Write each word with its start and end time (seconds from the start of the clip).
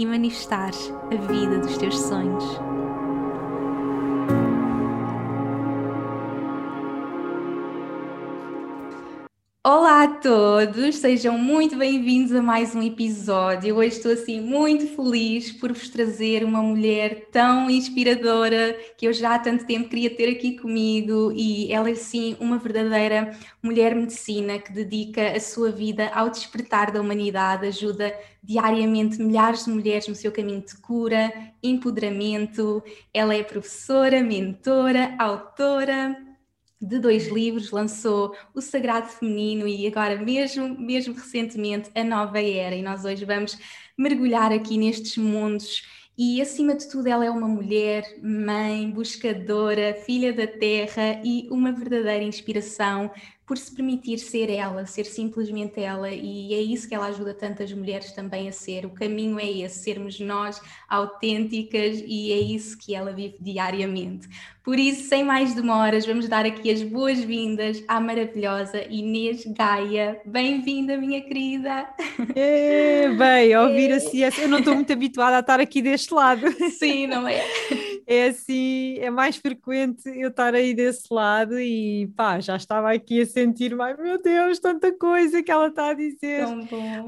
e 0.00 0.06
manifestares 0.06 0.90
a 1.12 1.14
vida 1.30 1.58
dos 1.58 1.76
teus 1.76 2.00
sonhos. 2.00 2.69
Olá 9.72 10.02
a 10.02 10.08
todos, 10.08 10.96
sejam 10.96 11.38
muito 11.38 11.76
bem-vindos 11.76 12.34
a 12.34 12.42
mais 12.42 12.74
um 12.74 12.82
episódio. 12.82 13.76
Hoje 13.76 13.98
estou 13.98 14.10
assim 14.10 14.40
muito 14.40 14.84
feliz 14.96 15.52
por 15.52 15.72
vos 15.72 15.88
trazer 15.88 16.42
uma 16.42 16.60
mulher 16.60 17.28
tão 17.30 17.70
inspiradora 17.70 18.76
que 18.98 19.06
eu 19.06 19.12
já 19.12 19.36
há 19.36 19.38
tanto 19.38 19.64
tempo 19.64 19.88
queria 19.88 20.10
ter 20.10 20.28
aqui 20.28 20.58
comigo 20.58 21.30
e 21.36 21.72
ela 21.72 21.88
é 21.88 21.94
sim 21.94 22.36
uma 22.40 22.58
verdadeira 22.58 23.30
mulher 23.62 23.94
medicina 23.94 24.58
que 24.58 24.72
dedica 24.72 25.30
a 25.30 25.38
sua 25.38 25.70
vida 25.70 26.10
ao 26.12 26.30
despertar 26.30 26.90
da 26.90 27.00
humanidade, 27.00 27.68
ajuda 27.68 28.12
diariamente 28.42 29.22
milhares 29.22 29.66
de 29.66 29.70
mulheres 29.70 30.08
no 30.08 30.16
seu 30.16 30.32
caminho 30.32 30.62
de 30.62 30.76
cura, 30.78 31.32
empoderamento. 31.62 32.82
Ela 33.14 33.36
é 33.36 33.44
professora, 33.44 34.20
mentora, 34.20 35.14
autora 35.16 36.28
de 36.80 36.98
dois 36.98 37.28
livros, 37.28 37.70
lançou 37.70 38.34
O 38.54 38.60
Sagrado 38.60 39.08
Feminino 39.08 39.68
e 39.68 39.86
agora 39.86 40.16
mesmo, 40.16 40.68
mesmo 40.78 41.14
recentemente, 41.14 41.90
A 41.94 42.02
Nova 42.02 42.40
Era. 42.40 42.74
E 42.74 42.82
nós 42.82 43.04
hoje 43.04 43.24
vamos 43.24 43.58
mergulhar 43.98 44.52
aqui 44.52 44.78
nestes 44.78 45.16
mundos 45.18 45.82
e 46.22 46.38
acima 46.42 46.74
de 46.74 46.86
tudo 46.86 47.06
ela 47.06 47.24
é 47.24 47.30
uma 47.30 47.48
mulher, 47.48 48.04
mãe, 48.22 48.90
buscadora, 48.90 49.94
filha 49.94 50.34
da 50.34 50.46
terra 50.46 51.18
e 51.24 51.48
uma 51.50 51.72
verdadeira 51.72 52.22
inspiração 52.22 53.10
por 53.46 53.56
se 53.56 53.74
permitir 53.74 54.18
ser 54.18 54.50
ela, 54.50 54.84
ser 54.86 55.06
simplesmente 55.06 55.80
ela, 55.80 56.10
e 56.10 56.54
é 56.54 56.60
isso 56.60 56.86
que 56.86 56.94
ela 56.94 57.06
ajuda 57.06 57.32
tantas 57.32 57.72
mulheres 57.72 58.12
também 58.12 58.48
a 58.48 58.52
ser. 58.52 58.84
O 58.84 58.90
caminho 58.90 59.40
é 59.40 59.50
esse, 59.50 59.82
sermos 59.82 60.20
nós 60.20 60.60
autênticas, 60.88 62.02
e 62.06 62.32
é 62.32 62.38
isso 62.38 62.76
que 62.78 62.94
ela 62.94 63.12
vive 63.12 63.38
diariamente. 63.40 64.28
Por 64.62 64.78
isso, 64.78 65.08
sem 65.08 65.24
mais 65.24 65.54
demoras, 65.54 66.04
vamos 66.04 66.28
dar 66.28 66.44
aqui 66.44 66.70
as 66.70 66.82
boas-vindas 66.82 67.82
à 67.88 67.98
maravilhosa 67.98 68.84
Inês 68.90 69.44
Gaia. 69.46 70.20
Bem-vinda, 70.26 70.98
minha 70.98 71.22
querida! 71.22 71.88
É, 72.36 73.08
bem, 73.08 73.56
ouvir 73.56 73.92
assim, 73.92 74.20
eu 74.38 74.48
não 74.48 74.58
estou 74.58 74.74
muito 74.74 74.92
habituada 74.92 75.38
a 75.38 75.40
estar 75.40 75.60
aqui 75.60 75.80
deste 75.80 76.12
lado. 76.12 76.46
Sim, 76.78 77.06
não 77.06 77.26
é? 77.26 77.42
É 78.06 78.28
assim, 78.28 78.98
é 78.98 79.08
mais 79.08 79.36
frequente 79.36 80.02
eu 80.06 80.28
estar 80.28 80.54
aí 80.54 80.74
desse 80.74 81.06
lado 81.10 81.58
e 81.58 82.08
pá, 82.14 82.38
já 82.38 82.56
estava 82.56 82.92
aqui 82.92 83.22
a 83.22 83.26
sentir, 83.26 83.74
mais 83.74 83.96
meu 83.96 84.20
Deus, 84.20 84.58
tanta 84.58 84.92
coisa 84.92 85.42
que 85.42 85.50
ela 85.50 85.68
está 85.68 85.90
a 85.90 85.94
dizer. 85.94 86.44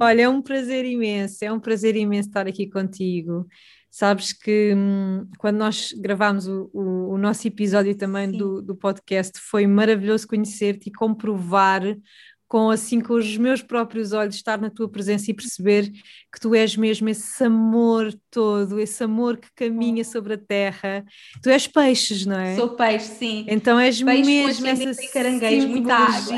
Olha, 0.01 0.23
é 0.23 0.29
um 0.29 0.41
prazer 0.41 0.87
imenso, 0.87 1.45
é 1.45 1.53
um 1.53 1.61
prazer 1.61 1.97
imenso 1.97 2.29
estar 2.29 2.47
aqui 2.47 2.67
contigo. 2.71 3.47
Sabes 3.95 4.33
que 4.33 4.73
hum, 4.75 5.29
quando 5.37 5.59
nós 5.59 5.93
gravámos 5.93 6.49
o, 6.49 6.71
o, 6.73 7.11
o 7.11 7.19
nosso 7.19 7.47
episódio 7.47 7.95
também 7.95 8.31
do, 8.31 8.63
do 8.63 8.75
podcast, 8.75 9.39
foi 9.39 9.67
maravilhoso 9.67 10.27
conhecer-te 10.27 10.89
e 10.89 10.93
comprovar 10.93 11.83
com 12.49 12.71
assim 12.71 13.03
com 13.03 13.13
os 13.13 13.37
meus 13.37 13.61
próprios 13.61 14.15
olhos 14.15 14.35
estar 14.35 14.59
na 14.59 14.71
tua 14.71 14.89
presença 14.89 15.31
e 15.31 15.35
perceber 15.35 15.91
que 15.91 16.41
tu 16.41 16.55
és 16.55 16.75
mesmo 16.75 17.11
esse 17.11 17.45
amor 17.45 18.15
todo, 18.31 18.81
esse 18.81 19.05
amor 19.05 19.37
que 19.37 19.49
caminha 19.55 20.05
sobre 20.05 20.35
a 20.35 20.39
terra. 20.39 21.05
Tu 21.43 21.51
és 21.51 21.67
peixes, 21.67 22.25
não 22.25 22.39
é? 22.39 22.57
Sou 22.57 22.71
peixe, 22.71 23.07
sim. 23.07 23.45
Então 23.47 23.79
és 23.79 24.03
peixe, 24.03 24.63
mesmo 24.63 24.67
essa 24.89 25.13
caranguejo, 25.13 25.69
muita 25.69 25.95
água. 25.95 26.37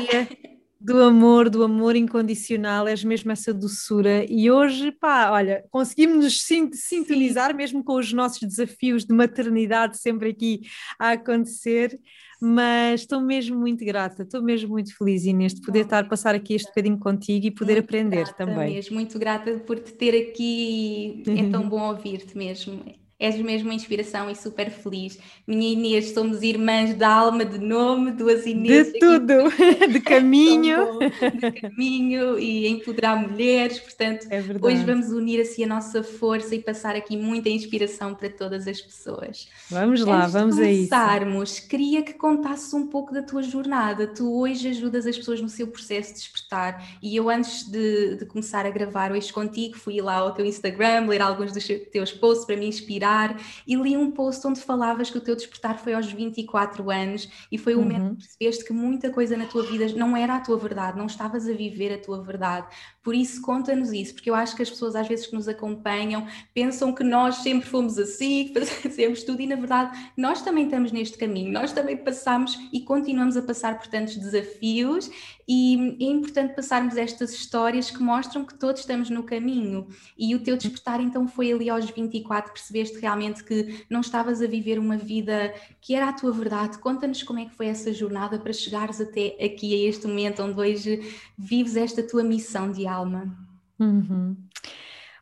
Do 0.85 1.01
amor, 1.01 1.49
do 1.49 1.63
amor 1.63 1.95
incondicional, 1.95 2.87
és 2.87 3.03
mesmo 3.03 3.31
essa 3.31 3.51
doçura. 3.51 4.23
E 4.29 4.51
hoje, 4.51 4.91
pá, 4.91 5.31
olha, 5.31 5.63
conseguimos 5.71 6.23
nos 6.23 6.41
sintonizar 6.41 7.51
Sim. 7.51 7.57
mesmo 7.57 7.83
com 7.83 7.95
os 7.95 8.13
nossos 8.13 8.47
desafios 8.47 9.03
de 9.03 9.13
maternidade 9.13 9.97
sempre 9.97 10.29
aqui 10.29 10.61
a 10.99 11.11
acontecer 11.11 11.99
mas 12.41 13.01
estou 13.01 13.21
mesmo 13.21 13.57
muito 13.57 13.83
grata, 13.85 14.23
estou 14.23 14.41
mesmo 14.41 14.69
muito 14.69 14.95
feliz 14.95 15.25
Inês 15.25 15.53
de 15.53 15.61
poder 15.61 15.85
estar 15.85 16.03
a 16.03 16.07
passar 16.07 16.35
aqui 16.35 16.53
este 16.53 16.67
bocadinho 16.67 16.99
contigo 16.99 17.47
e 17.47 17.51
poder 17.51 17.75
muito 17.75 17.85
aprender 17.85 18.33
também. 18.33 18.73
Mesmo, 18.73 18.95
muito 18.95 19.17
grata 19.17 19.57
por 19.59 19.79
te 19.79 19.93
ter 19.93 20.29
aqui, 20.29 21.23
é 21.27 21.49
tão 21.49 21.63
bom 21.69 21.81
ouvir-te 21.89 22.37
mesmo. 22.37 22.83
És 23.17 23.37
mesmo 23.37 23.69
uma 23.69 23.73
inspiração 23.73 24.29
e 24.29 24.35
super 24.35 24.69
feliz. 24.69 25.17
Minha 25.47 25.71
Inês, 25.71 26.11
somos 26.11 26.43
irmãs 26.43 26.93
de 26.93 27.03
alma, 27.03 27.45
de 27.45 27.57
nome, 27.57 28.11
duas 28.11 28.45
Inês. 28.45 28.91
De 28.91 28.99
tudo, 28.99 29.33
de 29.89 30.01
caminho. 30.01 30.99
de 31.39 31.51
caminho 31.53 32.37
e 32.37 32.67
empoderar 32.67 33.15
mulheres. 33.15 33.79
Portanto, 33.79 34.27
é 34.29 34.43
hoje 34.61 34.83
vamos 34.83 35.11
unir 35.11 35.39
assim 35.39 35.63
a 35.63 35.67
nossa 35.67 36.03
força 36.03 36.55
e 36.55 36.59
passar 36.59 36.93
aqui 36.93 37.15
muita 37.15 37.47
inspiração 37.47 38.13
para 38.13 38.29
todas 38.29 38.67
as 38.67 38.81
pessoas. 38.81 39.47
Vamos 39.71 40.01
lá, 40.03 40.23
Antes 40.23 40.33
vamos 40.33 40.59
a 40.59 40.69
isso. 40.69 40.89
começarmos, 40.89 41.59
queria 41.59 42.03
que 42.03 42.13
contasses 42.13 42.73
um 42.73 42.87
pouco 42.87 43.13
da 43.13 43.23
tua 43.23 43.41
jornada. 43.41 44.07
Tu 44.07 44.29
hoje 44.29 44.67
ajudas 44.67 45.07
as 45.07 45.17
pessoas 45.17 45.39
no 45.39 45.47
seu 45.47 45.67
processo 45.67 46.09
de 46.09 46.19
despertar 46.19 46.85
e 47.01 47.15
eu 47.15 47.29
antes 47.29 47.63
de, 47.69 48.17
de 48.17 48.25
começar 48.25 48.65
a 48.65 48.69
gravar 48.69 49.13
hoje 49.13 49.31
contigo, 49.31 49.77
fui 49.77 50.01
lá 50.01 50.15
ao 50.15 50.33
teu 50.33 50.45
Instagram, 50.45 51.07
ler 51.07 51.21
alguns 51.21 51.53
dos 51.53 51.65
teus 51.93 52.11
posts 52.11 52.45
para 52.45 52.57
me 52.57 52.67
inspirar 52.67 53.04
despertar 53.05 53.39
e 53.67 53.75
li 53.75 53.95
um 53.95 54.11
post 54.11 54.45
onde 54.47 54.59
falavas 54.59 55.09
que 55.09 55.17
o 55.17 55.21
teu 55.21 55.35
despertar 55.35 55.77
foi 55.77 55.93
aos 55.93 56.11
24 56.11 56.89
anos 56.89 57.29
e 57.51 57.57
foi 57.57 57.75
o 57.75 57.79
uhum. 57.79 57.83
momento 57.83 58.15
que 58.15 58.23
percebeste 58.23 58.65
que 58.65 58.73
muita 58.73 59.09
coisa 59.09 59.37
na 59.37 59.45
tua 59.45 59.63
vida 59.63 59.87
não 59.95 60.17
era 60.17 60.35
a 60.35 60.39
tua 60.39 60.57
verdade, 60.57 60.97
não 60.97 61.05
estavas 61.05 61.47
a 61.47 61.53
viver 61.53 61.93
a 61.93 61.97
tua 61.97 62.21
verdade. 62.21 62.67
Por 63.03 63.13
isso, 63.13 63.41
conta-nos 63.41 63.91
isso, 63.93 64.15
porque 64.15 64.29
eu 64.29 64.35
acho 64.35 64.55
que 64.55 64.63
as 64.63 64.69
pessoas 64.69 64.95
às 64.95 65.07
vezes 65.07 65.27
que 65.27 65.35
nos 65.35 65.47
acompanham 65.47 66.25
pensam 66.53 66.93
que 66.93 67.03
nós 67.03 67.35
sempre 67.37 67.67
fomos 67.67 67.97
assim, 67.97 68.49
que 68.53 68.65
fazemos 68.65 69.23
tudo 69.23 69.41
e 69.41 69.47
na 69.47 69.55
verdade 69.55 70.11
nós 70.17 70.41
também 70.41 70.65
estamos 70.65 70.91
neste 70.91 71.17
caminho, 71.17 71.51
nós 71.51 71.71
também 71.71 71.97
passamos 71.97 72.57
e 72.73 72.81
continuamos 72.81 73.37
a 73.37 73.41
passar 73.41 73.77
por 73.77 73.87
tantos 73.87 74.17
desafios 74.17 75.09
e 75.47 75.97
é 76.03 76.09
importante 76.09 76.55
passarmos 76.55 76.97
estas 76.97 77.31
histórias 77.31 77.91
que 77.91 78.01
mostram 78.01 78.43
que 78.43 78.57
todos 78.57 78.81
estamos 78.81 79.09
no 79.09 79.23
caminho. 79.23 79.87
E 80.17 80.33
o 80.33 80.43
teu 80.43 80.57
despertar 80.57 80.99
então 80.99 81.27
foi 81.27 81.51
ali 81.51 81.69
aos 81.69 81.89
24, 81.89 82.51
percebeste 82.51 82.99
realmente 82.99 83.43
que 83.43 83.85
não 83.89 84.01
estavas 84.01 84.41
a 84.41 84.47
viver 84.47 84.79
uma 84.79 84.97
vida 84.97 85.53
que 85.79 85.93
era 85.93 86.09
a 86.09 86.13
tua 86.13 86.31
verdade. 86.31 86.79
Conta-nos 86.79 87.21
como 87.21 87.39
é 87.39 87.45
que 87.45 87.55
foi 87.55 87.67
essa 87.67 87.93
jornada 87.93 88.39
para 88.39 88.53
chegares 88.53 88.99
até 88.99 89.37
aqui 89.43 89.73
a 89.73 89.89
este 89.89 90.07
momento 90.07 90.41
onde 90.41 90.59
hoje 90.59 91.15
vives 91.37 91.75
esta 91.75 92.01
tua 92.01 92.23
missão 92.23 92.71
de 92.71 92.87
alma. 92.87 93.37
Uhum. 93.79 94.35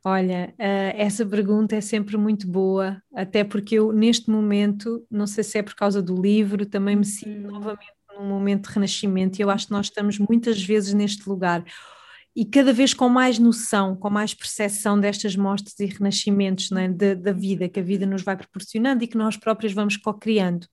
Olha, 0.05 0.53
uh, 0.59 0.97
essa 0.97 1.25
pergunta 1.25 1.77
é 1.77 1.81
sempre 1.81 2.17
muito 2.17 2.45
boa, 2.45 3.01
até 3.15 3.43
porque 3.43 3.75
eu, 3.75 3.93
neste 3.93 4.29
momento, 4.29 5.05
não 5.09 5.25
sei 5.25 5.45
se 5.45 5.57
é 5.57 5.63
por 5.63 5.75
causa 5.75 6.01
do 6.01 6.21
livro, 6.21 6.65
também 6.65 6.97
me 6.97 7.05
sinto 7.05 7.45
uhum. 7.45 7.53
novamente 7.53 8.02
num 8.17 8.27
momento 8.27 8.67
de 8.67 8.73
renascimento, 8.73 9.39
e 9.39 9.41
eu 9.41 9.49
acho 9.49 9.67
que 9.67 9.71
nós 9.71 9.87
estamos 9.87 10.17
muitas 10.19 10.61
vezes 10.61 10.93
neste 10.93 11.27
lugar 11.27 11.63
e 12.35 12.45
cada 12.45 12.73
vez 12.73 12.93
com 12.93 13.07
mais 13.07 13.37
noção, 13.37 13.95
com 13.95 14.09
mais 14.09 14.33
percepção 14.33 14.99
destas 14.99 15.35
mostras 15.35 15.79
e 15.79 15.85
renascimentos 15.85 16.71
né, 16.71 16.87
da, 16.87 17.13
da 17.13 17.31
vida, 17.31 17.69
que 17.69 17.79
a 17.79 17.83
vida 17.83 18.05
nos 18.05 18.23
vai 18.23 18.35
proporcionando 18.35 19.03
e 19.03 19.07
que 19.07 19.17
nós 19.17 19.37
próprios 19.37 19.71
vamos 19.71 19.97
co-criando. 19.97 20.67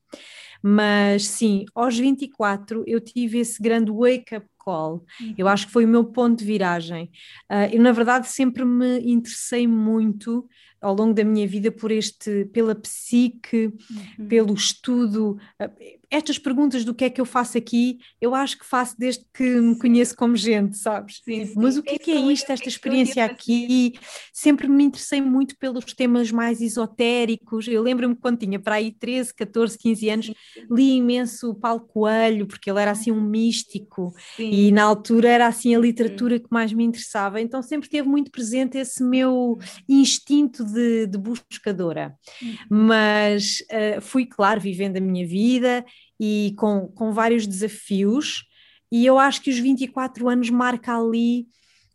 Mas 0.63 1.27
sim, 1.27 1.67
aos 1.75 1.99
24 1.99 2.85
eu 2.87 3.01
tive 3.01 3.39
esse 3.39 3.63
grande 3.63 3.91
wake-up 3.91 4.47
call. 4.59 5.05
Eu 5.37 5.49
acho 5.49 5.67
que 5.67 5.73
foi 5.73 5.85
o 5.85 5.89
meu 5.89 6.05
ponto 6.05 6.39
de 6.39 6.45
viragem. 6.45 7.11
Uh, 7.51 7.73
eu, 7.73 7.83
na 7.83 7.93
verdade, 7.93 8.29
sempre 8.29 8.65
me 8.65 8.99
interessei 9.01 9.67
muito 9.67 10.47
ao 10.81 10.95
longo 10.95 11.13
da 11.13 11.25
minha 11.25 11.47
vida 11.47 11.71
por 11.71 11.91
este, 11.91 12.47
pela 12.47 12.75
psique, 12.75 13.73
uhum. 14.19 14.29
pelo 14.29 14.55
estudo. 14.55 15.39
Uh, 15.61 16.01
estas 16.11 16.39
perguntas 16.39 16.85
do 16.85 16.93
que 16.93 17.05
é 17.05 17.11
que 17.11 17.21
eu 17.21 17.25
faço 17.25 17.57
aqui, 17.57 17.99
eu 18.21 18.35
acho 18.35 18.59
que 18.59 18.67
faço 18.67 18.97
desde 18.99 19.25
que 19.33 19.45
me 19.45 19.79
conheço 19.79 20.17
como 20.17 20.35
gente, 20.35 20.77
sabes? 20.77 21.21
Sim, 21.25 21.47
sim. 21.47 21.55
Mas 21.57 21.77
o 21.77 21.83
que 21.83 21.95
é, 21.95 21.99
que 21.99 22.11
é 22.11 22.17
isto, 22.17 22.51
esta 22.51 22.69
experiência 22.69 23.25
aqui? 23.25 23.95
Sempre 24.33 24.67
me 24.67 24.83
interessei 24.83 25.21
muito 25.21 25.57
pelos 25.57 25.85
temas 25.95 26.33
mais 26.33 26.61
esotéricos. 26.61 27.69
Eu 27.69 27.81
lembro-me 27.83 28.17
quando 28.17 28.39
tinha 28.39 28.59
para 28.59 28.77
aí 28.77 28.91
13, 28.91 29.33
14, 29.35 29.79
15 29.79 30.11
anos, 30.11 30.33
li 30.69 30.97
imenso 30.97 31.51
o 31.51 31.55
Paulo 31.55 31.81
Coelho, 31.81 32.47
porque 32.47 32.69
ele 32.69 32.81
era 32.81 32.91
assim 32.91 33.13
um 33.13 33.21
místico 33.21 34.13
sim. 34.37 34.51
e 34.51 34.73
na 34.73 34.83
altura 34.83 35.29
era 35.29 35.47
assim 35.47 35.77
a 35.77 35.79
literatura 35.79 36.41
que 36.41 36.49
mais 36.51 36.73
me 36.73 36.83
interessava. 36.83 37.41
Então 37.41 37.63
sempre 37.63 37.89
teve 37.89 38.09
muito 38.09 38.33
presente 38.33 38.79
esse 38.79 39.03
meu 39.03 39.59
instinto 39.89 40.65
de, 40.73 41.07
de 41.07 41.19
buscadora, 41.19 42.15
uhum. 42.43 42.57
mas 42.71 43.63
uh, 43.71 44.01
fui, 44.01 44.27
claro, 44.27 44.61
vivendo 44.61 44.97
a 44.97 45.01
minha 45.01 45.27
vida 45.27 45.85
e 46.19 46.55
com, 46.57 46.89
com 46.89 47.13
vários 47.13 47.47
desafios, 47.47 48.45
e 48.93 49.07
eu 49.07 49.19
acho 49.19 49.43
que 49.43 49.51
os 49.51 49.59
24 49.59 50.29
anos 50.29 50.51
marca 50.51 50.97
ali 50.97 51.47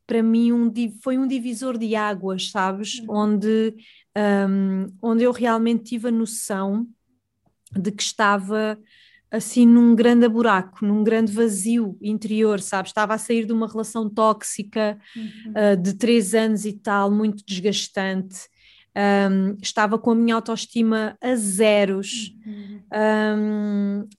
para 0.08 0.22
mim 0.22 0.52
um, 0.52 0.72
foi 1.02 1.18
um 1.18 1.28
divisor 1.28 1.78
de 1.78 1.96
águas, 1.96 2.52
sabes? 2.52 3.00
Uhum. 3.00 3.06
Onde, 3.10 3.76
um, 4.16 4.88
onde 5.02 5.24
eu 5.24 5.32
realmente 5.32 5.84
tive 5.84 6.08
a 6.10 6.12
noção 6.12 6.88
de 7.72 7.92
que 7.92 8.04
estava 8.04 8.78
assim 9.32 9.66
num 9.66 9.96
grande 9.96 10.28
buraco, 10.30 10.86
num 10.86 11.04
grande 11.04 11.32
vazio 11.32 11.98
interior, 12.02 12.60
sabes? 12.62 12.92
Estava 12.92 13.16
a 13.16 13.18
sair 13.18 13.46
de 13.46 13.52
uma 13.52 13.68
relação 13.68 14.10
tóxica 14.10 14.98
uhum. 15.16 15.74
uh, 15.74 15.78
de 15.78 15.94
três 15.96 16.34
anos 16.34 16.66
e 16.66 16.74
tal, 16.74 17.12
muito 17.12 17.44
desgastante. 17.46 18.48
Um, 18.96 19.58
estava 19.62 20.00
com 20.00 20.12
a 20.12 20.16
minha 20.16 20.36
autoestima 20.36 21.18
a 21.22 21.36
zeros. 21.36 22.34
Uhum. 22.46 22.82
Um, 22.94 24.10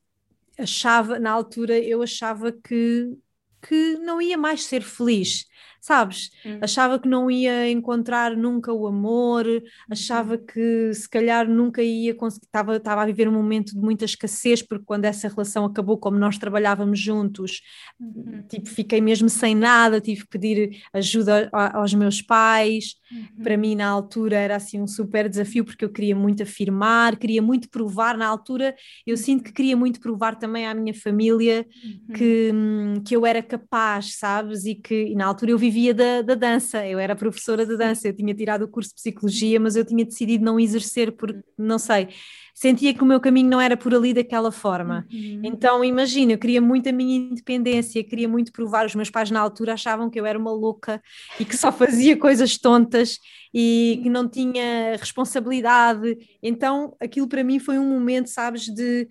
achava, 0.58 1.18
na 1.18 1.30
altura, 1.30 1.78
eu 1.78 2.02
achava 2.02 2.52
que, 2.52 3.16
que 3.62 3.94
não 3.98 4.20
ia 4.20 4.36
mais 4.36 4.64
ser 4.64 4.82
feliz 4.82 5.46
sabes? 5.80 6.30
Hum. 6.44 6.58
Achava 6.60 6.98
que 6.98 7.08
não 7.08 7.30
ia 7.30 7.70
encontrar 7.70 8.36
nunca 8.36 8.72
o 8.72 8.86
amor, 8.86 9.46
achava 9.90 10.34
uhum. 10.34 10.44
que 10.44 10.92
se 10.94 11.08
calhar 11.08 11.48
nunca 11.48 11.82
ia 11.82 12.14
conseguir, 12.14 12.46
estava, 12.46 12.76
estava 12.76 13.02
a 13.02 13.06
viver 13.06 13.28
um 13.28 13.32
momento 13.32 13.72
de 13.72 13.80
muita 13.80 14.04
escassez, 14.04 14.62
porque 14.62 14.84
quando 14.84 15.04
essa 15.04 15.28
relação 15.28 15.64
acabou, 15.64 15.96
como 15.98 16.18
nós 16.18 16.38
trabalhávamos 16.38 16.98
juntos, 16.98 17.62
uhum. 18.00 18.42
tipo, 18.48 18.68
fiquei 18.68 19.00
mesmo 19.00 19.28
sem 19.28 19.54
nada, 19.54 20.00
tive 20.00 20.22
que 20.22 20.28
pedir 20.28 20.82
ajuda 20.92 21.48
aos 21.52 21.94
meus 21.94 22.20
pais. 22.20 22.96
Uhum. 23.10 23.44
Para 23.44 23.56
mim, 23.56 23.74
na 23.76 23.88
altura, 23.88 24.36
era 24.36 24.56
assim 24.56 24.80
um 24.80 24.86
super 24.86 25.28
desafio, 25.28 25.64
porque 25.64 25.84
eu 25.84 25.90
queria 25.90 26.16
muito 26.16 26.42
afirmar, 26.42 27.16
queria 27.16 27.40
muito 27.40 27.68
provar. 27.70 28.16
Na 28.16 28.26
altura, 28.26 28.74
eu 29.06 29.16
sinto 29.16 29.44
que 29.44 29.52
queria 29.52 29.76
muito 29.76 30.00
provar 30.00 30.36
também 30.36 30.66
à 30.66 30.74
minha 30.74 30.94
família 30.94 31.66
uhum. 31.84 32.14
que, 32.14 32.50
hum, 32.52 32.94
que 33.06 33.14
eu 33.14 33.24
era 33.24 33.42
capaz, 33.42 34.16
sabes? 34.18 34.64
E 34.64 34.74
que 34.74 35.06
e 35.06 35.14
na 35.14 35.26
altura 35.26 35.45
eu 35.52 35.58
vivia 35.58 35.76
vivia 35.76 35.92
da, 35.94 36.22
da 36.22 36.34
dança, 36.34 36.86
eu 36.86 36.98
era 36.98 37.14
professora 37.14 37.66
de 37.66 37.76
dança, 37.76 38.08
eu 38.08 38.16
tinha 38.16 38.34
tirado 38.34 38.62
o 38.62 38.68
curso 38.68 38.90
de 38.90 38.96
psicologia, 38.96 39.60
mas 39.60 39.76
eu 39.76 39.84
tinha 39.84 40.04
decidido 40.04 40.44
não 40.44 40.58
exercer 40.58 41.12
porque, 41.12 41.40
não 41.58 41.78
sei, 41.78 42.08
sentia 42.54 42.94
que 42.94 43.02
o 43.02 43.06
meu 43.06 43.20
caminho 43.20 43.50
não 43.50 43.60
era 43.60 43.76
por 43.76 43.94
ali 43.94 44.14
daquela 44.14 44.50
forma. 44.50 45.06
Uhum. 45.12 45.42
Então, 45.44 45.84
imagina, 45.84 46.32
eu 46.32 46.38
queria 46.38 46.60
muito 46.60 46.88
a 46.88 46.92
minha 46.92 47.16
independência, 47.16 48.02
queria 48.02 48.28
muito 48.28 48.50
provar. 48.52 48.86
Os 48.86 48.94
meus 48.94 49.10
pais 49.10 49.30
na 49.30 49.40
altura 49.40 49.74
achavam 49.74 50.08
que 50.08 50.18
eu 50.18 50.24
era 50.24 50.38
uma 50.38 50.52
louca 50.52 51.02
e 51.38 51.44
que 51.44 51.56
só 51.56 51.70
fazia 51.72 52.16
coisas 52.16 52.56
tontas 52.56 53.18
e 53.52 54.00
que 54.02 54.08
não 54.08 54.26
tinha 54.28 54.96
responsabilidade. 54.98 56.16
Então, 56.42 56.96
aquilo 56.98 57.28
para 57.28 57.44
mim 57.44 57.58
foi 57.58 57.78
um 57.78 57.88
momento, 57.88 58.28
sabes, 58.28 58.64
de 58.64 59.06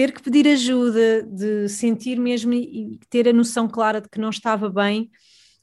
ter 0.00 0.12
que 0.12 0.22
pedir 0.22 0.48
ajuda, 0.48 1.22
de 1.24 1.68
sentir 1.68 2.18
mesmo 2.18 2.54
e 2.54 2.98
ter 3.10 3.28
a 3.28 3.34
noção 3.34 3.68
clara 3.68 4.00
de 4.00 4.08
que 4.08 4.18
não 4.18 4.30
estava 4.30 4.70
bem 4.70 5.10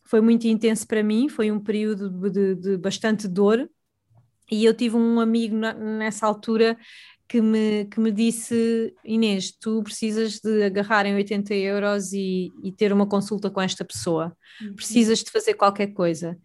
foi 0.03 0.21
muito 0.21 0.45
intenso 0.47 0.85
para 0.85 1.01
mim, 1.01 1.27
foi 1.27 1.51
um 1.51 1.59
período 1.59 2.29
de, 2.29 2.53
de, 2.53 2.77
bastante 2.77 3.27
dor. 3.27 3.67
E 4.51 4.63
eu 4.63 4.75
tive 4.75 4.95
um 4.95 5.19
amigo 5.19 5.55
na, 5.55 5.73
nessa 5.73 6.27
altura 6.27 6.77
que 7.27 7.41
me, 7.41 7.85
que 7.85 7.99
me 7.99 8.11
disse: 8.11 8.93
Inês, 9.03 9.51
tu 9.59 9.81
precisas 9.81 10.39
de 10.39 10.63
agarrar 10.63 11.07
em 11.07 11.15
80 11.15 11.55
euros 11.55 12.13
e, 12.13 12.51
e 12.63 12.71
ter 12.71 12.93
uma 12.93 13.07
consulta 13.07 13.49
com 13.49 13.59
esta 13.59 13.83
pessoa, 13.83 14.37
uhum. 14.61 14.75
precisas 14.75 15.23
de 15.23 15.31
fazer 15.31 15.55
qualquer 15.55 15.87
coisa. 15.87 16.37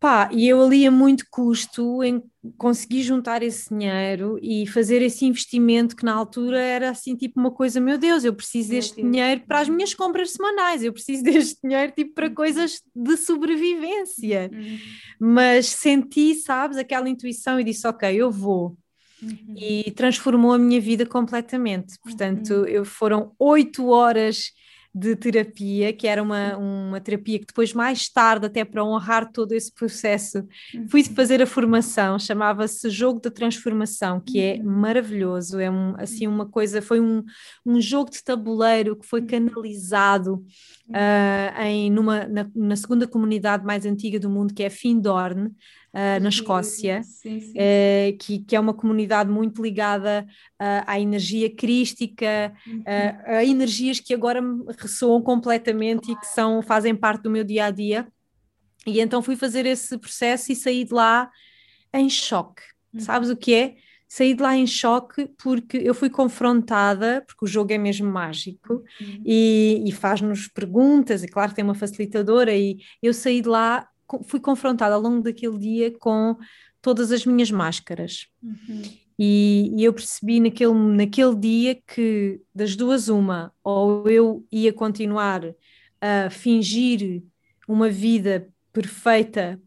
Pá, 0.00 0.28
e 0.32 0.48
eu 0.48 0.60
ali 0.60 0.84
a 0.84 0.90
muito 0.90 1.24
custo 1.30 2.02
em 2.02 2.20
conseguir 2.56 3.02
juntar 3.02 3.42
esse 3.42 3.68
dinheiro 3.68 4.38
e 4.42 4.66
fazer 4.66 5.02
esse 5.02 5.24
investimento 5.24 5.94
que 5.96 6.04
na 6.04 6.14
altura 6.14 6.60
era 6.60 6.90
assim 6.90 7.16
tipo 7.16 7.38
uma 7.38 7.50
coisa, 7.50 7.80
meu 7.80 7.98
Deus, 7.98 8.24
eu 8.24 8.34
preciso 8.34 8.70
meu 8.70 8.78
deste 8.78 8.96
Deus. 8.96 9.10
dinheiro 9.10 9.42
para 9.46 9.60
as 9.60 9.68
minhas 9.68 9.94
compras 9.94 10.32
semanais, 10.32 10.82
eu 10.82 10.92
preciso 10.92 11.22
deste 11.24 11.58
dinheiro 11.62 11.92
tipo 11.92 12.14
para 12.14 12.28
uhum. 12.28 12.34
coisas 12.34 12.80
de 12.94 13.16
sobrevivência. 13.16 14.50
Uhum. 14.52 14.78
Mas 15.20 15.66
senti, 15.66 16.34
sabes, 16.34 16.78
aquela 16.78 17.08
intuição 17.08 17.58
e 17.60 17.64
disse, 17.64 17.86
ok, 17.86 18.14
eu 18.14 18.30
vou. 18.30 18.76
Uhum. 19.22 19.54
E 19.56 19.90
transformou 19.92 20.52
a 20.52 20.58
minha 20.58 20.80
vida 20.80 21.04
completamente. 21.04 21.98
Portanto, 22.02 22.50
uhum. 22.54 22.64
eu, 22.66 22.84
foram 22.84 23.32
oito 23.38 23.88
horas 23.88 24.52
de 24.98 25.14
terapia, 25.14 25.92
que 25.92 26.06
era 26.06 26.22
uma, 26.22 26.56
uma 26.56 27.00
terapia 27.00 27.38
que 27.38 27.46
depois, 27.46 27.72
mais 27.72 28.08
tarde, 28.08 28.46
até 28.46 28.64
para 28.64 28.84
honrar 28.84 29.30
todo 29.30 29.52
esse 29.52 29.72
processo, 29.72 30.44
fui 30.88 31.02
uhum. 31.02 31.14
fazer 31.14 31.40
a 31.40 31.46
formação, 31.46 32.18
chamava-se 32.18 32.90
Jogo 32.90 33.20
da 33.20 33.30
Transformação, 33.30 34.20
que 34.20 34.40
é 34.40 34.54
uhum. 34.56 34.64
maravilhoso, 34.64 35.60
é 35.60 35.70
um, 35.70 35.94
assim 35.98 36.26
uma 36.26 36.46
coisa, 36.46 36.82
foi 36.82 37.00
um, 37.00 37.22
um 37.64 37.80
jogo 37.80 38.10
de 38.10 38.22
tabuleiro 38.24 38.96
que 38.96 39.06
foi 39.06 39.20
uhum. 39.20 39.26
canalizado 39.26 40.44
uh, 40.88 41.62
em, 41.62 41.90
numa, 41.90 42.26
na, 42.26 42.50
na 42.54 42.76
segunda 42.76 43.06
comunidade 43.06 43.64
mais 43.64 43.86
antiga 43.86 44.18
do 44.18 44.28
mundo, 44.28 44.52
que 44.52 44.62
é 44.64 44.70
Findorn, 44.70 45.50
uh, 45.94 46.22
na 46.22 46.28
Escócia, 46.28 47.02
sim, 47.02 47.40
sim. 47.40 47.52
Uh, 47.52 48.16
que, 48.18 48.38
que 48.40 48.56
é 48.56 48.60
uma 48.60 48.74
comunidade 48.74 49.30
muito 49.30 49.62
ligada 49.62 50.26
uh, 50.60 50.84
à 50.86 51.00
energia 51.00 51.54
crística, 51.54 52.52
uhum. 52.66 52.82
a 53.26 53.44
energias 53.44 54.00
que 54.00 54.14
agora 54.14 54.40
me 54.40 54.64
ressoam 54.78 55.22
completamente 55.22 56.12
e 56.12 56.16
que 56.16 56.26
são, 56.26 56.62
fazem 56.62 56.94
parte 56.94 57.22
do 57.22 57.30
meu 57.30 57.44
dia 57.44 57.66
a 57.66 57.70
dia. 57.70 58.06
E 58.86 59.00
então 59.00 59.22
fui 59.22 59.36
fazer 59.36 59.66
esse 59.66 59.98
processo 59.98 60.52
e 60.52 60.56
saí 60.56 60.84
de 60.84 60.94
lá 60.94 61.30
em 61.92 62.08
choque. 62.08 62.62
Uhum. 62.92 63.00
Sabes 63.00 63.28
o 63.28 63.36
que 63.36 63.54
é? 63.54 63.74
saí 64.08 64.32
de 64.32 64.42
lá 64.42 64.56
em 64.56 64.66
choque 64.66 65.28
porque 65.36 65.76
eu 65.76 65.94
fui 65.94 66.08
confrontada, 66.08 67.22
porque 67.26 67.44
o 67.44 67.48
jogo 67.48 67.72
é 67.72 67.78
mesmo 67.78 68.10
mágico 68.10 68.82
uhum. 68.98 69.22
e, 69.24 69.84
e 69.86 69.92
faz-nos 69.92 70.48
perguntas, 70.48 71.22
e 71.22 71.28
claro 71.28 71.52
tem 71.52 71.62
uma 71.62 71.74
facilitadora, 71.74 72.54
e 72.56 72.78
eu 73.02 73.12
saí 73.12 73.42
de 73.42 73.48
lá 73.48 73.86
fui 74.24 74.40
confrontada 74.40 74.94
ao 74.94 75.00
longo 75.00 75.22
daquele 75.22 75.58
dia 75.58 75.90
com 75.98 76.36
todas 76.80 77.12
as 77.12 77.26
minhas 77.26 77.50
máscaras. 77.50 78.28
Uhum. 78.42 78.82
E, 79.18 79.72
e, 79.76 79.84
eu 79.84 79.92
percebi 79.92 80.38
naquele, 80.38 80.72
naquele 80.72 81.34
dia 81.34 81.74
que 81.74 82.40
das 82.54 82.76
duas 82.76 83.08
uma, 83.08 83.52
ou 83.64 84.08
eu 84.08 84.46
ia 84.50 84.72
continuar 84.72 85.42
a 86.00 86.30
fingir 86.30 87.22
uma 87.66 87.90
vida 87.90 88.48
perfeita 88.72 89.60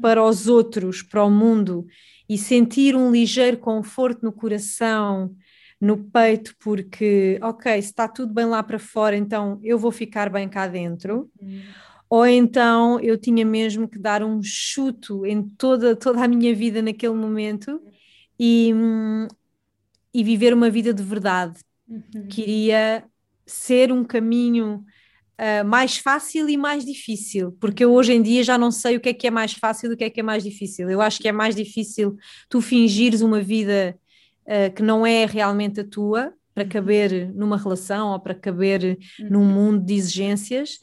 para 0.00 0.22
os 0.24 0.46
outros, 0.46 1.02
para 1.02 1.24
o 1.24 1.30
mundo, 1.30 1.86
e 2.28 2.38
sentir 2.38 2.94
um 2.94 3.10
ligeiro 3.10 3.58
conforto 3.58 4.24
no 4.24 4.32
coração, 4.32 5.34
no 5.80 5.98
peito, 5.98 6.54
porque, 6.60 7.40
ok, 7.42 7.72
se 7.82 7.88
está 7.88 8.06
tudo 8.06 8.32
bem 8.32 8.46
lá 8.46 8.62
para 8.62 8.78
fora, 8.78 9.16
então 9.16 9.58
eu 9.64 9.76
vou 9.76 9.90
ficar 9.90 10.30
bem 10.30 10.48
cá 10.48 10.68
dentro. 10.68 11.28
Uhum 11.40 11.60
ou 12.12 12.26
então 12.26 13.00
eu 13.00 13.16
tinha 13.16 13.42
mesmo 13.42 13.88
que 13.88 13.98
dar 13.98 14.22
um 14.22 14.42
chuto 14.42 15.24
em 15.24 15.42
toda, 15.42 15.96
toda 15.96 16.22
a 16.22 16.28
minha 16.28 16.54
vida 16.54 16.82
naquele 16.82 17.14
momento 17.14 17.80
e, 18.38 18.70
e 20.12 20.22
viver 20.22 20.52
uma 20.52 20.68
vida 20.68 20.92
de 20.92 21.02
verdade. 21.02 21.58
Uhum. 21.88 22.28
Queria 22.28 23.02
ser 23.46 23.90
um 23.90 24.04
caminho 24.04 24.84
uh, 25.40 25.64
mais 25.64 25.96
fácil 25.96 26.50
e 26.50 26.56
mais 26.58 26.84
difícil, 26.84 27.56
porque 27.58 27.82
eu 27.82 27.94
hoje 27.94 28.12
em 28.12 28.20
dia 28.20 28.44
já 28.44 28.58
não 28.58 28.70
sei 28.70 28.98
o 28.98 29.00
que 29.00 29.08
é 29.08 29.14
que 29.14 29.26
é 29.26 29.30
mais 29.30 29.54
fácil 29.54 29.90
e 29.90 29.94
o 29.94 29.96
que 29.96 30.04
é 30.04 30.10
que 30.10 30.20
é 30.20 30.22
mais 30.22 30.44
difícil. 30.44 30.90
Eu 30.90 31.00
acho 31.00 31.18
que 31.18 31.28
é 31.28 31.32
mais 31.32 31.56
difícil 31.56 32.14
tu 32.46 32.60
fingires 32.60 33.22
uma 33.22 33.40
vida 33.40 33.98
uh, 34.42 34.70
que 34.74 34.82
não 34.82 35.06
é 35.06 35.24
realmente 35.24 35.80
a 35.80 35.84
tua 35.84 36.30
para 36.54 36.64
caber 36.64 37.32
numa 37.34 37.56
relação 37.56 38.12
ou 38.12 38.20
para 38.20 38.34
caber 38.34 38.98
uhum. 39.20 39.28
num 39.30 39.44
mundo 39.44 39.84
de 39.84 39.94
exigências 39.94 40.78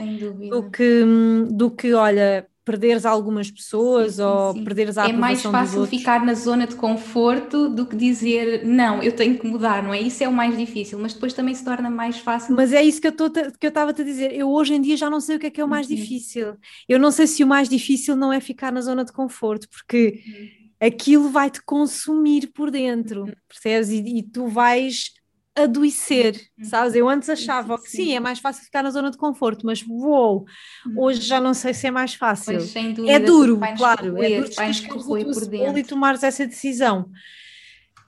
do 0.49 0.69
que, 0.69 1.03
do 1.51 1.69
que, 1.69 1.93
olha, 1.93 2.47
perderes 2.69 3.03
algumas 3.03 3.49
pessoas 3.49 4.11
sim, 4.11 4.17
sim, 4.17 4.21
ou 4.21 4.53
sim. 4.53 4.63
perderes 4.63 4.95
a 4.95 5.09
É 5.09 5.13
mais 5.13 5.41
fácil 5.41 5.87
ficar 5.87 6.23
na 6.23 6.35
zona 6.35 6.67
de 6.67 6.75
conforto 6.75 7.67
do 7.67 7.83
que 7.83 7.95
dizer 7.95 8.63
não, 8.63 9.01
eu 9.01 9.11
tenho 9.11 9.39
que 9.39 9.47
mudar, 9.47 9.81
não 9.81 9.91
é? 9.91 9.99
Isso 9.99 10.23
é 10.23 10.27
o 10.27 10.31
mais 10.31 10.55
difícil, 10.55 10.99
mas 10.99 11.15
depois 11.15 11.33
também 11.33 11.55
se 11.55 11.65
torna 11.65 11.89
mais 11.89 12.19
fácil. 12.19 12.55
Mas 12.55 12.71
é 12.71 12.83
isso 12.83 13.01
que 13.01 13.07
eu 13.07 13.69
estava 13.69 13.89
a 13.89 13.93
dizer. 13.93 14.33
Eu 14.33 14.51
hoje 14.51 14.75
em 14.75 14.81
dia 14.81 14.95
já 14.95 15.09
não 15.09 15.19
sei 15.19 15.37
o 15.37 15.39
que 15.39 15.47
é 15.47 15.49
que 15.49 15.59
é 15.59 15.65
o 15.65 15.67
mais 15.67 15.89
uhum. 15.89 15.95
difícil. 15.95 16.55
Eu 16.87 16.99
não 16.99 17.09
sei 17.09 17.25
se 17.25 17.43
o 17.43 17.47
mais 17.47 17.67
difícil 17.67 18.15
não 18.15 18.31
é 18.31 18.39
ficar 18.39 18.71
na 18.71 18.81
zona 18.81 19.03
de 19.03 19.11
conforto, 19.11 19.67
porque 19.67 20.21
uhum. 20.27 20.87
aquilo 20.87 21.29
vai-te 21.29 21.63
consumir 21.63 22.51
por 22.53 22.69
dentro, 22.69 23.23
uhum. 23.23 23.33
percebes? 23.47 23.89
E, 23.89 24.19
e 24.19 24.21
tu 24.21 24.47
vais 24.47 25.13
adoecer, 25.63 26.35
uhum. 26.57 26.65
sabes? 26.65 26.95
Eu 26.95 27.07
antes 27.07 27.29
achava 27.29 27.77
sim, 27.77 27.83
que 27.83 27.89
sim, 27.89 28.15
é 28.15 28.19
mais 28.19 28.39
fácil 28.39 28.63
ficar 28.63 28.83
na 28.83 28.91
zona 28.91 29.11
de 29.11 29.17
conforto, 29.17 29.65
mas 29.65 29.83
uou, 29.87 30.45
uhum. 30.85 30.93
hoje 31.03 31.21
já 31.21 31.39
não 31.39 31.53
sei 31.53 31.73
se 31.73 31.87
é 31.87 31.91
mais 31.91 32.13
fácil. 32.13 32.57
Pois, 32.57 32.73
dúvida, 32.93 33.11
é 33.11 33.19
duro, 33.19 33.59
claro, 33.77 34.23
é 34.23 34.41
duro 34.41 35.33
por 35.33 35.47
dentro. 35.47 35.79
e 35.79 35.83
tomares 35.83 36.23
essa 36.23 36.45
decisão. 36.45 37.09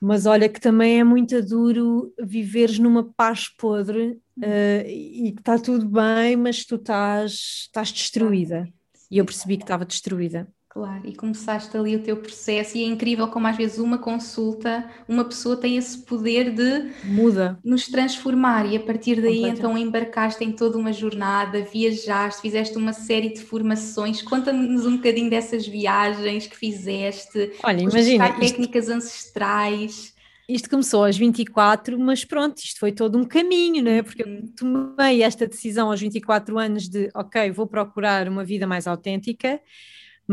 Mas 0.02 0.26
olha 0.26 0.50
que 0.50 0.60
também 0.60 1.00
é 1.00 1.04
muito 1.04 1.40
duro 1.44 2.12
viveres 2.20 2.80
numa 2.80 3.04
paz 3.04 3.48
podre 3.48 4.20
uh, 4.38 4.88
e 4.88 5.32
que 5.34 5.42
está 5.42 5.60
tudo 5.60 5.88
bem, 5.88 6.36
mas 6.36 6.66
tu 6.66 6.76
estás, 6.76 7.66
estás 7.68 7.92
destruída. 7.92 8.68
E 9.12 9.20
eu 9.20 9.26
percebi 9.26 9.58
que 9.58 9.64
estava 9.64 9.86
destruída. 9.86 10.48
Claro, 10.74 11.02
e 11.04 11.14
começaste 11.14 11.76
ali 11.76 11.98
o 11.98 12.00
teu 12.02 12.16
processo, 12.16 12.78
e 12.78 12.84
é 12.86 12.88
incrível 12.88 13.28
como 13.28 13.46
às 13.46 13.58
vezes 13.58 13.78
uma 13.78 13.98
consulta, 13.98 14.90
uma 15.06 15.26
pessoa 15.26 15.58
tem 15.58 15.76
esse 15.76 15.98
poder 15.98 16.50
de 16.50 16.94
muda 17.04 17.60
nos 17.62 17.90
transformar, 17.90 18.66
e 18.66 18.78
a 18.78 18.80
partir 18.80 19.22
daí 19.22 19.44
então 19.44 19.78
embarcaste 19.78 20.42
em 20.46 20.54
toda 20.54 20.78
uma 20.78 20.94
jornada, 20.94 21.62
viajaste, 21.62 22.42
fizeste 22.42 22.78
uma 22.78 22.94
série 22.94 23.34
de 23.34 23.42
formações. 23.42 24.22
Conta-nos 24.22 24.86
um 24.86 24.96
bocadinho 24.96 25.30
dessas 25.30 25.68
viagens 25.68 26.48
que 26.48 26.56
fizeste, 26.56 27.52
Olha, 27.62 27.82
imagina, 27.82 28.32
técnicas 28.40 28.86
isto... 28.86 28.96
ancestrais 28.96 30.16
isto 30.48 30.70
começou 30.70 31.06
aos 31.06 31.18
24, 31.18 31.98
mas 31.98 32.26
pronto, 32.26 32.58
isto 32.58 32.78
foi 32.78 32.92
todo 32.92 33.18
um 33.18 33.24
caminho, 33.24 33.82
não 33.82 33.92
é? 33.92 34.04
Porque 34.04 34.24
eu 34.24 34.28
uhum. 34.28 34.48
tomei 34.54 35.24
esta 35.24 35.48
decisão 35.48 35.90
aos 35.90 36.02
24 36.02 36.58
anos 36.60 36.90
de, 36.90 37.10
ok, 37.16 37.52
vou 37.52 37.66
procurar 37.66 38.28
uma 38.28 38.44
vida 38.44 38.68
mais 38.68 38.86
autêntica, 38.86 39.62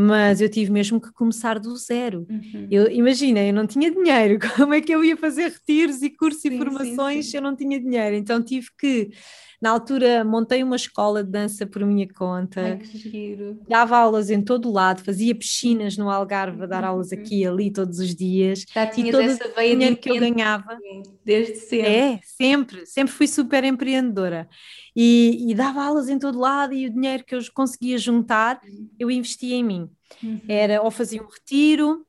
mas 0.00 0.40
eu 0.40 0.48
tive 0.48 0.70
mesmo 0.70 1.00
que 1.00 1.10
começar 1.10 1.58
do 1.58 1.76
zero. 1.76 2.24
Uhum. 2.30 2.68
Eu, 2.70 2.88
imagina, 2.88 3.40
eu 3.40 3.52
não 3.52 3.66
tinha 3.66 3.90
dinheiro, 3.90 4.38
como 4.56 4.72
é 4.72 4.80
que 4.80 4.94
eu 4.94 5.02
ia 5.02 5.16
fazer 5.16 5.48
retiros 5.48 6.02
e 6.02 6.10
cursos 6.10 6.40
sim, 6.40 6.54
e 6.54 6.56
formações 6.56 7.16
sim, 7.16 7.22
sim. 7.22 7.30
se 7.30 7.36
eu 7.36 7.42
não 7.42 7.56
tinha 7.56 7.80
dinheiro? 7.80 8.14
Então 8.14 8.40
tive 8.40 8.68
que 8.78 9.10
na 9.60 9.70
altura 9.70 10.24
montei 10.24 10.62
uma 10.62 10.76
escola 10.76 11.24
de 11.24 11.30
dança 11.30 11.66
por 11.66 11.84
minha 11.84 12.06
conta. 12.12 12.60
Ai, 12.60 12.78
que 12.78 12.96
giro. 12.96 13.58
Dava 13.68 13.96
aulas 13.96 14.30
em 14.30 14.40
todo 14.40 14.68
o 14.68 14.72
lado, 14.72 15.02
fazia 15.02 15.34
piscinas 15.34 15.96
no 15.96 16.08
Algarve 16.08 16.62
a 16.62 16.66
dar 16.66 16.84
aulas 16.84 17.12
aqui 17.12 17.40
e 17.40 17.46
ali 17.46 17.72
todos 17.72 17.98
os 17.98 18.14
dias. 18.14 18.64
Já 18.72 18.86
tinha 18.86 19.10
essa 19.20 19.48
veia 19.48 19.74
dinheiro 19.74 19.94
de 19.96 20.00
que 20.00 20.10
eu 20.10 20.20
ganhava. 20.20 20.78
Desde 21.24 21.56
sempre. 21.56 21.88
É, 21.88 22.20
sempre, 22.22 22.86
sempre 22.86 23.12
fui 23.12 23.26
super 23.26 23.64
empreendedora. 23.64 24.48
E, 24.94 25.50
e 25.50 25.54
dava 25.54 25.82
aulas 25.82 26.08
em 26.08 26.18
todo 26.18 26.38
lado 26.38 26.72
e 26.72 26.86
o 26.86 26.90
dinheiro 26.90 27.24
que 27.24 27.34
eu 27.34 27.40
conseguia 27.52 27.98
juntar, 27.98 28.60
eu 28.98 29.10
investia 29.10 29.56
em 29.56 29.64
mim. 29.64 29.90
Uhum. 30.22 30.40
Era 30.48 30.82
ou 30.82 30.90
fazia 30.90 31.22
um 31.22 31.26
retiro, 31.26 32.06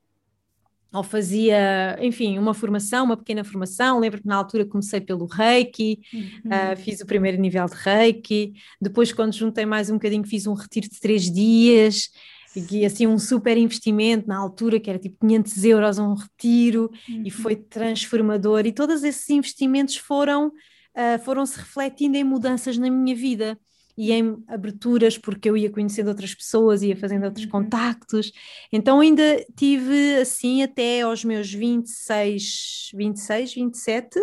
ou 0.92 1.04
fazia, 1.04 1.98
enfim, 2.02 2.38
uma 2.40 2.54
formação, 2.54 3.06
uma 3.06 3.18
pequena 3.18 3.44
formação. 3.44 4.00
Lembro 4.00 4.22
que 4.22 4.28
na 4.28 4.36
altura 4.36 4.66
comecei 4.66 5.00
pelo 5.00 5.26
Reiki, 5.26 6.00
uhum. 6.14 6.22
uh, 6.48 6.76
fiz 6.78 7.00
o 7.02 7.06
primeiro 7.06 7.40
nível 7.40 7.66
de 7.66 7.76
Reiki. 7.76 8.54
Depois, 8.82 9.14
quando 9.14 9.34
juntei 9.34 9.66
mais 9.66 9.90
um 9.90 9.94
bocadinho, 9.94 10.24
fiz 10.26 10.48
um 10.48 10.54
retiro 10.54 10.90
de 10.90 11.00
três 11.00 11.32
dias. 11.32 12.10
E 12.72 12.84
assim, 12.84 13.06
um 13.06 13.20
super 13.20 13.56
investimento 13.58 14.28
na 14.28 14.38
altura, 14.38 14.80
que 14.80 14.90
era 14.90 14.98
tipo 14.98 15.18
500 15.22 15.64
euros 15.66 16.00
um 16.00 16.16
retiro, 16.16 16.90
uhum. 17.08 17.24
e 17.24 17.30
foi 17.30 17.56
transformador. 17.56 18.66
E 18.66 18.72
todos 18.72 19.04
esses 19.04 19.30
investimentos 19.30 19.96
foram, 19.96 20.48
uh, 20.48 21.24
foram 21.24 21.46
se 21.46 21.60
refletindo 21.60 22.18
em 22.18 22.24
mudanças 22.24 22.78
na 22.78 22.90
minha 22.90 23.16
vida 23.16 23.58
e 24.00 24.14
em 24.14 24.42
aberturas, 24.48 25.18
porque 25.18 25.50
eu 25.50 25.58
ia 25.58 25.70
conhecendo 25.70 26.08
outras 26.08 26.34
pessoas, 26.34 26.82
ia 26.82 26.96
fazendo 26.96 27.26
outros 27.26 27.44
uhum. 27.44 27.52
contactos. 27.52 28.32
Então 28.72 29.02
ainda 29.02 29.46
tive 29.58 30.16
assim 30.22 30.64
até 30.64 31.02
aos 31.02 31.26
meus 31.26 31.54
26, 31.54 32.92
26, 32.96 33.54
27. 33.56 34.20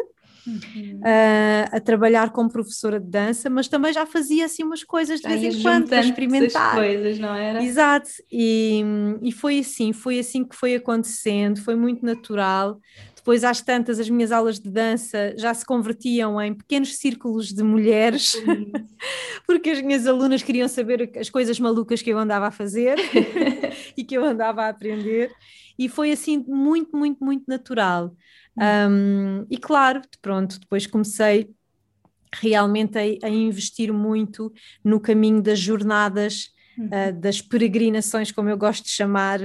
Uhum. 0.47 1.01
Uh, 1.01 1.69
a 1.73 1.81
trabalhar 1.81 2.31
como 2.31 2.49
professora 2.49 2.99
de 3.01 3.11
dança, 3.11 3.51
mas 3.51 3.69
também 3.69 3.93
já 3.93 4.07
fazia 4.07 4.47
assim 4.47 4.63
umas 4.63 4.83
coisas 4.83 5.21
de 5.21 5.29
vez 5.29 5.43
em 5.43 5.61
quando 5.61 5.89
para 5.89 6.01
experimentar. 6.01 6.77
coisas, 6.77 7.19
não 7.19 7.35
era? 7.35 7.63
Exato, 7.63 8.09
e, 8.31 8.83
e 9.23 9.33
foi 9.33 9.59
assim, 9.59 9.93
foi 9.93 10.21
assim 10.21 10.45
que 10.45 10.55
foi 10.55 10.77
acontecendo, 10.77 11.61
foi 11.61 11.75
muito 11.75 12.07
natural. 12.07 12.81
Depois, 13.27 13.43
às 13.43 13.61
tantas, 13.61 13.99
as 13.99 14.09
minhas 14.09 14.31
aulas 14.31 14.61
de 14.61 14.71
dança 14.71 15.35
já 15.37 15.53
se 15.53 15.67
convertiam 15.67 16.41
em 16.41 16.55
pequenos 16.55 16.97
círculos 16.97 17.53
de 17.53 17.61
mulheres, 17.61 18.41
porque 19.45 19.71
as 19.71 19.83
minhas 19.83 20.07
alunas 20.07 20.45
queriam 20.45 20.69
saber 20.69 21.11
as 21.19 21.29
coisas 21.29 21.59
malucas 21.59 22.01
que 22.01 22.11
eu 22.11 22.19
andava 22.21 22.47
a 22.47 22.51
fazer 22.53 22.97
e 23.99 24.05
que 24.05 24.17
eu 24.17 24.25
andava 24.25 24.63
a 24.63 24.69
aprender. 24.69 25.33
E 25.77 25.89
foi 25.89 26.13
assim 26.13 26.45
muito, 26.47 26.97
muito, 26.97 27.25
muito 27.25 27.43
natural. 27.49 28.15
Um, 28.57 29.45
e 29.51 29.59
claro, 29.59 30.03
pronto, 30.23 30.61
depois 30.61 30.87
comecei 30.87 31.51
realmente 32.33 32.97
a, 32.97 33.27
a 33.27 33.29
investir 33.29 33.93
muito 33.93 34.53
no 34.85 35.01
caminho 35.01 35.43
das 35.43 35.59
jornadas 35.59 36.53
uh, 36.79 37.13
das 37.21 37.41
peregrinações, 37.41 38.31
como 38.31 38.49
eu 38.49 38.57
gosto 38.57 38.85
de 38.85 38.91
chamar, 38.91 39.41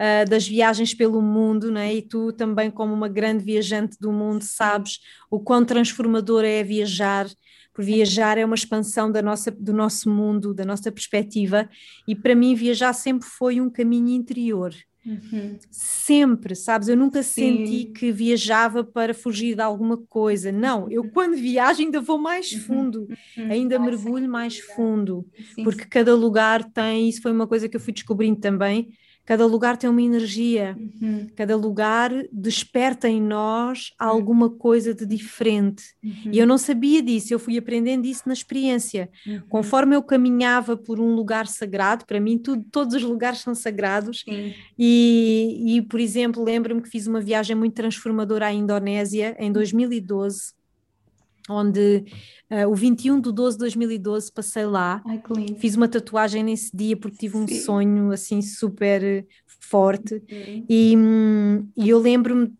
uh, 0.00 0.28
das 0.28 0.48
viagens 0.48 0.94
pelo 0.94 1.20
mundo, 1.20 1.70
né? 1.70 1.94
e 1.94 2.02
tu 2.02 2.32
também, 2.32 2.70
como 2.70 2.94
uma 2.94 3.08
grande 3.08 3.44
viajante 3.44 3.98
do 4.00 4.10
mundo, 4.10 4.42
sabes 4.42 4.98
o 5.30 5.38
quão 5.38 5.64
transformador 5.64 6.44
é 6.44 6.64
viajar, 6.64 7.28
por 7.74 7.84
viajar 7.84 8.38
é 8.38 8.44
uma 8.44 8.54
expansão 8.54 9.12
da 9.12 9.20
nossa, 9.20 9.50
do 9.50 9.72
nosso 9.72 10.08
mundo, 10.08 10.54
da 10.54 10.64
nossa 10.64 10.90
perspectiva, 10.90 11.68
e 12.08 12.14
para 12.16 12.34
mim 12.34 12.54
viajar 12.54 12.94
sempre 12.94 13.28
foi 13.28 13.60
um 13.60 13.68
caminho 13.68 14.08
interior. 14.08 14.74
Uhum. 15.04 15.58
Sempre, 15.70 16.54
sabes? 16.54 16.88
Eu 16.88 16.96
nunca 16.96 17.22
Sim. 17.22 17.64
senti 17.64 17.86
que 17.86 18.12
viajava 18.12 18.84
para 18.84 19.14
fugir 19.14 19.54
de 19.54 19.62
alguma 19.62 19.96
coisa. 19.96 20.52
Não, 20.52 20.90
eu 20.90 21.02
uhum. 21.02 21.08
quando 21.08 21.36
viajo 21.36 21.80
ainda 21.80 22.02
vou 22.02 22.18
mais 22.18 22.52
uhum. 22.52 22.60
fundo, 22.60 23.08
uhum. 23.36 23.50
ainda 23.50 23.78
mergulho 23.78 24.28
mais 24.28 24.58
fundo, 24.58 25.26
Sim. 25.54 25.64
porque 25.64 25.86
cada 25.86 26.14
lugar 26.14 26.64
tem. 26.64 27.08
Isso 27.08 27.22
foi 27.22 27.32
uma 27.32 27.46
coisa 27.46 27.66
que 27.66 27.76
eu 27.76 27.80
fui 27.80 27.94
descobrindo 27.94 28.40
também. 28.40 28.90
Cada 29.30 29.46
lugar 29.46 29.76
tem 29.76 29.88
uma 29.88 30.02
energia, 30.02 30.76
uhum. 31.00 31.28
cada 31.36 31.54
lugar 31.54 32.10
desperta 32.32 33.08
em 33.08 33.22
nós 33.22 33.92
uhum. 34.00 34.08
alguma 34.08 34.50
coisa 34.50 34.92
de 34.92 35.06
diferente. 35.06 35.84
Uhum. 36.02 36.32
E 36.32 36.38
eu 36.40 36.44
não 36.44 36.58
sabia 36.58 37.00
disso, 37.00 37.32
eu 37.32 37.38
fui 37.38 37.56
aprendendo 37.56 38.06
isso 38.06 38.24
na 38.26 38.32
experiência. 38.32 39.08
Uhum. 39.24 39.40
Conforme 39.48 39.94
eu 39.94 40.02
caminhava 40.02 40.76
por 40.76 40.98
um 40.98 41.14
lugar 41.14 41.46
sagrado, 41.46 42.06
para 42.06 42.18
mim 42.18 42.38
tudo, 42.38 42.64
todos 42.72 42.96
os 42.96 43.04
lugares 43.04 43.38
são 43.38 43.54
sagrados, 43.54 44.24
e, 44.76 45.76
e, 45.76 45.82
por 45.82 46.00
exemplo, 46.00 46.42
lembro-me 46.42 46.82
que 46.82 46.90
fiz 46.90 47.06
uma 47.06 47.20
viagem 47.20 47.54
muito 47.54 47.74
transformadora 47.74 48.46
à 48.46 48.52
Indonésia 48.52 49.36
em 49.38 49.52
2012 49.52 50.58
onde 51.50 52.04
uh, 52.50 52.68
o 52.70 52.74
21 52.74 53.20
de 53.20 53.32
12 53.32 53.56
de 53.56 53.60
2012 53.60 54.32
passei 54.32 54.64
lá, 54.64 55.02
Ai, 55.04 55.20
fiz 55.58 55.76
uma 55.76 55.88
tatuagem 55.88 56.44
nesse 56.44 56.74
dia 56.74 56.96
porque 56.96 57.16
tive 57.18 57.36
um 57.36 57.46
Sim. 57.46 57.60
sonho 57.60 58.12
assim 58.12 58.40
super 58.40 59.26
forte 59.58 60.14
uhum. 60.14 60.64
e, 60.68 60.94
e, 61.76 61.88
eu 61.88 61.98
lembro-me 61.98 62.52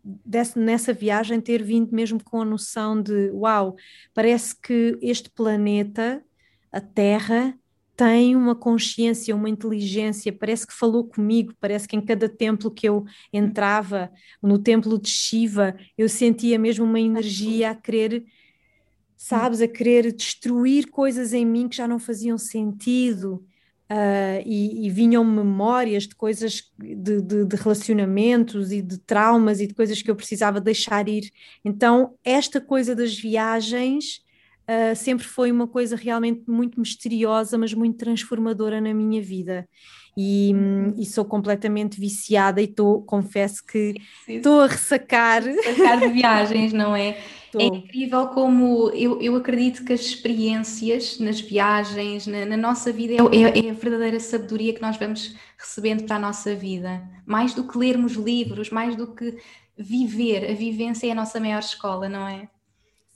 nessa 0.57 0.93
viagem 0.93 1.41
ter 1.41 1.63
vindo 1.63 1.95
mesmo 1.95 2.23
com 2.23 2.43
a 2.43 2.45
noção 2.45 3.01
de 3.01 3.31
uau, 3.31 3.77
parece 4.15 4.55
que 4.61 4.99
este 5.01 5.31
planeta, 5.31 6.23
a 6.71 6.81
Terra, 6.81 7.55
tem 8.01 8.35
uma 8.35 8.55
consciência, 8.55 9.37
uma 9.37 9.51
inteligência, 9.51 10.33
parece 10.33 10.67
que 10.67 10.73
falou 10.73 11.05
comigo, 11.05 11.53
parece 11.61 11.87
que 11.87 11.95
em 11.95 12.01
cada 12.01 12.31
templo 12.31 12.71
que 12.71 12.89
eu 12.89 13.05
entrava, 13.31 14.11
no 14.43 14.59
templo 14.59 14.99
de 14.99 15.11
Shiva, 15.11 15.77
eu 15.99 16.09
sentia 16.09 16.59
mesmo 16.59 16.87
uma 16.87 16.99
energia 16.99 17.73
a 17.73 17.75
querer 17.75 18.25
sabes, 19.23 19.61
a 19.61 19.69
querer 19.69 20.11
destruir 20.15 20.91
coisas 20.91 21.35
em 21.35 21.45
mim 21.45 21.69
que 21.69 21.77
já 21.77 21.87
não 21.87 21.99
faziam 21.99 22.39
sentido. 22.39 23.45
Uh, 23.91 24.41
e, 24.47 24.87
e, 24.87 24.91
vinham 24.91 25.25
memórias 25.25 26.05
de 26.05 26.15
coisas, 26.15 26.63
de, 26.79 27.21
de, 27.21 27.45
de, 27.45 27.57
relacionamentos 27.57 28.71
e 28.71 28.81
de 28.81 28.99
traumas 28.99 29.61
e 29.61 29.67
de 29.67 29.75
coisas 29.75 30.01
que 30.01 30.09
eu 30.11 30.17
precisava 30.17 30.61
deixar 30.61 31.09
ir. 31.09 31.29
Então, 31.65 32.15
esta 32.25 32.61
coisa 32.61 32.95
das 32.95 33.19
viagens 33.19 34.23
uh, 34.63 34.95
sempre 34.95 35.27
foi 35.27 35.51
uma 35.51 35.67
coisa 35.67 35.97
realmente 35.97 36.45
muito 36.49 36.81
misteriosa, 36.81 37.59
mas 37.59 37.75
muito 37.75 37.99
transformadora 37.99 38.81
na 38.81 38.95
minha 38.95 39.21
vida. 39.21 39.69
E, 40.17 40.53
uhum. 40.55 40.95
e 40.97 41.05
sou 41.05 41.25
completamente 41.25 42.01
viciada 42.01 42.63
e 42.63 42.69
tô, 42.69 43.03
confesso 43.03 43.67
que 43.67 43.97
estou 44.29 44.61
a 44.61 44.67
ressacar. 44.69 45.43
Ressacar 45.43 45.99
de 45.99 46.09
viagens, 46.09 46.73
não 46.73 46.95
é? 46.97 47.19
É 47.59 47.65
incrível 47.65 48.29
como 48.29 48.91
eu, 48.91 49.21
eu 49.21 49.35
acredito 49.35 49.85
que 49.85 49.93
as 49.93 50.01
experiências 50.01 51.19
nas 51.19 51.41
viagens, 51.41 52.27
na, 52.27 52.47
na 52.47 52.57
nossa 52.57 52.93
vida, 52.93 53.15
é, 53.15 53.17
é, 53.17 53.67
é, 53.67 53.71
a 53.71 53.75
verdadeira 53.75 54.21
sabedoria 54.21 54.73
que 54.73 54.83
nós 54.83 54.97
vamos 54.97 55.35
recebendo 55.59 56.05
para 56.05 56.17
a 56.17 56.21
nossa 56.21 56.55
vida. 56.55 57.03
Mais 57.27 57.53
do 57.55 57.67
que 57.67 57.77
lermos 57.77 58.13
livros, 58.13 58.71
mais 58.71 58.95
do 58.95 59.15
que 59.15 59.37
viver. 59.77 60.51
A 60.51 60.55
vivência 60.55 61.09
é 61.09 61.11
a 61.11 61.15
nossa 61.15 61.41
maior 61.41 61.61
escola, 61.61 62.09
não 62.09 62.27
é? 62.29 62.49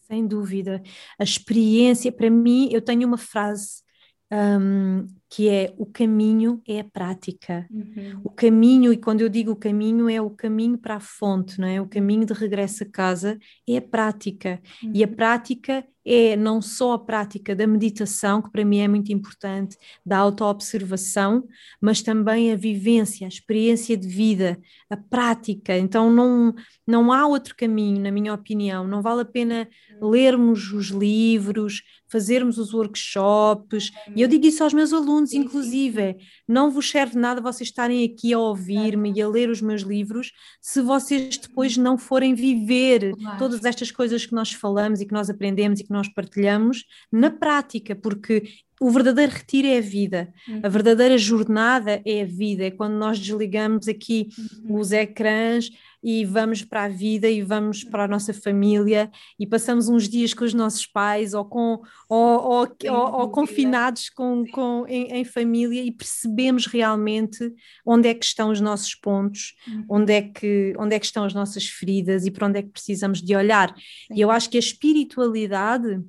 Sem 0.09 0.27
dúvida. 0.27 0.83
A 1.19 1.23
experiência, 1.23 2.11
para 2.11 2.29
mim, 2.29 2.69
eu 2.73 2.83
tenho 2.83 3.07
uma 3.07 3.19
frase 3.19 3.85
um, 4.31 5.07
que 5.31 5.49
é 5.49 5.75
o 5.77 5.87
caminho 5.87 6.63
é 6.67 6.81
a 6.81 6.85
prática. 6.85 7.67
Uhum. 7.71 8.21
O 8.23 8.31
caminho, 8.31 8.93
e 8.93 8.97
quando 8.97 9.21
eu 9.21 9.29
digo 9.29 9.53
o 9.53 9.57
caminho, 9.57 10.09
é 10.09 10.21
o 10.21 10.31
caminho 10.31 10.79
para 10.79 10.97
a 10.97 11.01
fonte, 11.01 11.61
não 11.61 11.67
é? 11.67 11.81
O 11.81 11.89
caminho 11.89 12.25
de 12.25 12.33
regresso 12.33 12.85
a 12.85 12.87
casa 12.87 13.39
é 13.69 13.77
a 13.77 13.83
prática. 13.83 14.61
Uhum. 14.83 14.93
E 14.95 15.03
a 15.03 15.09
uhum. 15.09 15.15
prática 15.15 15.85
é 16.05 16.37
não 16.37 16.61
só 16.61 16.93
a 16.93 16.99
prática 16.99 17.57
da 17.57 17.67
meditação, 17.67 18.43
que 18.43 18.51
para 18.51 18.65
mim 18.65 18.79
é 18.79 18.87
muito 18.87 19.11
importante, 19.11 19.77
da 20.05 20.19
autoobservação, 20.19 21.45
mas 21.81 22.03
também 22.03 22.53
a 22.53 22.57
vivência, 22.57 23.27
a 23.27 23.29
experiência 23.29 23.97
de 23.97 24.07
vida, 24.07 24.59
a 24.91 24.97
prática. 24.97 25.77
Então 25.79 26.11
não, 26.11 26.55
não 26.87 27.11
há 27.11 27.27
outro 27.27 27.57
caminho, 27.57 28.01
na 28.03 28.11
minha 28.11 28.35
opinião. 28.35 28.87
Não 28.87 29.01
vale 29.01 29.23
a 29.23 29.25
pena 29.25 29.67
lermos 30.01 30.73
os 30.73 30.89
livros, 30.89 31.83
fazermos 32.07 32.59
os 32.59 32.75
workshops. 32.75 33.91
E 34.15 34.21
eu 34.21 34.29
digo 34.29 34.47
isso 34.47 34.63
aos 34.63 34.75
meus 34.75 34.93
alunos 34.93 35.14
alunos, 35.15 35.31
sim, 35.31 35.39
inclusive. 35.39 36.13
Sim. 36.19 36.27
Não 36.49 36.71
vos 36.71 36.91
serve 36.91 37.19
nada 37.19 37.41
vocês 37.41 37.69
estarem 37.69 38.05
aqui 38.05 38.33
a 38.33 38.39
ouvir-me 38.39 39.13
e 39.15 39.23
a 39.23 39.29
ler 39.29 39.49
os 39.49 39.61
meus 39.61 39.83
livros 39.83 40.33
se 40.61 40.81
vocês 40.81 41.37
depois 41.39 41.77
não 41.77 41.97
forem 41.97 42.35
viver 42.35 43.13
claro. 43.17 43.39
todas 43.39 43.65
estas 43.65 43.91
coisas 43.91 44.27
que 44.27 44.35
nós 44.35 44.53
falamos 44.53 45.01
e 45.01 45.07
que 45.07 45.13
nós 45.13 45.31
aprendemos 45.31 45.81
e 45.81 45.85
que 45.85 45.93
nós 45.93 46.09
partilhamos 46.09 46.85
na 47.13 47.31
prática, 47.31 47.95
porque 47.95 48.43
o 48.81 48.91
verdadeiro 48.91 49.33
retiro 49.33 49.69
é 49.69 49.79
a 49.79 49.81
vida, 49.81 50.33
uhum. 50.49 50.61
a 50.63 50.69
verdadeira 50.69 51.17
jornada 51.17 52.03
é 52.05 52.23
a 52.23 52.27
vida, 52.27 52.65
é 52.65 52.71
quando 52.71 52.95
nós 52.95 53.19
desligamos 53.19 53.89
aqui 53.89 54.29
uhum. 54.67 54.79
os 54.79 54.93
ecrãs 54.93 55.71
e 56.05 56.23
vamos 56.25 56.63
para 56.63 56.85
a 56.85 56.89
vida 56.89 57.31
e 57.31 57.41
vamos 57.41 57.83
para 57.83 58.05
a 58.05 58.09
nossa 58.09 58.35
família 58.35 59.11
e 59.41 59.47
passamos 59.47 59.89
uns 59.89 60.07
dias 60.07 60.35
com 60.35 60.45
os 60.45 60.53
nossos 60.53 60.87
pais 60.87 61.33
ou, 61.33 61.47
com, 61.47 61.81
ou, 62.09 62.41
ou, 62.43 62.69
ou, 62.91 63.21
ou 63.21 63.31
confinados 63.31 64.11
com, 64.11 64.45
com, 64.53 64.85
em, 64.87 65.07
em, 65.13 65.25
família 65.25 65.83
e 65.83 65.91
percebemos 65.91 66.67
realmente 66.67 67.51
onde 67.87 68.09
é 68.09 68.13
que 68.15 68.25
estão 68.25 68.51
os 68.51 68.61
nossos 68.61 68.95
pontos, 68.95 69.55
uhum. 69.67 69.87
onde, 69.89 70.13
é 70.13 70.21
que, 70.21 70.75
onde 70.79 70.95
é 70.95 70.99
que 70.99 71.07
estão 71.07 71.25
as 71.25 71.33
nossas 71.33 71.67
feridas 71.67 72.27
e 72.27 72.31
para 72.31 72.49
onde 72.49 72.59
é 72.59 72.63
que 72.63 72.69
precisamos 72.69 73.23
de 73.23 73.35
olhar. 73.35 73.75
Sim. 73.75 74.15
E 74.15 74.21
eu 74.21 74.31
acho 74.31 74.51
que 74.51 74.59
a 74.59 74.61
espiritualidade, 74.61 76.03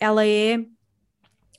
ela 0.00 0.26
é 0.26 0.58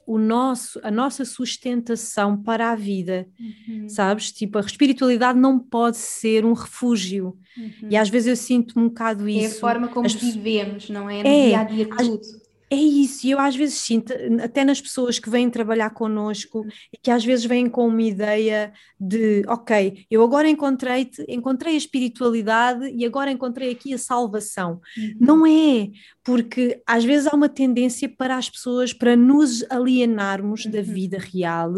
o 0.07 0.17
nosso, 0.17 0.79
a 0.83 0.89
nossa 0.89 1.25
sustentação 1.25 2.41
para 2.41 2.71
a 2.71 2.75
vida, 2.75 3.27
uhum. 3.37 3.89
sabes? 3.89 4.31
Tipo, 4.31 4.57
a 4.57 4.61
espiritualidade 4.61 5.37
não 5.37 5.59
pode 5.59 5.97
ser 5.97 6.45
um 6.45 6.53
refúgio. 6.53 7.37
Uhum. 7.57 7.89
E 7.89 7.97
às 7.97 8.07
vezes 8.07 8.29
eu 8.29 8.35
sinto 8.37 8.79
um 8.79 8.87
bocado 8.87 9.27
isso. 9.27 9.55
É 9.55 9.57
a 9.57 9.59
forma 9.59 9.89
como 9.89 10.05
As... 10.05 10.13
vivemos, 10.13 10.89
não 10.89 11.09
é? 11.09 11.21
No 11.21 11.27
é, 11.27 11.47
dia 11.47 11.59
a 11.59 11.63
dia 11.65 11.89
tudo. 11.89 12.21
É 12.69 12.75
isso, 12.75 13.25
e 13.25 13.31
eu 13.31 13.39
às 13.39 13.55
vezes 13.55 13.75
sinto, 13.75 14.13
até 14.43 14.65
nas 14.65 14.81
pessoas 14.81 15.17
que 15.17 15.29
vêm 15.29 15.49
trabalhar 15.49 15.89
connosco 15.91 16.65
e 16.91 16.97
que 16.97 17.09
às 17.09 17.23
vezes 17.23 17.45
vêm 17.45 17.69
com 17.69 17.87
uma 17.87 18.01
ideia 18.01 18.73
de, 18.99 19.43
ok, 19.47 20.05
eu 20.11 20.21
agora 20.21 20.49
encontrei-te, 20.49 21.23
encontrei 21.29 21.75
a 21.75 21.77
espiritualidade 21.77 22.89
e 22.93 23.05
agora 23.05 23.31
encontrei 23.31 23.71
aqui 23.71 23.93
a 23.93 23.97
salvação. 23.97 24.81
Uhum. 24.97 25.15
Não 25.17 25.47
é, 25.47 25.89
porque 26.25 26.81
às 26.85 27.05
vezes 27.05 27.27
há 27.27 27.33
uma 27.33 27.47
tendência 27.47 28.09
para 28.09 28.35
as 28.35 28.49
pessoas, 28.49 28.91
para 28.91 29.15
nos 29.15 29.63
alienarmos 29.69 30.65
uhum. 30.65 30.71
da 30.71 30.81
vida 30.81 31.17
real 31.17 31.73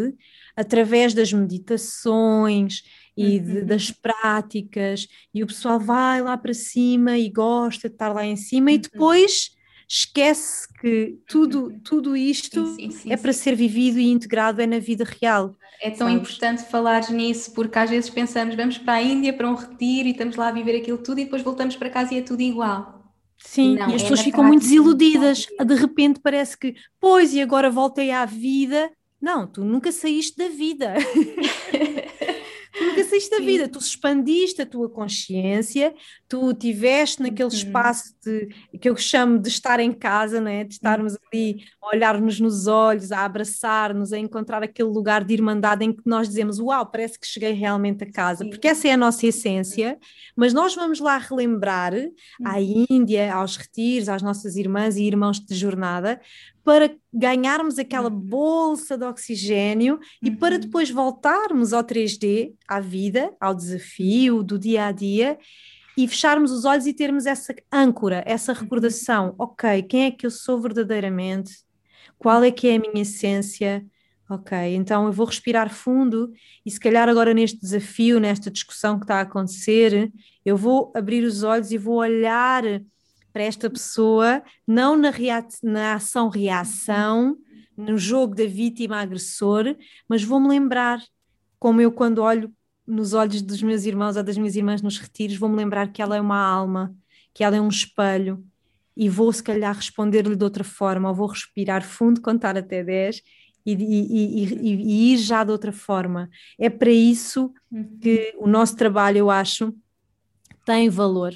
através 0.56 1.14
das 1.14 1.32
meditações 1.32 2.82
e 3.16 3.40
de, 3.40 3.60
uhum. 3.60 3.66
das 3.66 3.92
práticas, 3.92 5.08
e 5.34 5.44
o 5.44 5.48
pessoal 5.48 5.80
vai 5.80 6.22
lá 6.22 6.36
para 6.36 6.54
cima 6.54 7.18
e 7.18 7.30
gosta 7.30 7.90
de 7.90 7.94
estar 7.94 8.12
lá 8.12 8.26
em 8.26 8.36
cima, 8.36 8.72
e 8.72 8.76
uhum. 8.76 8.82
depois 8.82 9.59
esquece 9.90 10.68
que 10.80 11.18
tudo, 11.28 11.66
uhum. 11.66 11.80
tudo 11.80 12.16
isto 12.16 12.68
sim, 12.68 12.76
sim, 12.76 12.92
sim, 12.92 13.12
é 13.12 13.18
para 13.18 13.34
ser 13.34 13.56
vivido 13.56 14.00
e 14.00 14.08
integrado 14.08 14.62
é 14.62 14.68
na 14.68 14.78
vida 14.78 15.04
real. 15.04 15.56
É 15.82 15.90
tão 15.90 16.08
sabes? 16.08 16.22
importante 16.22 16.64
falar 16.70 17.10
nisso, 17.10 17.52
porque 17.54 17.80
às 17.80 17.90
vezes 17.90 18.10
pensamos, 18.10 18.56
vamos 18.56 18.78
para 18.78 18.94
a 18.94 19.02
Índia 19.02 19.34
para 19.34 19.50
um 19.50 19.56
retiro 19.56 20.08
e 20.08 20.12
estamos 20.12 20.36
lá 20.36 20.50
a 20.50 20.52
viver 20.52 20.78
aquilo 20.78 21.00
tudo 21.00 21.20
e 21.20 21.24
depois 21.24 21.42
voltamos 21.42 21.76
para 21.76 21.90
casa 21.90 22.14
e 22.14 22.20
é 22.20 22.22
tudo 22.22 22.42
igual. 22.42 23.00
Sim, 23.38 23.76
Não, 23.76 23.90
e 23.90 23.96
as 23.96 24.02
é 24.02 24.04
pessoas 24.04 24.20
ficam 24.20 24.44
muito 24.44 24.62
desiludidas. 24.62 25.48
De 25.66 25.76
repente 25.76 26.20
parece 26.20 26.58
que, 26.58 26.76
pois, 27.00 27.34
e 27.34 27.42
agora 27.42 27.72
voltei 27.72 28.12
à 28.12 28.26
vida. 28.26 28.92
Não, 29.20 29.48
tu 29.48 29.64
nunca 29.64 29.92
saíste 29.92 30.38
da 30.38 30.50
vida. 30.50 30.94
saíste 33.04 33.30
da 33.30 33.44
vida, 33.44 33.68
tu 33.68 33.80
expandiste 33.80 34.62
a 34.62 34.66
tua 34.66 34.90
consciência, 34.90 35.94
tu 36.28 36.54
tiveste 36.54 37.22
naquele 37.22 37.50
uhum. 37.50 37.56
espaço 37.56 38.14
de, 38.24 38.48
que 38.80 38.90
eu 38.90 38.96
chamo 38.96 39.40
de 39.40 39.50
estar 39.50 39.80
em 39.80 39.92
casa, 39.92 40.40
não 40.40 40.50
é? 40.50 40.64
de 40.64 40.74
estarmos 40.74 41.14
uhum. 41.14 41.20
ali 41.32 41.64
a 41.82 41.96
olhar-nos 41.96 42.40
nos 42.40 42.68
olhos, 42.68 43.12
a 43.12 43.26
abraçar-nos, 43.26 44.14
a 44.14 44.18
encontrar 44.18 44.64
aquele 44.64 44.90
lugar 44.90 45.24
de 45.24 45.34
irmandade 45.34 45.84
em 45.84 45.92
que 45.92 46.04
nós 46.06 46.28
dizemos: 46.28 46.60
Uau, 46.60 46.86
parece 46.86 47.20
que 47.20 47.28
cheguei 47.28 47.52
realmente 47.52 48.04
a 48.04 48.12
casa, 48.12 48.44
Sim. 48.44 48.50
porque 48.50 48.68
essa 48.68 48.88
é 48.88 48.92
a 48.92 48.98
nossa 48.98 49.26
essência, 49.26 49.98
mas 50.36 50.54
nós 50.54 50.76
vamos 50.76 51.00
lá 51.00 51.18
relembrar 51.18 51.94
à 52.44 52.58
uhum. 52.58 52.86
Índia, 52.90 53.34
aos 53.34 53.58
retiros, 53.58 54.10
às 54.10 54.22
nossas 54.22 54.56
irmãs 54.56 54.96
e 54.98 55.04
irmãos 55.04 55.40
de 55.40 55.56
jornada, 55.56 56.20
para 56.70 56.96
ganharmos 57.12 57.80
aquela 57.80 58.12
uhum. 58.12 58.20
bolsa 58.20 58.96
de 58.96 59.04
oxigênio 59.04 60.00
e 60.22 60.30
para 60.30 60.54
uhum. 60.54 60.62
depois 60.62 60.92
voltarmos 60.92 61.74
ao 61.74 61.84
3D, 61.84 62.54
à 62.68 62.80
vida, 62.80 63.34
ao 63.42 63.56
desafio 63.56 64.44
do 64.44 64.60
dia 64.60 64.86
a 64.86 64.92
dia 64.92 65.40
e 65.98 66.08
fecharmos 66.08 66.52
os 66.52 66.66
olhos 66.66 66.86
e 66.86 66.94
termos 66.94 67.26
essa 67.26 67.56
âncora, 67.74 68.24
essa 68.24 68.52
uhum. 68.54 68.60
recordação. 68.60 69.34
Ok, 69.40 69.82
quem 69.82 70.04
é 70.04 70.12
que 70.12 70.28
eu 70.28 70.30
sou 70.30 70.62
verdadeiramente? 70.62 71.54
Qual 72.20 72.44
é 72.44 72.52
que 72.52 72.68
é 72.68 72.76
a 72.76 72.80
minha 72.80 73.02
essência? 73.02 73.84
Ok, 74.30 74.56
então 74.76 75.08
eu 75.08 75.12
vou 75.12 75.26
respirar 75.26 75.74
fundo 75.74 76.32
e 76.64 76.70
se 76.70 76.80
calhar 76.80 77.10
agora 77.10 77.34
neste 77.34 77.60
desafio, 77.60 78.20
nesta 78.20 78.52
discussão 78.52 79.00
que 79.00 79.06
está 79.06 79.16
a 79.16 79.22
acontecer, 79.22 80.12
eu 80.46 80.56
vou 80.56 80.94
abrir 80.96 81.24
os 81.24 81.42
olhos 81.42 81.72
e 81.72 81.80
vou 81.80 81.96
olhar 81.96 82.62
para 83.32 83.44
esta 83.44 83.70
pessoa, 83.70 84.42
não 84.68 84.96
na, 84.96 85.12
na 85.64 85.94
ação-reação, 85.96 87.38
no 87.78 87.98
jogo 87.98 88.36
da 88.36 88.46
vítima-agressor, 88.46 89.76
mas 90.08 90.24
vou-me 90.24 90.50
lembrar, 90.50 91.02
como 91.58 91.80
eu 91.82 91.92
quando 91.92 92.20
olho 92.20 92.52
nos 92.86 93.14
olhos 93.14 93.42
dos 93.42 93.62
meus 93.62 93.86
irmãos 93.86 94.18
ou 94.18 94.24
das 94.24 94.38
minhas 94.38 94.56
irmãs 94.56 94.82
nos 94.82 94.98
retiros, 94.98 95.38
vou-me 95.38 95.56
lembrar 95.56 95.92
que 95.92 96.02
ela 96.02 96.18
é 96.18 96.22
uma 96.22 96.40
alma, 96.40 96.94
que 97.34 97.44
ela 97.44 97.56
é 97.56 97.62
um 97.62 97.70
espelho, 97.70 98.44
e 98.98 99.08
vou 99.08 99.32
se 99.32 99.42
calhar 99.42 99.74
responder-lhe 99.74 100.36
de 100.36 100.44
outra 100.44 100.64
forma, 100.64 101.08
ou 101.08 101.16
vou 101.16 101.28
respirar 101.28 101.84
fundo, 101.84 102.20
contar 102.20 102.58
até 102.58 102.84
10 102.84 103.22
e, 103.66 103.74
e, 103.74 104.44
e, 104.44 104.74
e, 104.74 105.14
ir 105.14 105.18
já 105.18 105.44
de 105.44 105.52
outra 105.52 105.72
forma. 105.72 106.30
É 106.58 106.70
para 106.70 106.92
isso 106.92 107.54
uhum. 107.72 107.98
que 108.02 108.34
o 108.38 108.48
nosso 108.48 108.76
trabalho, 108.76 109.20
eu 109.20 109.30
acho, 109.30 109.74
tem 110.66 110.90
valor. 110.90 111.34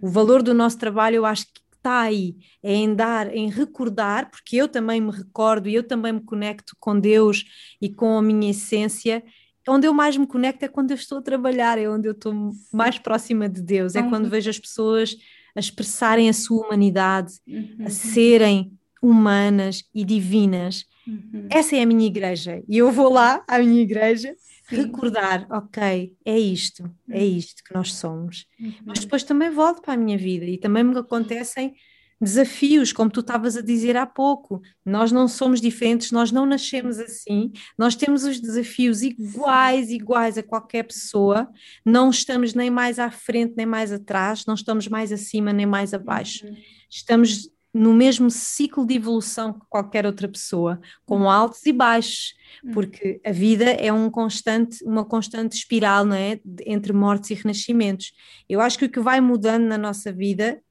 O 0.00 0.08
valor 0.08 0.42
do 0.42 0.54
nosso 0.54 0.78
trabalho, 0.78 1.16
eu 1.16 1.26
acho 1.26 1.46
que 1.46 1.60
está 1.76 2.00
aí, 2.00 2.36
é 2.62 2.74
em 2.74 2.94
dar, 2.94 3.34
em 3.34 3.50
recordar, 3.50 4.30
porque 4.30 4.56
eu 4.56 4.66
também 4.66 5.00
me 5.00 5.10
recordo 5.10 5.68
e 5.68 5.74
eu 5.74 5.82
também 5.82 6.14
me 6.14 6.20
conecto 6.20 6.74
com 6.80 6.98
Deus 6.98 7.44
e 7.80 7.90
com 7.90 8.16
a 8.16 8.22
minha 8.22 8.50
essência. 8.50 9.22
Onde 9.68 9.86
eu 9.86 9.92
mais 9.92 10.16
me 10.16 10.26
conecto 10.26 10.64
é 10.64 10.68
quando 10.68 10.92
eu 10.92 10.96
estou 10.96 11.18
a 11.18 11.22
trabalhar, 11.22 11.78
é 11.78 11.88
onde 11.88 12.08
eu 12.08 12.12
estou 12.12 12.52
mais 12.72 12.98
próxima 12.98 13.48
de 13.48 13.62
Deus, 13.62 13.94
é 13.94 14.00
uhum. 14.00 14.08
quando 14.08 14.30
vejo 14.30 14.48
as 14.48 14.58
pessoas 14.58 15.16
a 15.54 15.60
expressarem 15.60 16.28
a 16.28 16.32
sua 16.32 16.66
humanidade, 16.66 17.34
uhum. 17.46 17.84
a 17.86 17.90
serem 17.90 18.72
humanas 19.00 19.84
e 19.94 20.04
divinas. 20.04 20.86
Uhum. 21.06 21.46
Essa 21.50 21.76
é 21.76 21.82
a 21.82 21.86
minha 21.86 22.06
igreja. 22.06 22.62
E 22.66 22.78
eu 22.78 22.90
vou 22.90 23.12
lá 23.12 23.44
à 23.46 23.58
minha 23.58 23.82
igreja 23.82 24.34
Sim. 24.68 24.76
recordar, 24.76 25.46
ok, 25.50 26.14
é 26.24 26.38
isto, 26.38 26.90
é 27.10 27.18
uhum. 27.18 27.36
isto 27.36 27.62
que 27.62 27.74
nós 27.74 27.92
somos. 27.94 28.46
Uhum. 28.58 28.72
Mas 28.86 29.00
depois 29.00 29.22
também 29.22 29.50
volto 29.50 29.82
para 29.82 29.94
a 29.94 29.96
minha 29.96 30.16
vida 30.16 30.44
e 30.44 30.58
também 30.58 30.82
me 30.82 30.98
acontecem 30.98 31.74
desafios, 32.20 32.92
como 32.92 33.10
tu 33.10 33.20
estavas 33.20 33.56
a 33.56 33.60
dizer 33.60 33.96
há 33.96 34.06
pouco. 34.06 34.62
Nós 34.84 35.12
não 35.12 35.28
somos 35.28 35.60
diferentes, 35.60 36.10
nós 36.10 36.32
não 36.32 36.46
nascemos 36.46 36.98
assim, 36.98 37.52
nós 37.76 37.94
temos 37.94 38.24
os 38.24 38.40
desafios 38.40 39.02
iguais, 39.02 39.90
iguais 39.90 40.38
a 40.38 40.42
qualquer 40.42 40.84
pessoa, 40.84 41.48
não 41.84 42.10
estamos 42.10 42.54
nem 42.54 42.70
mais 42.70 42.98
à 42.98 43.10
frente 43.10 43.54
nem 43.56 43.66
mais 43.66 43.92
atrás, 43.92 44.46
não 44.46 44.54
estamos 44.54 44.88
mais 44.88 45.12
acima 45.12 45.52
nem 45.52 45.66
mais 45.66 45.92
abaixo. 45.92 46.46
Uhum. 46.46 46.56
Estamos 46.90 47.50
no 47.74 47.92
mesmo 47.92 48.30
ciclo 48.30 48.86
de 48.86 48.94
evolução 48.94 49.52
que 49.52 49.66
qualquer 49.68 50.06
outra 50.06 50.28
pessoa, 50.28 50.80
com 51.04 51.22
uhum. 51.22 51.30
altos 51.30 51.66
e 51.66 51.72
baixos, 51.72 52.34
uhum. 52.62 52.70
porque 52.70 53.20
a 53.26 53.32
vida 53.32 53.64
é 53.64 53.92
um 53.92 54.08
constante, 54.08 54.82
uma 54.84 55.04
constante 55.04 55.56
espiral, 55.56 56.04
não 56.04 56.14
é? 56.14 56.40
Entre 56.64 56.92
mortes 56.92 57.30
e 57.30 57.34
renascimentos. 57.34 58.12
Eu 58.48 58.60
acho 58.60 58.78
que 58.78 58.84
o 58.84 58.90
que 58.90 59.00
vai 59.00 59.20
mudando 59.20 59.64
na 59.64 59.76
nossa 59.76 60.12
vida 60.12 60.62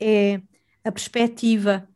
é 0.00 0.40
a 0.84 0.90
perspectiva, 0.90 1.88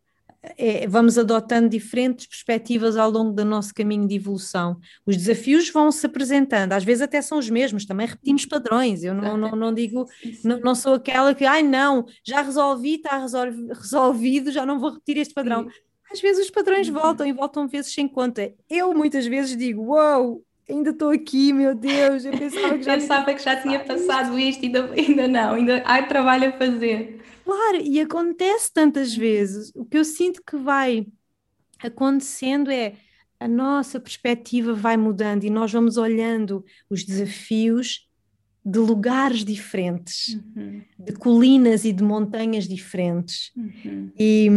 é, 0.42 0.86
vamos 0.88 1.16
adotando 1.16 1.68
diferentes 1.68 2.26
perspectivas 2.26 2.96
ao 2.96 3.10
longo 3.10 3.32
do 3.32 3.44
nosso 3.44 3.72
caminho 3.72 4.06
de 4.08 4.16
evolução. 4.16 4.78
Os 5.06 5.16
desafios 5.16 5.70
vão 5.70 5.90
se 5.92 6.04
apresentando, 6.06 6.72
às 6.72 6.82
vezes 6.82 7.02
até 7.02 7.22
são 7.22 7.38
os 7.38 7.48
mesmos, 7.48 7.86
também 7.86 8.06
repetimos 8.06 8.44
padrões. 8.46 9.04
Eu 9.04 9.14
não, 9.14 9.36
não, 9.36 9.52
não 9.52 9.72
digo, 9.72 10.06
não, 10.44 10.58
não, 10.60 10.74
sou 10.74 10.94
aquela 10.94 11.34
que, 11.34 11.44
ai 11.44 11.62
não, 11.62 12.04
já 12.24 12.42
resolvi, 12.42 12.96
está 12.96 13.18
resolvido, 13.18 14.50
já 14.50 14.66
não 14.66 14.78
vou 14.78 14.90
repetir 14.90 15.18
este 15.18 15.34
padrão. 15.34 15.68
Às 16.12 16.20
vezes 16.20 16.44
os 16.44 16.50
padrões 16.50 16.88
uhum. 16.88 16.94
voltam 16.94 17.26
e 17.26 17.32
voltam 17.32 17.68
vezes 17.68 17.94
sem 17.94 18.06
conta. 18.06 18.52
Eu 18.68 18.92
muitas 18.92 19.26
vezes 19.26 19.56
digo, 19.56 19.82
uau, 19.82 20.26
wow, 20.26 20.44
ainda 20.68 20.90
estou 20.90 21.10
aqui, 21.10 21.52
meu 21.52 21.74
Deus, 21.74 22.24
eu 22.24 22.32
pensava 22.32 22.78
que 22.78 22.82
já, 22.84 22.94
pensava 22.94 23.34
que 23.34 23.42
já 23.42 23.60
tinha 23.60 23.80
passado 23.80 24.38
isto, 24.38 24.64
ainda, 24.64 24.92
ainda 24.92 25.28
não, 25.28 25.54
ainda 25.54 25.78
há 25.78 26.02
trabalho 26.02 26.48
a 26.48 26.52
fazer. 26.52 27.20
Claro, 27.44 27.78
e 27.82 28.00
acontece 28.00 28.72
tantas 28.72 29.14
vezes. 29.14 29.72
O 29.74 29.84
que 29.84 29.98
eu 29.98 30.04
sinto 30.04 30.42
que 30.46 30.56
vai 30.56 31.06
acontecendo 31.82 32.70
é 32.70 32.94
a 33.38 33.48
nossa 33.48 33.98
perspectiva 33.98 34.72
vai 34.72 34.96
mudando 34.96 35.44
e 35.44 35.50
nós 35.50 35.72
vamos 35.72 35.96
olhando 35.96 36.64
os 36.88 37.02
desafios 37.02 38.08
de 38.64 38.78
lugares 38.78 39.44
diferentes, 39.44 40.40
uhum. 40.54 40.82
de 40.98 41.12
colinas 41.14 41.84
e 41.84 41.92
de 41.92 42.02
montanhas 42.02 42.68
diferentes. 42.68 43.50
Uhum. 43.56 44.10
E, 44.16 44.48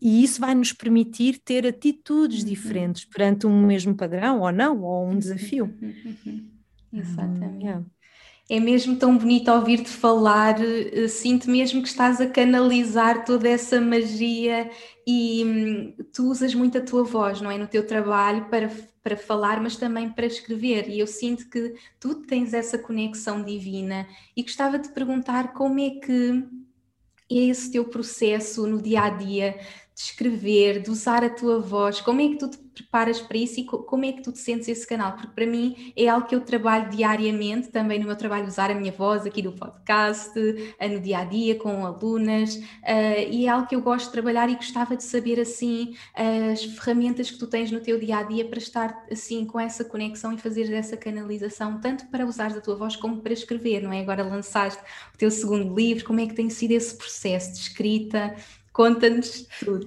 e, 0.00 0.22
isso 0.22 0.40
vai 0.40 0.54
nos 0.54 0.72
permitir 0.72 1.40
ter 1.44 1.66
atitudes 1.66 2.42
uhum. 2.42 2.48
diferentes 2.48 3.04
perante 3.04 3.46
um 3.46 3.66
mesmo 3.66 3.94
padrão, 3.94 4.40
ou 4.40 4.52
não, 4.52 4.80
ou 4.82 5.08
um 5.08 5.18
desafio. 5.18 5.74
Uhum. 5.82 6.48
Exatamente. 6.92 7.64
Yeah. 7.64 7.84
É 8.48 8.60
mesmo 8.60 8.96
tão 8.96 9.16
bonito 9.16 9.50
ouvir-te 9.50 9.88
falar, 9.88 10.56
eh, 10.62 11.08
sinto 11.08 11.50
mesmo 11.50 11.82
que 11.82 11.88
estás 11.88 12.20
a 12.20 12.28
canalizar 12.28 13.24
toda 13.24 13.48
essa 13.48 13.80
magia 13.80 14.70
e 15.06 15.42
hum, 15.44 16.04
tu 16.12 16.30
usas 16.30 16.54
muito 16.54 16.76
a 16.76 16.80
tua 16.82 17.04
voz, 17.04 17.40
não 17.40 17.50
é? 17.50 17.56
No 17.56 17.66
teu 17.66 17.86
trabalho 17.86 18.46
para 18.50 18.70
para 19.04 19.18
falar, 19.18 19.60
mas 19.60 19.76
também 19.76 20.08
para 20.10 20.24
escrever. 20.24 20.88
E 20.88 20.98
eu 20.98 21.06
sinto 21.06 21.48
que 21.50 21.74
tu 22.00 22.22
tens 22.22 22.54
essa 22.54 22.78
conexão 22.78 23.44
divina 23.44 24.08
e 24.34 24.42
gostava 24.42 24.78
de 24.78 24.88
perguntar 24.88 25.52
como 25.52 25.78
é 25.78 25.90
que 25.90 26.42
é 27.30 27.36
esse 27.48 27.70
teu 27.70 27.84
processo 27.84 28.66
no 28.66 28.80
dia 28.80 29.02
a 29.02 29.10
dia 29.10 29.58
de 29.94 30.00
escrever, 30.00 30.82
de 30.82 30.90
usar 30.90 31.22
a 31.22 31.30
tua 31.30 31.60
voz, 31.60 32.00
como 32.00 32.20
é 32.20 32.28
que 32.28 32.36
tu 32.36 32.48
te 32.48 32.58
preparas 32.74 33.20
para 33.20 33.38
isso 33.38 33.60
e 33.60 33.64
como 33.64 34.04
é 34.04 34.12
que 34.12 34.22
tu 34.22 34.32
te 34.32 34.40
sentes 34.40 34.66
esse 34.66 34.84
canal? 34.84 35.12
Porque 35.12 35.28
para 35.28 35.46
mim 35.46 35.92
é 35.96 36.08
algo 36.08 36.26
que 36.26 36.34
eu 36.34 36.40
trabalho 36.40 36.90
diariamente, 36.90 37.68
também 37.68 38.00
no 38.00 38.06
meu 38.06 38.16
trabalho, 38.16 38.48
usar 38.48 38.72
a 38.72 38.74
minha 38.74 38.90
voz 38.90 39.24
aqui 39.24 39.40
no 39.40 39.52
podcast, 39.52 40.32
eh, 40.80 40.88
no 40.88 40.98
dia 40.98 41.18
a 41.18 41.24
dia, 41.24 41.54
com 41.54 41.86
alunas, 41.86 42.56
uh, 42.56 43.30
e 43.30 43.46
é 43.46 43.48
algo 43.48 43.68
que 43.68 43.76
eu 43.76 43.80
gosto 43.80 44.06
de 44.06 44.12
trabalhar 44.12 44.48
e 44.50 44.56
gostava 44.56 44.96
de 44.96 45.04
saber 45.04 45.38
assim 45.38 45.94
as 46.12 46.64
ferramentas 46.64 47.30
que 47.30 47.38
tu 47.38 47.46
tens 47.46 47.70
no 47.70 47.80
teu 47.80 47.98
dia 47.98 48.18
a 48.18 48.22
dia 48.24 48.44
para 48.44 48.58
estar 48.58 49.06
assim 49.10 49.46
com 49.46 49.60
essa 49.60 49.84
conexão 49.84 50.32
e 50.32 50.38
fazer 50.38 50.72
essa 50.72 50.96
canalização, 50.96 51.80
tanto 51.80 52.06
para 52.06 52.26
usar 52.26 52.50
a 52.50 52.60
tua 52.60 52.74
voz 52.74 52.96
como 52.96 53.20
para 53.20 53.32
escrever, 53.32 53.80
não 53.80 53.92
é? 53.92 54.00
Agora 54.00 54.24
lançaste 54.24 54.82
o 55.14 55.18
teu 55.18 55.30
segundo 55.30 55.72
livro, 55.72 56.04
como 56.04 56.18
é 56.18 56.26
que 56.26 56.34
tem 56.34 56.50
sido 56.50 56.72
esse 56.72 56.96
processo 56.96 57.52
de 57.52 57.58
escrita? 57.60 58.34
Conta-nos 58.74 59.46
tudo. 59.64 59.86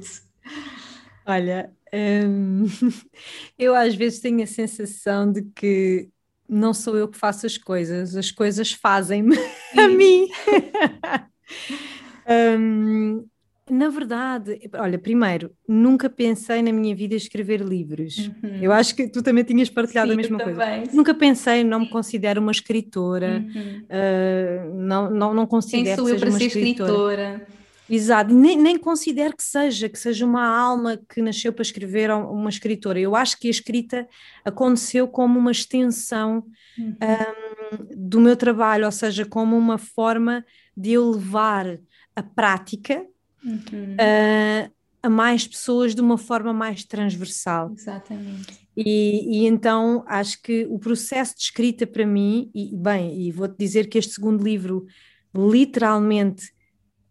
Olha, 1.25 1.69
hum, 1.93 2.65
eu 3.59 3.75
às 3.75 3.93
vezes 3.93 4.21
tenho 4.21 4.41
a 4.41 4.47
sensação 4.47 5.29
de 5.29 5.41
que 5.53 6.07
não 6.47 6.73
sou 6.73 6.95
eu 6.95 7.09
que 7.09 7.17
faço 7.17 7.45
as 7.45 7.57
coisas, 7.57 8.15
as 8.15 8.31
coisas 8.31 8.71
fazem-me 8.71 9.35
a 9.77 9.89
mim. 9.89 10.29
hum, 12.57 13.25
na 13.69 13.89
verdade, 13.89 14.57
olha, 14.75 14.97
primeiro, 14.97 15.51
nunca 15.67 16.09
pensei 16.09 16.61
na 16.61 16.71
minha 16.71 16.95
vida 16.95 17.13
escrever 17.13 17.59
livros. 17.59 18.31
Uhum. 18.41 18.59
Eu 18.61 18.71
acho 18.71 18.95
que 18.95 19.09
tu 19.09 19.21
também 19.21 19.43
tinhas 19.43 19.69
partilhado 19.69 20.07
Sim, 20.07 20.13
a 20.13 20.15
mesma 20.15 20.39
coisa. 20.39 20.63
Nunca 20.93 21.13
pensei, 21.13 21.65
não 21.65 21.81
me 21.81 21.89
considero 21.89 22.39
uma 22.39 22.53
escritora, 22.53 23.43
uhum. 23.45 23.83
uh, 23.83 24.75
não, 24.75 25.09
não, 25.09 25.33
não 25.33 25.45
considero 25.45 25.83
Quem 25.83 25.95
sou 25.97 26.07
eu 26.07 26.17
para 26.17 26.31
ser 26.31 26.45
escritora. 26.45 26.89
escritora? 26.89 27.56
Exato, 27.89 28.33
nem, 28.33 28.57
nem 28.57 28.77
considero 28.77 29.35
que 29.35 29.43
seja, 29.43 29.87
que 29.87 29.97
seja 29.97 30.25
uma 30.25 30.45
alma 30.45 30.99
que 31.09 31.21
nasceu 31.21 31.53
para 31.53 31.61
escrever 31.61 32.11
uma 32.11 32.49
escritora. 32.49 32.99
Eu 32.99 33.15
acho 33.15 33.39
que 33.39 33.47
a 33.47 33.51
escrita 33.51 34.07
aconteceu 34.43 35.07
como 35.07 35.39
uma 35.39 35.51
extensão 35.51 36.43
uhum. 36.77 36.95
um, 37.01 38.09
do 38.09 38.19
meu 38.19 38.35
trabalho, 38.35 38.85
ou 38.85 38.91
seja, 38.91 39.25
como 39.25 39.57
uma 39.57 39.77
forma 39.77 40.45
de 40.75 40.91
eu 40.93 41.11
levar 41.11 41.79
a 42.15 42.23
prática 42.23 43.05
uhum. 43.43 43.95
uh, 43.95 44.71
a 45.01 45.09
mais 45.09 45.47
pessoas 45.47 45.95
de 45.95 46.01
uma 46.01 46.17
forma 46.17 46.51
mais 46.51 46.83
transversal. 46.83 47.71
Exatamente. 47.73 48.67
E, 48.75 49.39
e, 49.41 49.47
então 49.47 50.03
acho 50.07 50.41
que 50.41 50.67
o 50.69 50.77
processo 50.77 51.35
de 51.35 51.41
escrita 51.41 51.87
para 51.87 52.05
mim, 52.05 52.51
e 52.53 52.75
bem, 52.75 53.19
e 53.21 53.31
vou-te 53.31 53.57
dizer 53.57 53.87
que 53.87 53.97
este 53.97 54.13
segundo 54.13 54.43
livro 54.43 54.85
literalmente 55.33 56.51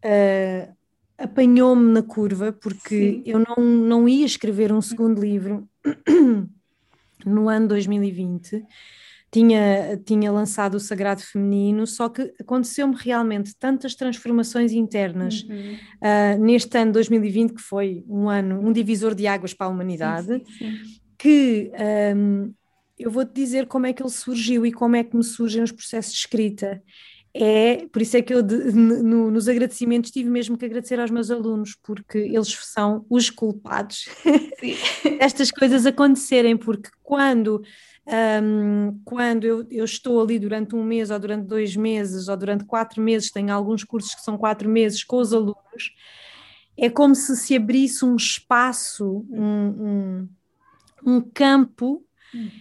uh, 0.07 0.77
apanhou-me 1.19 1.93
na 1.93 2.03
curva, 2.03 2.53
porque 2.53 2.99
Sim. 2.99 3.23
eu 3.27 3.39
não, 3.39 3.65
não 3.65 4.09
ia 4.09 4.27
escrever 4.27 4.73
um 4.73 4.81
segundo 4.81 5.21
livro 5.21 5.69
no 7.25 7.49
ano 7.49 7.69
2020. 7.69 8.65
Tinha, 9.31 10.01
tinha 10.05 10.31
lançado 10.31 10.77
o 10.77 10.81
Sagrado 10.81 11.21
Feminino, 11.21 11.87
só 11.87 12.09
que 12.09 12.33
aconteceu-me 12.41 12.95
realmente 12.97 13.55
tantas 13.59 13.95
transformações 13.95 14.73
internas 14.73 15.43
uhum. 15.43 15.75
uh, 15.75 16.43
neste 16.43 16.79
ano 16.79 16.93
2020, 16.93 17.55
que 17.55 17.61
foi 17.61 18.05
um 18.09 18.29
ano, 18.31 18.61
um 18.61 18.73
divisor 18.73 19.15
de 19.15 19.27
águas 19.27 19.53
para 19.53 19.67
a 19.67 19.71
humanidade, 19.71 20.29
sim, 20.29 20.45
sim, 20.59 20.85
sim. 20.85 21.01
que 21.19 21.73
um, 22.17 22.55
eu 22.99 23.11
vou-te 23.11 23.35
dizer 23.35 23.67
como 23.67 23.87
é 23.87 23.93
que 23.93 24.03
ele 24.03 24.11
surgiu 24.11 24.65
e 24.65 24.73
como 24.73 24.97
é 24.97 25.05
que 25.05 25.15
me 25.15 25.25
surgem 25.25 25.63
os 25.63 25.73
processos 25.73 26.13
de 26.13 26.19
escrita 26.21 26.83
é, 27.39 27.87
por 27.93 28.01
isso 28.01 28.17
é 28.17 28.23
que 28.23 28.33
eu 28.33 28.41
de, 28.41 28.73
no, 28.73 29.31
nos 29.31 29.47
agradecimentos 29.47 30.11
tive 30.11 30.31
mesmo 30.31 30.57
que 30.57 30.65
agradecer 30.65 30.99
aos 30.99 31.11
meus 31.11 31.31
alunos, 31.31 31.77
porque 31.83 32.17
eles 32.17 32.49
são 32.63 33.05
os 33.11 33.29
culpados 33.29 34.07
destas 35.19 35.51
coisas 35.51 35.85
acontecerem, 35.85 36.57
porque 36.57 36.89
quando, 37.03 37.63
um, 38.43 38.99
quando 39.05 39.45
eu, 39.45 39.67
eu, 39.71 39.85
estou 39.85 40.23
ali 40.23 40.39
durante 40.39 40.75
um 40.75 40.83
mês, 40.83 41.11
ou 41.11 41.19
durante 41.19 41.47
dois 41.47 41.77
meses, 41.77 42.27
ou 42.29 42.37
durante 42.39 42.65
quatro 42.65 43.03
meses, 43.03 43.31
tenho 43.31 43.53
alguns 43.53 43.85
cursos 43.85 44.15
que 44.15 44.23
são 44.23 44.39
quatro 44.39 44.67
meses 44.67 45.05
com 45.05 45.19
os 45.19 45.35
alunos, 45.35 45.95
é 46.75 46.89
como 46.89 47.15
se 47.15 47.37
se 47.37 47.55
abrisse 47.55 48.03
um 48.03 48.17
espaço, 48.17 49.27
um, 49.29 50.29
um, 51.05 51.17
um 51.19 51.21
campo 51.21 52.06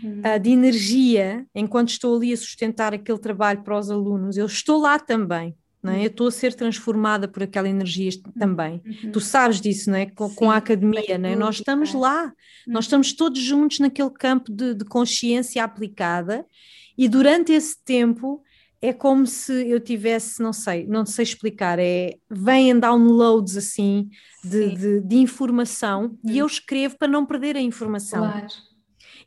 uhum. 0.03 0.21
uh, 0.21 0.39
de 0.39 0.49
energia 0.49 1.45
enquanto 1.53 1.89
estou 1.89 2.15
ali 2.15 2.33
a 2.33 2.37
sustentar 2.37 2.93
aquele 2.93 3.19
trabalho 3.19 3.63
para 3.63 3.77
os 3.77 3.91
alunos. 3.91 4.37
Eu 4.37 4.45
estou 4.45 4.79
lá 4.79 4.97
também. 4.97 5.55
Não 5.85 5.91
é? 5.91 6.01
Eu 6.01 6.07
estou 6.07 6.27
a 6.27 6.31
ser 6.31 6.55
transformada 6.55 7.27
por 7.27 7.43
aquela 7.43 7.69
energia 7.69 8.09
também. 8.39 8.81
Uhum. 8.83 9.11
Tu 9.11 9.21
sabes 9.21 9.61
disso, 9.61 9.91
não 9.91 9.97
é? 9.97 10.07
Com, 10.07 10.27
Sim, 10.29 10.35
com 10.35 10.49
a 10.49 10.57
academia, 10.57 11.15
não 11.19 11.29
é? 11.29 11.35
Nós 11.35 11.57
estamos 11.57 11.93
lá, 11.93 12.23
uhum. 12.25 12.73
nós 12.73 12.85
estamos 12.85 13.13
todos 13.13 13.39
juntos 13.39 13.77
naquele 13.77 14.09
campo 14.09 14.51
de, 14.51 14.73
de 14.73 14.83
consciência 14.83 15.63
aplicada 15.63 16.43
e 16.97 17.07
durante 17.07 17.51
esse 17.51 17.77
tempo 17.83 18.41
é 18.81 18.93
como 18.93 19.25
se 19.25 19.67
eu 19.69 19.79
tivesse, 19.79 20.41
não 20.41 20.53
sei, 20.53 20.85
não 20.87 21.05
sei 21.05 21.23
explicar, 21.23 21.79
é 21.79 22.15
vêm 22.29 22.77
downloads 22.79 23.57
assim 23.57 24.09
de, 24.43 24.75
de, 24.75 25.01
de, 25.01 25.15
informação 25.17 26.17
uhum. 26.23 26.31
e 26.31 26.37
eu 26.37 26.45
escrevo 26.45 26.97
para 26.97 27.07
não 27.07 27.25
perder 27.25 27.55
a 27.55 27.61
informação. 27.61 28.19
Claro. 28.19 28.47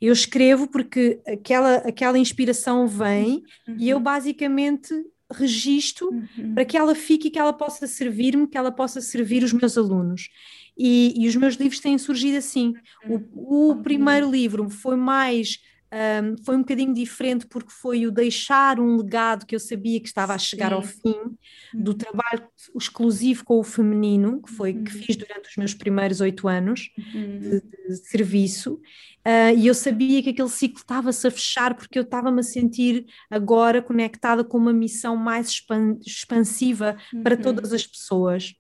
Eu 0.00 0.12
escrevo 0.12 0.66
porque 0.68 1.20
aquela, 1.26 1.76
aquela 1.76 2.18
inspiração 2.18 2.87
vem 2.87 3.42
uhum. 3.66 3.76
e 3.78 3.88
eu 3.88 3.96
uhum. 3.96 4.02
basicamente 4.02 4.94
registro 5.30 6.08
uhum. 6.11 6.54
para 6.54 6.64
que 6.64 6.76
ela 6.76 6.94
fique 6.94 7.28
e 7.28 7.30
que 7.30 7.38
ela 7.38 7.52
possa 7.52 7.87
servir-me, 7.87 8.46
que 8.46 8.56
ela 8.56 8.72
possa 8.72 9.00
servir 9.00 9.42
os 9.42 9.52
meus 9.52 9.76
alunos. 9.76 10.28
E, 10.76 11.12
e 11.16 11.26
os 11.26 11.34
meus 11.34 11.54
livros 11.54 11.80
têm 11.80 11.98
surgido 11.98 12.38
assim. 12.38 12.72
O, 13.08 13.70
o 13.70 13.82
primeiro 13.82 14.30
livro 14.30 14.70
foi 14.70 14.96
mais 14.96 15.61
um, 15.90 16.44
foi 16.44 16.57
um 16.57 16.61
bocadinho 16.61 16.92
diferente 16.92 17.46
porque 17.46 17.70
foi 17.70 18.07
o 18.07 18.11
deixar 18.11 18.79
um 18.79 18.96
legado 18.96 19.46
que 19.46 19.55
eu 19.55 19.61
sabia 19.61 19.98
que 20.01 20.07
estava 20.07 20.35
a 20.35 20.38
chegar 20.38 20.68
Sim. 20.68 20.74
ao 20.74 20.83
fim 20.83 21.37
do 21.72 21.92
uhum. 21.92 21.96
trabalho 21.96 22.48
exclusivo 22.79 23.44
com 23.44 23.59
o 23.59 23.64
feminino 23.64 24.42
que 24.42 24.51
foi 24.51 24.72
uhum. 24.72 24.85
que 24.85 24.92
fiz 24.92 25.16
durante 25.16 25.48
os 25.48 25.57
meus 25.57 25.72
primeiros 25.72 26.20
oito 26.20 26.46
anos 26.46 26.90
uhum. 27.14 27.38
de, 27.38 27.61
de, 27.61 27.96
serviço 28.07 28.74
uh, 28.74 29.57
e 29.57 29.66
eu 29.66 29.74
sabia 29.74 30.22
que 30.22 30.31
aquele 30.31 30.51
ciclo 30.51 30.79
estava-se 30.79 31.27
a 31.27 31.31
fechar 31.31 31.74
porque 31.74 31.98
eu 31.98 32.03
estava-me 32.03 32.40
a 32.40 32.44
sentir 32.44 33.07
agora 33.31 33.81
conectada 33.81 34.44
com 34.44 34.59
uma 34.59 34.74
missão 34.74 35.16
mais 35.16 35.48
expan 35.48 35.98
expansiva 36.07 36.98
uhum. 37.14 37.22
para 37.22 37.37
todas 37.37 37.72
as 37.72 37.87
pessoas 37.87 38.55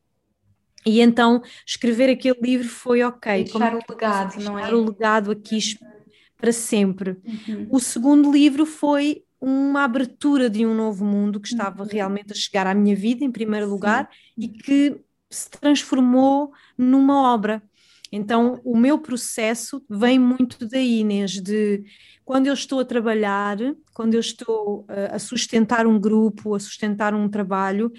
e 0.86 1.00
então 1.00 1.42
escrever 1.66 2.08
aquele 2.08 2.38
livro 2.40 2.68
foi 2.68 3.02
ok. 3.02 3.44
Deixar 3.44 3.74
o 3.74 3.80
legado, 3.86 4.40
não 4.42 4.58
é? 4.58 4.72
o 4.72 4.84
legado 4.84 5.30
aqui 5.30 5.58
para 6.38 6.52
sempre. 6.52 7.18
Uhum. 7.24 7.66
O 7.70 7.80
segundo 7.80 8.32
livro 8.32 8.64
foi 8.64 9.22
uma 9.40 9.84
abertura 9.84 10.48
de 10.48 10.64
um 10.64 10.74
novo 10.74 11.04
mundo 11.04 11.40
que 11.40 11.48
estava 11.48 11.82
uhum. 11.82 11.88
realmente 11.90 12.32
a 12.32 12.36
chegar 12.36 12.66
à 12.66 12.74
minha 12.74 12.96
vida, 12.96 13.24
em 13.24 13.30
primeiro 13.30 13.68
lugar, 13.68 14.08
Sim. 14.10 14.44
e 14.44 14.48
que 14.48 15.00
se 15.30 15.50
transformou 15.50 16.52
numa 16.76 17.32
obra. 17.32 17.62
Então, 18.10 18.60
o 18.64 18.76
meu 18.76 18.98
processo 18.98 19.84
vem 19.88 20.18
muito 20.18 20.66
daí, 20.66 21.00
Inês, 21.00 21.32
de 21.32 21.84
quando 22.24 22.46
eu 22.46 22.54
estou 22.54 22.80
a 22.80 22.84
trabalhar, 22.84 23.58
quando 23.92 24.14
eu 24.14 24.20
estou 24.20 24.80
uh, 24.80 25.14
a 25.14 25.18
sustentar 25.18 25.86
um 25.86 26.00
grupo, 26.00 26.54
a 26.54 26.60
sustentar 26.60 27.14
um 27.14 27.28
trabalho, 27.28 27.92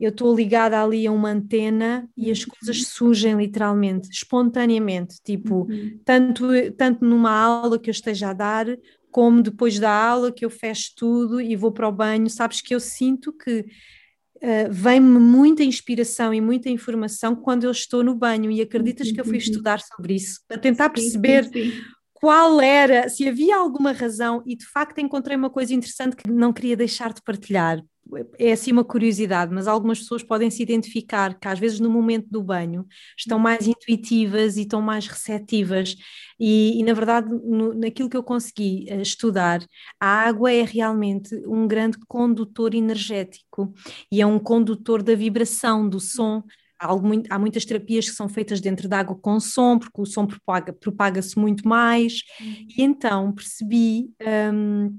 eu 0.00 0.08
estou 0.10 0.34
ligada 0.34 0.82
ali 0.82 1.06
a 1.06 1.12
uma 1.12 1.30
antena 1.30 2.08
e 2.16 2.30
as 2.30 2.44
coisas 2.44 2.78
uhum. 2.78 2.84
surgem 2.84 3.36
literalmente, 3.36 4.08
espontaneamente, 4.10 5.16
tipo, 5.22 5.66
uhum. 5.70 6.00
tanto, 6.04 6.46
tanto 6.76 7.04
numa 7.04 7.30
aula 7.30 7.78
que 7.78 7.90
eu 7.90 7.92
esteja 7.92 8.30
a 8.30 8.32
dar, 8.32 8.66
como 9.10 9.42
depois 9.42 9.78
da 9.78 9.90
aula 9.92 10.32
que 10.32 10.44
eu 10.44 10.50
fecho 10.50 10.92
tudo 10.96 11.40
e 11.40 11.54
vou 11.54 11.70
para 11.70 11.88
o 11.88 11.92
banho, 11.92 12.30
sabes 12.30 12.62
que 12.62 12.74
eu 12.74 12.80
sinto 12.80 13.32
que 13.32 13.60
uh, 13.60 14.70
vem-me 14.70 15.18
muita 15.18 15.62
inspiração 15.62 16.32
e 16.32 16.40
muita 16.40 16.70
informação 16.70 17.36
quando 17.36 17.64
eu 17.64 17.70
estou 17.70 18.02
no 18.02 18.14
banho 18.14 18.50
e 18.50 18.62
acreditas 18.62 19.12
que 19.12 19.20
eu 19.20 19.24
fui 19.24 19.34
uhum. 19.34 19.40
estudar 19.40 19.80
sobre 19.80 20.14
isso, 20.14 20.40
para 20.48 20.56
tentar 20.56 20.88
perceber 20.88 21.44
sim, 21.44 21.52
sim, 21.52 21.70
sim 21.72 21.82
qual 22.20 22.60
era, 22.60 23.08
se 23.08 23.26
havia 23.26 23.56
alguma 23.56 23.92
razão, 23.92 24.42
e 24.46 24.54
de 24.54 24.66
facto 24.66 24.98
encontrei 24.98 25.34
uma 25.34 25.48
coisa 25.48 25.72
interessante 25.72 26.14
que 26.14 26.30
não 26.30 26.52
queria 26.52 26.76
deixar 26.76 27.14
de 27.14 27.22
partilhar. 27.22 27.82
É 28.38 28.52
assim 28.52 28.72
uma 28.72 28.84
curiosidade, 28.84 29.52
mas 29.52 29.68
algumas 29.68 30.00
pessoas 30.00 30.22
podem 30.22 30.50
se 30.50 30.62
identificar 30.62 31.38
que 31.38 31.48
às 31.48 31.58
vezes 31.58 31.80
no 31.80 31.90
momento 31.90 32.28
do 32.30 32.42
banho 32.42 32.86
estão 33.16 33.38
mais 33.38 33.66
intuitivas 33.66 34.56
e 34.56 34.62
estão 34.62 34.80
mais 34.82 35.06
receptivas, 35.06 35.96
e, 36.38 36.80
e 36.80 36.82
na 36.82 36.92
verdade, 36.92 37.28
no, 37.30 37.74
naquilo 37.74 38.08
que 38.08 38.16
eu 38.16 38.22
consegui 38.22 38.86
uh, 38.90 39.00
estudar, 39.00 39.64
a 40.00 40.06
água 40.06 40.52
é 40.52 40.62
realmente 40.62 41.34
um 41.46 41.66
grande 41.68 41.98
condutor 42.08 42.74
energético 42.74 43.72
e 44.10 44.20
é 44.20 44.26
um 44.26 44.38
condutor 44.38 45.02
da 45.02 45.14
vibração, 45.14 45.88
do 45.88 46.00
som, 46.00 46.42
há 46.80 47.38
muitas 47.38 47.64
terapias 47.64 48.08
que 48.08 48.16
são 48.16 48.28
feitas 48.28 48.60
dentro 48.60 48.88
da 48.88 49.00
água 49.00 49.14
com 49.14 49.38
som, 49.38 49.78
porque 49.78 50.00
o 50.00 50.06
som 50.06 50.26
propaga-se 50.26 50.78
propaga 50.78 51.20
muito 51.36 51.68
mais, 51.68 52.22
uhum. 52.40 52.66
e 52.76 52.82
então 52.82 53.32
percebi 53.32 54.10
um, 54.54 54.98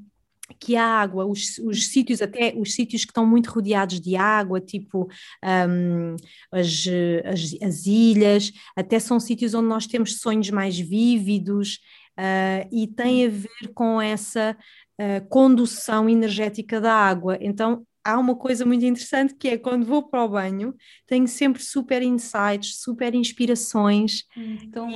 que 0.59 0.75
a 0.75 0.85
água, 0.85 1.25
os, 1.25 1.57
os 1.59 1.87
sítios, 1.87 2.21
até 2.21 2.53
os 2.57 2.73
sítios 2.73 3.03
que 3.03 3.11
estão 3.11 3.25
muito 3.25 3.49
rodeados 3.49 3.99
de 3.99 4.15
água, 4.15 4.59
tipo 4.59 5.09
um, 5.43 6.15
as, 6.51 6.85
as, 7.25 7.55
as, 7.61 7.85
ilhas, 7.85 8.51
até 8.75 8.99
são 8.99 9.19
sítios 9.19 9.53
onde 9.53 9.67
nós 9.67 9.87
temos 9.87 10.19
sonhos 10.19 10.49
mais 10.49 10.77
vívidos, 10.77 11.79
uh, 12.17 12.67
e 12.71 12.87
tem 12.87 13.25
a 13.25 13.29
ver 13.29 13.73
com 13.73 14.01
essa 14.01 14.55
uh, 14.99 15.27
condução 15.29 16.09
energética 16.09 16.79
da 16.79 16.93
água. 16.93 17.37
Então, 17.41 17.85
há 18.03 18.17
uma 18.17 18.35
coisa 18.35 18.65
muito 18.65 18.85
interessante 18.85 19.35
que 19.35 19.49
é 19.49 19.57
quando 19.57 19.85
vou 19.85 20.03
para 20.03 20.23
o 20.23 20.29
banho, 20.29 20.75
tenho 21.05 21.27
sempre 21.27 21.61
super 21.61 22.01
insights, 22.01 22.81
super 22.81 23.13
inspirações. 23.13 24.23
Então, 24.35 24.89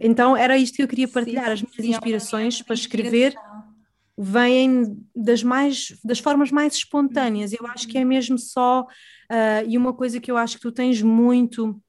então 0.00 0.36
era 0.36 0.56
isto 0.56 0.76
que 0.76 0.82
eu 0.82 0.88
queria 0.88 1.08
partilhar, 1.08 1.46
sim, 1.46 1.52
as 1.52 1.62
minhas 1.62 1.76
sim, 1.76 1.90
inspirações 1.90 2.62
para 2.62 2.74
escrever 2.74 3.34
vêm 4.16 4.96
das 5.14 5.42
mais 5.42 5.98
das 6.02 6.18
formas 6.18 6.50
mais 6.50 6.74
espontâneas. 6.74 7.52
Eu 7.52 7.66
acho 7.66 7.86
que 7.86 7.98
é 7.98 8.04
mesmo 8.04 8.38
só 8.38 8.82
uh, 8.82 9.68
e 9.68 9.76
uma 9.76 9.92
coisa 9.92 10.20
que 10.20 10.30
eu 10.30 10.36
acho 10.36 10.56
que 10.56 10.62
tu 10.62 10.72
tens 10.72 11.02
muito 11.02 11.80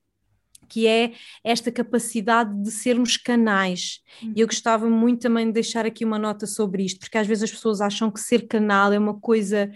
que 0.70 0.86
é 0.86 1.14
esta 1.44 1.72
capacidade 1.72 2.54
de 2.62 2.72
sermos 2.72 3.16
canais. 3.16 4.02
E 4.36 4.42
eu 4.42 4.48
gostava 4.48 4.90
muito 4.90 5.22
também 5.22 5.48
de 5.48 5.54
deixar 5.54 5.86
aqui 5.86 6.04
uma 6.04 6.20
nota 6.20 6.46
sobre 6.46 6.84
isto, 6.84 7.00
porque 7.00 7.18
às 7.18 7.26
vezes 7.26 7.44
as 7.44 7.52
pessoas 7.52 7.80
acham 7.80 8.12
que 8.12 8.20
ser 8.20 8.48
canal 8.48 8.92
é 8.92 9.00
uma 9.00 9.18
coisa 9.18 9.72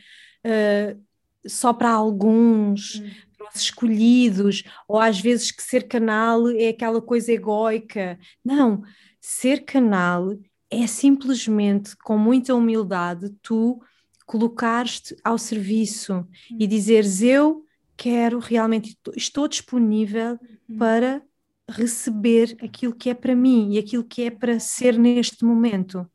uh, 0.46 1.02
só 1.48 1.74
para 1.74 1.92
alguns, 1.92 2.96
hum. 2.96 3.10
para 3.38 3.50
os 3.50 3.62
escolhidos, 3.62 4.64
ou 4.88 5.00
às 5.00 5.20
vezes 5.20 5.52
que 5.52 5.64
ser 5.64 5.88
canal 5.88 6.50
é 6.50 6.68
aquela 6.68 7.02
coisa 7.02 7.32
egóica. 7.32 8.20
Não, 8.44 8.84
ser 9.20 9.64
canal 9.64 10.38
é 10.72 10.88
simplesmente 10.88 11.96
com 11.98 12.18
muita 12.18 12.56
humildade 12.56 13.30
tu 13.42 13.80
colocar-te 14.26 15.14
ao 15.24 15.38
serviço 15.38 16.26
hum. 16.50 16.58
e 16.58 16.66
dizeres 16.66 17.22
eu 17.22 17.66
quero 17.98 18.40
realmente, 18.40 18.98
estou 19.16 19.48
disponível 19.48 20.40
hum. 20.70 20.78
para 20.78 21.22
receber 21.70 22.58
aquilo 22.62 22.96
que 22.96 23.10
é 23.10 23.14
para 23.14 23.36
mim 23.36 23.74
e 23.74 23.78
aquilo 23.78 24.04
que 24.04 24.24
é 24.24 24.32
para 24.32 24.60
ser 24.60 24.98
neste 24.98 25.44
momento. 25.44 26.10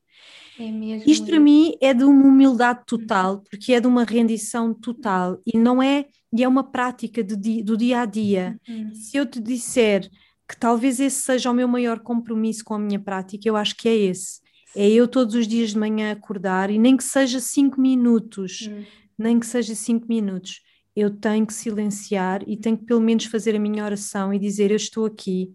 É 0.59 0.71
mesmo 0.73 1.11
Isto 1.11 1.27
para 1.27 1.39
mim 1.39 1.75
é 1.81 1.93
de 1.93 2.03
uma 2.03 2.25
humildade 2.25 2.81
total, 2.87 3.43
porque 3.51 3.75
é 3.75 3.81
de 3.81 3.87
uma 3.87 4.05
rendição 4.05 4.73
total 4.73 5.39
e 5.47 5.59
não 5.59 5.83
é, 5.83 6.07
e 6.33 6.43
é 6.43 6.49
uma 6.49 6.65
prática 6.65 7.23
do 7.23 7.37
dia, 7.37 7.63
do 7.63 7.77
dia 7.77 8.01
a 8.01 8.07
dia. 8.07 8.59
Uhum. 8.67 8.95
Se 8.95 9.19
eu 9.19 9.27
te 9.27 9.39
disser 9.39 10.09
que 10.49 10.57
talvez 10.59 10.99
esse 10.99 11.23
seja 11.23 11.51
o 11.51 11.55
meu 11.55 11.69
maior 11.69 12.01
compromisso 12.01 12.65
com 12.65 12.75
a 12.75 12.79
minha 12.79 12.99
prática, 12.99 13.47
eu 13.47 13.57
acho 13.57 13.77
que 13.77 13.89
é 13.89 13.95
esse. 13.95 14.41
É 14.77 14.87
eu 14.91 15.09
todos 15.09 15.35
os 15.35 15.49
dias 15.49 15.71
de 15.71 15.79
manhã 15.79 16.13
acordar 16.13 16.71
e 16.71 16.79
nem 16.79 16.97
que 16.99 17.03
seja 17.03 17.41
cinco 17.41 17.81
minutos, 17.81 18.69
uhum. 18.71 18.85
nem 19.19 19.41
que 19.41 19.47
seja 19.47 19.75
cinco 19.75 20.07
minutos, 20.07 20.61
eu 20.95 21.11
tenho 21.11 21.47
que 21.47 21.55
silenciar 21.55 22.43
e 22.47 22.59
tenho 22.59 22.77
que 22.77 22.85
pelo 22.85 23.01
menos 23.01 23.25
fazer 23.25 23.57
a 23.57 23.59
minha 23.59 23.83
oração 23.83 24.35
e 24.35 24.39
dizer: 24.39 24.71
Eu 24.71 24.77
estou 24.77 25.07
aqui, 25.07 25.51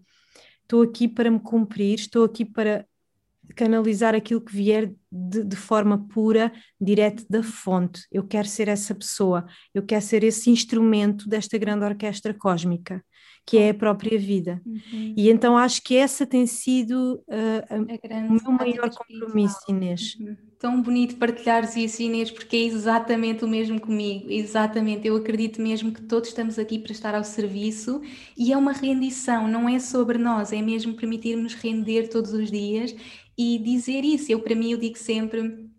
estou 0.62 0.82
aqui 0.82 1.06
para 1.06 1.30
me 1.30 1.38
cumprir, 1.38 2.00
estou 2.00 2.24
aqui 2.24 2.44
para 2.44 2.84
canalizar 3.54 4.14
aquilo 4.14 4.40
que 4.40 4.54
vier 4.54 4.92
de, 5.10 5.44
de, 5.44 5.56
forma 5.56 6.08
pura, 6.08 6.52
direto 6.80 7.24
da 7.28 7.42
fonte. 7.42 8.06
Eu 8.10 8.26
quero 8.26 8.48
ser 8.48 8.66
essa 8.66 8.94
pessoa, 8.94 9.46
eu 9.74 9.84
quero 9.84 10.02
ser 10.02 10.24
esse 10.24 10.50
instrumento 10.50 11.28
desta 11.28 11.58
grande 11.58 11.84
orquestra 11.84 12.34
cósmica, 12.34 13.04
que 13.44 13.58
é 13.58 13.70
a 13.70 13.74
própria 13.74 14.18
vida. 14.18 14.60
Uhum. 14.64 15.14
E 15.16 15.28
então 15.28 15.56
acho 15.56 15.82
que 15.82 15.96
essa 15.96 16.24
tem 16.26 16.46
sido 16.46 17.22
uh, 17.28 17.74
o 17.74 18.32
meu 18.32 18.52
maior 18.52 18.90
compromisso, 18.90 19.58
Inês. 19.68 20.16
Uhum. 20.20 20.36
Tão 20.58 20.80
bonito 20.80 21.16
partilhares 21.16 21.74
isso, 21.74 22.02
Inês, 22.02 22.30
porque 22.30 22.56
é 22.56 22.64
exatamente 22.64 23.44
o 23.44 23.48
mesmo 23.48 23.80
comigo. 23.80 24.30
Exatamente, 24.30 25.08
eu 25.08 25.16
acredito 25.16 25.60
mesmo 25.60 25.92
que 25.92 26.02
todos 26.02 26.28
estamos 26.28 26.58
aqui 26.58 26.78
para 26.78 26.92
estar 26.92 27.14
ao 27.14 27.24
serviço 27.24 28.00
e 28.36 28.52
é 28.52 28.56
uma 28.56 28.72
rendição, 28.72 29.48
não 29.48 29.68
é 29.68 29.80
sobre 29.80 30.18
nós, 30.18 30.52
é 30.52 30.62
mesmo 30.62 30.94
permitir-nos 30.94 31.54
render 31.54 32.08
todos 32.08 32.32
os 32.32 32.48
dias 32.48 32.94
e 33.36 33.58
dizer 33.58 34.04
isso. 34.04 34.30
Eu, 34.30 34.40
para 34.40 34.54
mim, 34.54 34.70
eu 34.70 34.78
digo 34.78 34.96
sempre: 34.96 35.71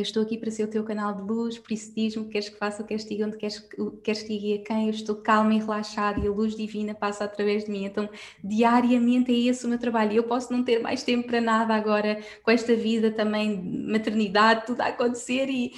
eu 0.00 0.02
estou 0.02 0.22
aqui 0.22 0.36
para 0.36 0.50
ser 0.50 0.64
o 0.64 0.68
teu 0.68 0.84
canal 0.84 1.14
de 1.14 1.22
luz, 1.22 1.58
por 1.58 1.72
isso 1.72 1.92
diz-me 1.94 2.28
queres 2.28 2.48
que 2.48 2.58
faça, 2.58 2.84
queres 2.84 3.04
que 3.04 3.10
diga 3.10 3.26
onde 3.26 3.36
queres, 3.36 3.66
queres 4.02 4.22
que 4.22 4.38
diga 4.38 4.62
a 4.62 4.64
quem, 4.66 4.84
eu 4.84 4.90
estou 4.90 5.16
calma 5.16 5.54
e 5.54 5.58
relaxada 5.58 6.20
e 6.20 6.26
a 6.26 6.30
luz 6.30 6.54
divina 6.54 6.94
passa 6.94 7.24
através 7.24 7.64
de 7.64 7.70
mim. 7.70 7.84
Então, 7.84 8.08
diariamente 8.42 9.32
é 9.32 9.50
esse 9.50 9.64
o 9.64 9.68
meu 9.68 9.78
trabalho. 9.78 10.12
Eu 10.12 10.24
posso 10.24 10.52
não 10.52 10.62
ter 10.62 10.80
mais 10.80 11.02
tempo 11.02 11.26
para 11.26 11.40
nada 11.40 11.74
agora, 11.74 12.20
com 12.42 12.50
esta 12.50 12.74
vida 12.74 13.10
também, 13.10 13.60
maternidade, 13.88 14.66
tudo 14.66 14.80
a 14.80 14.86
acontecer 14.88 15.48
e 15.48 15.72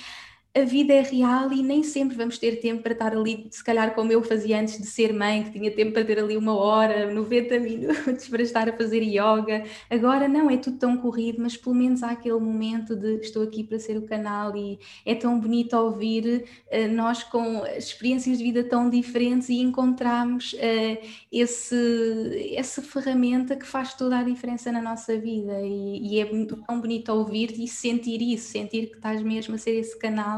a 0.55 0.65
vida 0.65 0.93
é 0.93 1.03
real 1.03 1.53
e 1.53 1.63
nem 1.63 1.83
sempre 1.83 2.17
vamos 2.17 2.39
ter 2.39 2.57
tempo 2.57 2.83
para 2.83 2.93
estar 2.93 3.13
ali, 3.13 3.47
se 3.51 3.63
calhar 3.63 3.95
como 3.95 4.11
eu 4.11 4.23
fazia 4.23 4.59
antes 4.61 4.79
de 4.79 4.87
ser 4.87 5.13
mãe, 5.13 5.45
que 5.45 5.53
tinha 5.53 5.71
tempo 5.71 5.93
para 5.93 6.05
ter 6.05 6.19
ali 6.19 6.37
uma 6.37 6.55
hora, 6.55 7.13
90 7.13 7.61
minutos 7.61 8.29
para 8.29 8.43
estar 8.43 8.69
a 8.69 8.77
fazer 8.77 9.03
yoga. 9.03 9.65
Agora 9.91 10.27
não, 10.27 10.51
é 10.51 10.57
tudo 10.57 10.79
tão 10.79 10.97
corrido, 10.97 11.41
mas 11.41 11.57
pelo 11.57 11.75
menos 11.75 12.03
há 12.03 12.11
aquele 12.11 12.39
momento 12.39 12.97
de 12.97 13.17
estou 13.21 13.43
aqui 13.43 13.63
para 13.63 13.79
ser 13.79 13.99
o 13.99 14.03
canal 14.03 14.57
e 14.57 14.79
é 15.05 15.15
tão 15.15 15.39
bonito 15.39 15.77
ouvir 15.77 16.45
uh, 16.73 16.93
nós 16.93 17.23
com 17.23 17.65
experiências 17.67 18.39
de 18.39 18.45
vida 18.45 18.65
tão 18.65 18.91
diferentes 18.91 19.49
e 19.51 19.61
encontrarmos 19.61 20.55
uh, 20.55 21.07
esse, 21.31 22.55
essa 22.57 22.83
ferramenta 22.83 23.55
que 23.55 23.67
faz 23.67 23.95
toda 23.95 24.19
a 24.19 24.23
diferença 24.23 24.73
na 24.73 24.81
nossa 24.81 25.17
vida 25.19 25.61
e, 25.61 26.15
e 26.15 26.21
é 26.21 26.27
tão 26.67 26.81
bonito 26.81 27.13
ouvir 27.13 27.53
e 27.59 27.69
sentir 27.69 28.23
isso, 28.23 28.51
sentir 28.51 28.89
que 28.89 28.97
estás 28.97 29.23
mesmo 29.23 29.55
a 29.55 29.59
ser 29.59 29.73
esse 29.73 29.97
canal 29.99 30.38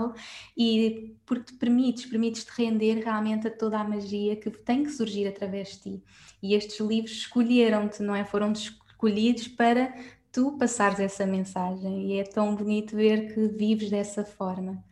e 0.56 1.14
porque 1.26 1.52
te 1.52 1.58
permites, 1.58 2.06
permites-te 2.06 2.50
render 2.56 3.02
realmente 3.02 3.46
a 3.46 3.50
toda 3.50 3.78
a 3.78 3.84
magia 3.84 4.36
que 4.36 4.50
tem 4.50 4.84
que 4.84 4.90
surgir 4.90 5.26
através 5.26 5.72
de 5.72 5.80
ti. 5.80 6.02
E 6.42 6.54
estes 6.54 6.80
livros 6.80 7.12
escolheram-te, 7.12 8.02
não 8.02 8.14
é? 8.14 8.24
Foram 8.24 8.52
escolhidos 8.52 9.48
para 9.48 9.94
tu 10.32 10.56
passares 10.58 11.00
essa 11.00 11.26
mensagem 11.26 12.12
e 12.12 12.18
é 12.18 12.24
tão 12.24 12.54
bonito 12.54 12.96
ver 12.96 13.34
que 13.34 13.48
vives 13.48 13.90
dessa 13.90 14.24
forma. 14.24 14.82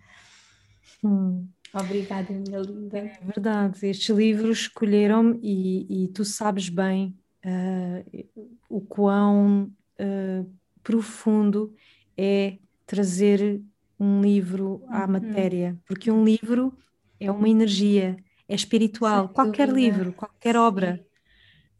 Hum. 1.02 1.46
Obrigada, 1.72 2.32
minha 2.32 2.60
linda. 2.60 2.98
É 2.98 3.18
verdade, 3.22 3.86
estes 3.86 4.08
livros 4.08 4.60
escolheram-me 4.60 5.38
e, 5.42 6.04
e, 6.04 6.08
tu 6.08 6.24
sabes 6.24 6.68
bem 6.68 7.14
uh, 7.44 8.50
o 8.68 8.80
quão 8.80 9.70
uh, 10.00 10.50
profundo 10.82 11.74
é 12.16 12.56
trazer 12.86 13.60
um 13.98 14.20
livro 14.20 14.82
à 14.88 15.04
uhum. 15.04 15.12
matéria, 15.12 15.76
porque 15.86 16.10
um 16.10 16.24
livro 16.24 16.72
é 17.18 17.30
uma 17.30 17.48
energia, 17.48 18.16
é 18.48 18.54
espiritual, 18.54 19.26
Sem 19.26 19.34
qualquer 19.34 19.68
dúvida. 19.68 19.96
livro, 19.96 20.12
qualquer 20.12 20.56
obra. 20.56 21.04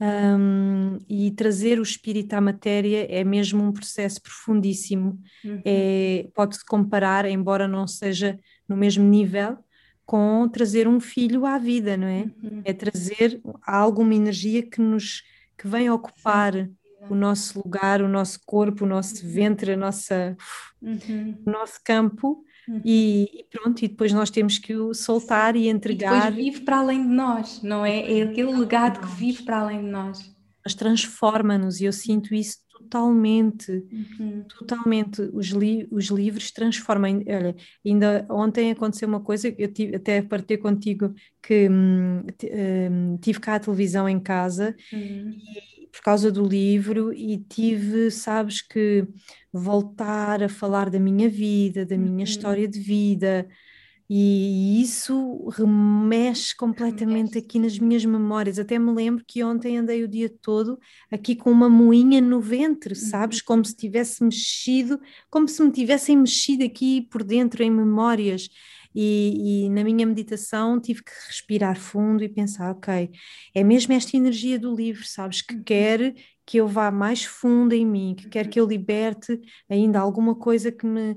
Um, 0.00 0.98
e 1.09 1.33
trazer 1.33 1.81
o 1.81 1.83
espírito 1.83 2.33
à 2.35 2.40
matéria 2.40 3.04
é 3.11 3.24
mesmo 3.24 3.64
um 3.64 3.72
processo 3.72 4.22
profundíssimo. 4.22 5.18
Uhum. 5.44 5.61
É, 5.64 6.28
Pode-se 6.35 6.64
comparar, 6.64 7.24
embora 7.26 7.66
não 7.66 7.87
seja 7.87 8.38
no 8.68 8.76
mesmo 8.76 9.04
nível, 9.04 9.59
com 10.07 10.48
trazer 10.48 10.87
um 10.87 11.00
filho 11.00 11.44
à 11.44 11.59
vida, 11.59 11.96
não 11.96 12.07
é? 12.07 12.31
Uhum. 12.42 12.62
É 12.64 12.72
trazer 12.72 13.40
alguma 13.66 14.14
energia 14.14 14.62
que 14.62 14.81
nos 14.81 15.22
que 15.57 15.66
vem 15.66 15.90
ocupar 15.90 16.54
Sim 16.54 16.77
o 17.11 17.14
nosso 17.14 17.59
lugar, 17.59 18.03
o 18.03 18.09
nosso 18.09 18.40
corpo, 18.44 18.85
o 18.85 18.88
nosso 18.88 19.25
uhum. 19.25 19.33
ventre, 19.33 19.73
a 19.73 19.77
nossa, 19.77 20.37
uhum. 20.83 21.37
o 21.47 21.51
nosso 21.51 21.81
campo. 21.85 22.44
Uhum. 22.68 22.83
E, 22.85 23.31
e, 23.33 23.44
pronto, 23.51 23.83
e 23.83 23.88
depois 23.88 24.12
nós 24.12 24.31
temos 24.31 24.59
que 24.59 24.77
o 24.77 24.92
soltar 24.92 25.57
e 25.57 25.68
entregar. 25.68 26.12
E 26.12 26.31
depois 26.31 26.35
vive 26.35 26.61
para 26.64 26.79
além 26.79 27.03
de 27.03 27.14
nós, 27.14 27.62
não 27.62 27.85
é? 27.85 28.18
É 28.18 28.23
aquele 28.23 28.55
legado 28.55 29.01
que 29.01 29.16
vive 29.16 29.42
para 29.42 29.61
além 29.61 29.81
de 29.81 29.88
nós. 29.90 30.37
Mas 30.62 30.75
transforma-nos 30.75 31.81
e 31.81 31.87
eu 31.87 31.92
sinto 31.92 32.35
isso 32.35 32.59
totalmente, 32.88 33.71
uhum. 33.71 34.44
totalmente. 34.59 35.23
Os, 35.33 35.49
li 35.49 35.87
os 35.90 36.07
livros 36.07 36.51
transformam. 36.51 37.23
Olha, 37.27 37.57
ainda 37.85 38.27
ontem 38.31 38.71
aconteceu 38.71 39.09
uma 39.09 39.21
coisa, 39.21 39.55
eu 39.57 39.73
tive, 39.73 39.97
até 39.97 40.23
partilhei 40.23 40.59
contigo 40.59 41.14
que 41.42 41.68
hum, 41.68 42.23
hum, 42.23 43.18
tive 43.21 43.40
cá 43.40 43.57
a 43.57 43.61
televisão 43.61 44.09
em 44.09 44.21
casa 44.21 44.75
uhum. 44.92 45.37
e 45.38 45.77
por 45.98 46.04
causa 46.04 46.30
do 46.30 46.44
livro 46.44 47.12
e 47.12 47.38
tive, 47.38 48.08
sabes, 48.12 48.62
que 48.62 49.04
voltar 49.52 50.44
a 50.44 50.48
falar 50.48 50.88
da 50.88 51.00
minha 51.00 51.28
vida, 51.28 51.84
da 51.84 51.98
minha 51.98 52.18
uhum. 52.18 52.22
história 52.22 52.68
de 52.68 52.78
vida, 52.78 53.48
e 54.08 54.80
isso 54.80 55.48
remexe 55.48 56.56
completamente 56.56 57.37
aqui 57.37 57.58
nas 57.58 57.80
minhas 57.80 58.04
memórias. 58.04 58.61
Até 58.61 58.78
me 58.78 58.92
lembro 58.92 59.24
que 59.26 59.42
ontem 59.42 59.76
andei 59.76 60.04
o 60.04 60.08
dia 60.08 60.32
todo 60.40 60.78
aqui 61.11 61.34
com 61.34 61.50
uma 61.50 61.68
moinha 61.68 62.20
no 62.20 62.40
ventre, 62.40 62.94
sabes? 62.94 63.40
Uhum. 63.40 63.44
Como 63.46 63.64
se 63.64 63.74
tivesse 63.74 64.22
mexido, 64.22 65.00
como 65.28 65.48
se 65.48 65.61
me 65.62 65.72
tivessem 65.72 66.16
mexido 66.16 66.62
aqui 66.64 67.02
por 67.11 67.24
dentro 67.24 67.61
em 67.64 67.70
memórias. 67.72 68.48
E, 69.00 69.66
e, 69.66 69.68
na 69.68 69.84
minha 69.84 70.04
meditação 70.04 70.80
tive 70.80 71.04
que 71.04 71.12
respirar 71.28 71.78
fundo 71.78 72.24
e 72.24 72.28
pensar, 72.28 72.72
ok, 72.72 73.08
é 73.54 73.62
mesmo 73.62 73.92
esta 73.92 74.16
energia 74.16 74.58
do 74.58 74.74
livro, 74.74 75.06
sabes, 75.06 75.40
que 75.40 75.54
uhum. 75.54 75.62
quer 75.62 76.14
que 76.44 76.56
eu 76.56 76.66
vá 76.66 76.90
mais 76.90 77.24
fundo 77.24 77.74
em 77.74 77.87
mim, 77.87 78.16
que 78.18 78.28
quer 78.28 78.48
que 78.48 78.58
eu 78.58 78.66
liberte 78.66 79.40
ainda 79.70 80.00
alguma 80.00 80.34
coisa 80.34 80.72
que 80.72 80.84
me 80.84 81.16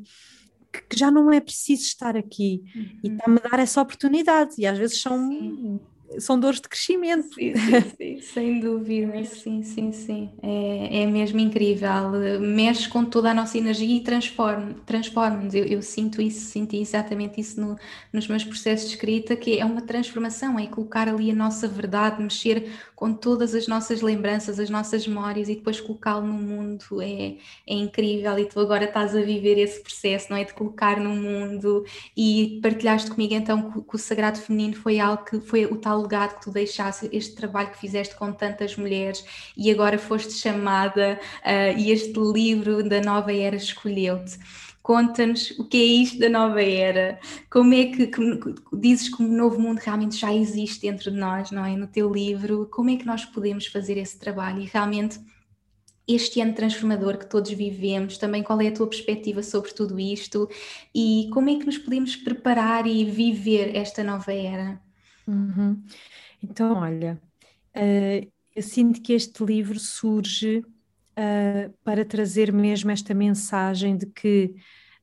que 0.72 0.98
já 0.98 1.12
não 1.12 1.34
é 1.34 1.42
preciso 1.42 1.82
estar 1.82 2.16
aqui 2.16 2.62
uhum. 2.76 3.00
e 3.04 3.08
está-me 3.10 3.40
a 3.44 3.50
dar 3.50 3.60
essa 3.60 3.82
oportunidade 3.82 4.54
e 4.58 4.66
às 4.66 4.78
vezes 4.78 5.02
são 5.02 5.28
Sim 5.28 5.80
são 6.20 6.40
dores 6.40 6.60
de 6.60 6.68
crescimento. 6.68 7.34
Sim, 7.34 7.54
sim, 7.56 7.82
sim 7.98 8.22
sem 8.22 8.60
dúvida, 8.60 9.24
sim, 9.26 9.64
sim, 9.64 9.92
sim. 9.92 10.30
É, 10.42 11.04
é 11.04 11.06
mesmo 11.06 11.40
incrível. 11.40 12.12
Mexe 12.40 12.88
com 12.88 13.04
toda 13.06 13.32
a 13.32 13.34
nossa 13.34 13.58
energia 13.58 13.98
e 13.98 14.02
transforma-nos. 14.02 14.82
Transforma 14.86 15.48
eu, 15.54 15.66
eu, 15.66 15.82
sinto 15.82 16.22
isso, 16.22 16.52
senti 16.52 16.78
exatamente 16.78 17.40
isso 17.40 17.60
no, 17.60 17.78
nos 18.12 18.28
meus 18.28 18.44
processos 18.44 18.88
de 18.88 18.96
escrita, 18.96 19.36
que 19.36 19.60
é 19.60 19.66
uma 19.66 19.82
transformação, 19.82 20.58
é 20.58 20.68
colocar 20.68 21.08
ali 21.08 21.32
a 21.32 21.36
nossa 21.36 21.68
verdade, 21.68 22.22
mexer 22.22 22.72
com 22.96 23.14
todas 23.14 23.56
as 23.56 23.68
nossas 23.68 24.02
lembranças, 24.02 24.60
as 24.60 24.70
nossas 24.70 25.08
memórias 25.08 25.50
e 25.50 25.56
depois 25.56 25.82
colocá-lo 25.82 26.26
no 26.26 26.34
mundo. 26.34 27.02
É, 27.02 27.36
é 27.68 27.74
incrível 27.74 28.38
e 28.38 28.46
tu 28.46 28.60
agora 28.60 28.86
estás 28.86 29.16
a 29.16 29.22
viver 29.22 29.58
esse 29.58 29.82
processo, 29.82 30.28
não 30.30 30.38
é? 30.38 30.44
De 30.44 30.54
colocar 30.54 31.00
no 31.00 31.10
mundo 31.10 31.84
e 32.16 32.60
partilhaste 32.62 33.10
comigo 33.10 33.34
então 33.34 33.72
que, 33.72 33.82
que 33.82 33.96
o 33.96 33.98
Sagrado 33.98 34.40
Feminino 34.40 34.76
foi 34.76 35.00
algo 35.00 35.24
que 35.26 35.40
foi 35.40 35.66
o 35.66 35.78
tal 35.78 36.01
legado 36.02 36.36
que 36.36 36.42
tu 36.42 36.52
deixaste, 36.52 37.10
este 37.12 37.36
trabalho 37.36 37.72
que 37.72 37.78
fizeste 37.78 38.16
com 38.16 38.32
tantas 38.32 38.76
mulheres 38.76 39.24
e 39.56 39.72
agora 39.72 39.98
foste 39.98 40.34
chamada 40.34 41.20
uh, 41.44 41.80
e 41.80 41.92
este 41.92 42.20
livro 42.20 42.88
da 42.88 43.02
nova 43.02 43.34
era 43.34 43.56
escolheu-te. 43.56 44.38
Conta-nos 44.82 45.52
o 45.60 45.66
que 45.66 45.78
é 45.78 45.86
isto 46.02 46.20
da 46.20 46.28
nova 46.28 46.62
era, 46.62 47.20
como 47.52 47.74
é 47.74 47.86
que, 47.86 48.08
que, 48.08 48.20
dizes 48.74 49.16
que 49.16 49.22
um 49.22 49.28
novo 49.28 49.60
mundo 49.60 49.78
realmente 49.78 50.18
já 50.18 50.34
existe 50.34 50.82
dentro 50.82 51.12
de 51.12 51.18
nós, 51.18 51.52
não 51.52 51.64
é? 51.64 51.76
No 51.76 51.86
teu 51.86 52.12
livro, 52.12 52.68
como 52.72 52.90
é 52.90 52.96
que 52.96 53.06
nós 53.06 53.24
podemos 53.24 53.68
fazer 53.68 53.98
esse 53.98 54.18
trabalho 54.18 54.62
e 54.62 54.66
realmente 54.66 55.20
este 56.08 56.42
ano 56.42 56.54
transformador 56.54 57.18
que 57.18 57.30
todos 57.30 57.52
vivemos, 57.52 58.18
também 58.18 58.44
qual 58.44 58.60
é 58.60 58.68
a 58.68 58.74
tua 58.74 58.88
perspectiva 58.88 59.44
sobre 59.44 59.72
tudo 59.72 60.00
isto 60.00 60.50
e 60.94 61.30
como 61.32 61.50
é 61.50 61.56
que 61.60 61.66
nos 61.66 61.78
podemos 61.78 62.16
preparar 62.16 62.88
e 62.88 63.06
viver 63.06 63.76
esta 63.76 64.04
nova 64.04 64.34
era? 64.34 64.82
Uhum. 65.28 65.84
Então, 66.42 66.74
olha, 66.78 67.22
uh, 67.76 68.32
eu 68.56 68.64
sinto 68.64 69.02
que 69.02 69.14
este 69.14 69.44
livro 69.44 69.80
surge 69.80 70.60
uh, 70.60 71.74
para 71.84 72.06
trazer 72.06 72.52
mesmo 72.52 72.92
esta 72.92 73.14
mensagem 73.14 73.98
de 73.98 74.06
que 74.08 74.54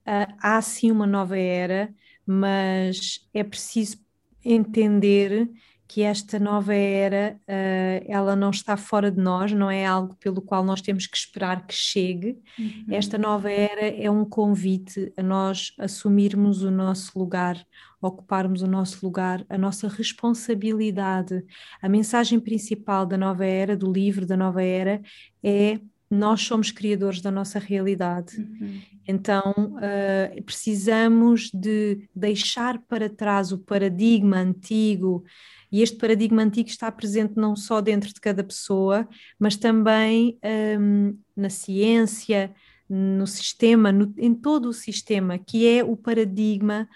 uh, 0.07 0.35
há 0.41 0.61
sim 0.61 0.91
uma 0.91 1.07
nova 1.07 1.39
era, 1.39 1.95
mas 2.27 3.27
é 3.33 3.43
preciso 3.43 3.99
entender 4.45 5.49
que 5.89 6.03
esta 6.03 6.39
nova 6.39 6.75
era, 6.75 7.41
uh, 7.49 8.05
ela 8.07 8.37
não 8.37 8.51
está 8.51 8.77
fora 8.77 9.11
de 9.11 9.19
nós, 9.19 9.53
não 9.53 9.71
é 9.71 9.87
algo 9.87 10.15
pelo 10.17 10.43
qual 10.43 10.63
nós 10.63 10.83
temos 10.83 11.07
que 11.07 11.17
esperar 11.17 11.67
que 11.67 11.73
chegue. 11.73 12.39
Uhum. 12.59 12.85
Esta 12.91 13.17
nova 13.17 13.51
era 13.51 13.87
é 13.89 14.11
um 14.11 14.23
convite 14.23 15.11
a 15.17 15.23
nós 15.23 15.73
assumirmos 15.79 16.63
o 16.63 16.71
nosso 16.71 17.19
lugar, 17.19 17.57
ocuparmos 18.03 18.61
o 18.61 18.67
nosso 18.67 19.05
lugar, 19.05 19.47
a 19.49 19.57
nossa 19.57 19.89
responsabilidade. 19.89 21.43
A 21.81 21.89
mensagem 21.89 22.39
principal 22.39 23.07
da 23.07 23.17
nova 23.17 23.47
era, 23.47 23.75
do 23.75 23.91
livro 23.91 24.27
da 24.27 24.37
nova 24.37 24.63
era, 24.63 25.01
é 25.43 25.81
nós 26.11 26.43
somos 26.43 26.71
criadores 26.71 27.21
da 27.21 27.31
nossa 27.31 27.59
realidade. 27.59 28.39
Uhum. 28.39 28.81
Então, 29.07 29.53
uh, 29.77 30.43
precisamos 30.43 31.51
de 31.53 32.09
deixar 32.15 32.79
para 32.81 33.09
trás 33.09 33.53
o 33.53 33.59
paradigma 33.59 34.39
antigo, 34.39 35.25
e 35.71 35.83
este 35.83 35.97
paradigma 35.97 36.43
antigo 36.43 36.69
está 36.69 36.91
presente 36.91 37.35
não 37.37 37.55
só 37.55 37.81
dentro 37.81 38.13
de 38.13 38.21
cada 38.21 38.43
pessoa, 38.43 39.07
mas 39.39 39.57
também 39.57 40.39
um, 40.79 41.17
na 41.37 41.51
ciência, 41.51 42.55
no 42.89 43.27
sistema, 43.27 43.93
no, 43.93 44.15
em 44.17 44.35
todo 44.35 44.71
o 44.71 44.73
sistema, 44.73 45.39
que 45.39 45.67
é 45.67 45.85
o 45.85 45.95
paradigma 45.95 46.89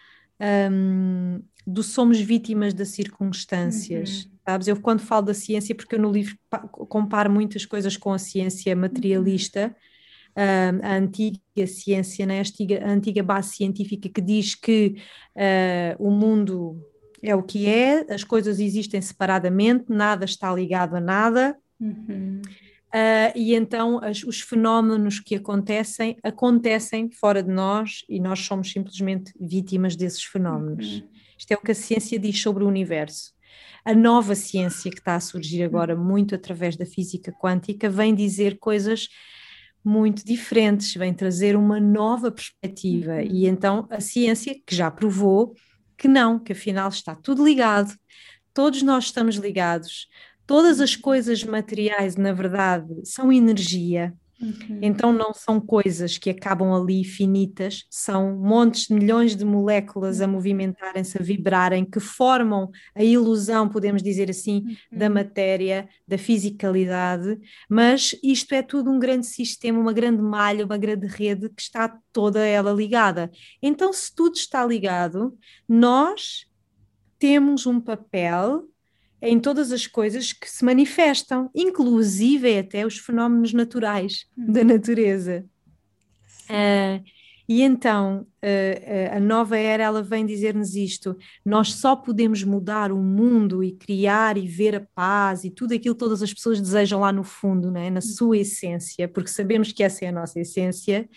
um, 0.71 1.43
do 1.67 1.83
somos 1.83 2.21
vítimas 2.21 2.75
das 2.75 2.89
circunstâncias. 2.89 4.25
Uhum. 4.25 4.33
Sabes? 4.45 4.69
Eu 4.69 4.81
quando 4.81 5.01
falo 5.01 5.27
da 5.27 5.35
ciência, 5.35 5.75
porque 5.75 5.95
eu 5.95 6.01
no 6.01 6.11
livro 6.11 6.37
comparo 6.89 7.31
muitas 7.31 7.65
coisas 7.65 7.97
com 7.97 8.13
a 8.13 8.19
ciência 8.19 8.75
materialista, 8.75 9.75
uhum. 10.37 10.81
a 10.83 10.97
antiga 10.97 11.67
ciência, 11.67 12.27
né? 12.27 12.39
a, 12.39 12.41
antiga, 12.41 12.85
a 12.85 12.91
antiga 12.91 13.23
base 13.23 13.57
científica 13.57 14.09
que 14.09 14.21
diz 14.21 14.55
que 14.55 14.97
uh, 15.37 16.05
o 16.05 16.11
mundo 16.11 16.77
é 17.23 17.35
o 17.37 17.43
que 17.43 17.69
é, 17.69 18.05
as 18.13 18.25
coisas 18.25 18.59
existem 18.59 19.01
separadamente, 19.01 19.85
nada 19.89 20.25
está 20.25 20.53
ligado 20.53 20.97
a 20.97 21.01
nada. 21.01 21.57
Uhum. 21.81 22.43
Uh, 22.93 23.33
e 23.35 23.55
então 23.55 24.01
as, 24.03 24.23
os 24.23 24.41
fenómenos 24.41 25.19
que 25.19 25.37
acontecem, 25.37 26.17
acontecem 26.23 27.11
fora 27.11 27.43
de 27.43 27.51
nós 27.51 28.05
e 28.09 28.21
nós 28.21 28.41
somos 28.41 28.71
simplesmente 28.71 29.33
vítimas 29.41 29.97
desses 29.97 30.25
fenómenos. 30.25 30.97
Uhum. 30.99 31.09
Isto 31.43 31.51
é 31.51 31.57
o 31.57 31.61
que 31.61 31.73
a 31.73 31.75
ciência 31.75 32.21
diz 32.21 32.41
sobre 32.41 32.63
o 32.63 32.69
universo. 32.69 33.33
A 33.85 33.93
nova 33.93 34.33
ciência 34.37 34.93
que 34.93 35.01
está 35.01 35.17
a 35.17 35.21
surgir 35.21 35.65
agora, 35.65 35.97
muito 35.97 36.37
através 36.37 36.77
da 36.77 36.87
física 36.87 37.33
quântica, 37.33 37.91
vem 37.91 38.15
dizer 38.15 38.61
coisas 38.61 39.09
muito 39.85 40.25
diferentes, 40.25 40.95
vem 40.95 41.13
trazer 41.13 41.57
uma 41.57 41.81
nova 41.81 42.31
perspectiva. 42.31 43.15
Uhum. 43.15 43.23
E 43.23 43.47
então 43.49 43.89
a 43.91 44.01
ciência, 44.01 44.55
que 44.65 44.73
já 44.73 44.89
provou 44.89 45.53
que 45.99 46.07
não, 46.07 46.39
que 46.39 46.53
afinal 46.53 46.89
está 46.89 47.13
tudo 47.13 47.45
ligado, 47.45 47.93
todos 48.55 48.81
nós 48.81 49.07
estamos 49.07 49.35
ligados, 49.35 50.07
todas 50.47 50.81
as 50.81 50.95
coisas 50.95 51.43
materiais, 51.43 52.15
na 52.15 52.33
verdade, 52.33 52.87
são 53.05 53.33
energia. 53.33 54.15
Uhum. 54.43 54.81
Então 54.83 55.13
não 55.13 55.33
são 55.33 55.61
coisas 55.61 56.19
que 56.19 56.29
acabam 56.29 56.73
ali 56.73 57.05
finitas, 57.05 57.85
são 57.89 58.37
montes 58.37 58.89
de 58.89 58.95
milhões 58.95 59.37
de 59.37 59.45
moléculas 59.45 60.21
a 60.21 60.27
uhum. 60.27 60.33
movimentarem-se, 60.33 61.17
a 61.17 61.23
vibrarem, 61.23 61.85
que 61.85 62.01
formam 62.01 62.71
a 62.95 63.05
ilusão, 63.05 63.69
podemos 63.69 64.03
dizer 64.03 64.29
assim, 64.29 64.65
uhum. 64.91 64.99
da 64.99 65.09
matéria, 65.09 65.89
da 66.07 66.19
fisicalidade, 66.19 67.39
mas 67.69 68.15
isto 68.23 68.53
é 68.53 68.63
tudo 68.63 68.91
um 68.91 68.99
grande 68.99 69.27
sistema, 69.27 69.79
uma 69.79 69.93
grande 69.93 70.21
malha, 70.21 70.65
uma 70.65 70.79
grande 70.79 71.07
rede 71.07 71.49
que 71.49 71.63
está 71.63 71.97
toda 72.13 72.45
ela 72.45 72.73
ligada. 72.73 73.31
Então, 73.63 73.93
se 73.93 74.13
tudo 74.15 74.35
está 74.35 74.67
ligado, 74.67 75.37
nós 75.69 76.47
temos 77.19 77.67
um 77.67 77.81
papel 77.81 78.69
em 79.23 79.39
todas 79.39 79.71
as 79.71 79.87
coisas 79.87 80.33
que 80.33 80.51
se 80.51 80.65
manifestam, 80.65 81.49
inclusive 81.55 82.59
até 82.59 82.85
os 82.85 82.99
fenómenos 82.99 83.53
naturais 83.53 84.27
da 84.37 84.61
uhum. 84.61 84.67
natureza. 84.67 85.47
Uh, 86.51 87.03
e 87.53 87.63
então 87.63 88.27
a 89.15 89.21
nova 89.21 89.57
era 89.57 89.85
ela 89.85 90.03
vem 90.03 90.27
dizer-nos 90.27 90.75
isto: 90.75 91.17
nós 91.45 91.75
só 91.75 91.95
podemos 91.95 92.43
mudar 92.43 92.91
o 92.91 92.99
mundo 92.99 93.63
e 93.63 93.73
criar 93.73 94.37
e 94.37 94.49
ver 94.49 94.75
a 94.75 94.87
paz 94.95 95.45
e 95.45 95.51
tudo 95.51 95.75
aquilo 95.75 95.95
que 95.95 95.99
todas 95.99 96.23
as 96.23 96.33
pessoas 96.33 96.61
desejam 96.61 97.01
lá 97.01 97.13
no 97.13 97.23
fundo, 97.23 97.71
né? 97.71 97.89
na 97.89 98.01
sua 98.01 98.39
essência, 98.39 99.07
porque 99.07 99.31
sabemos 99.31 99.71
que 99.71 99.83
essa 99.83 100.05
é 100.05 100.09
a 100.09 100.13
nossa 100.13 100.41
essência. 100.41 101.09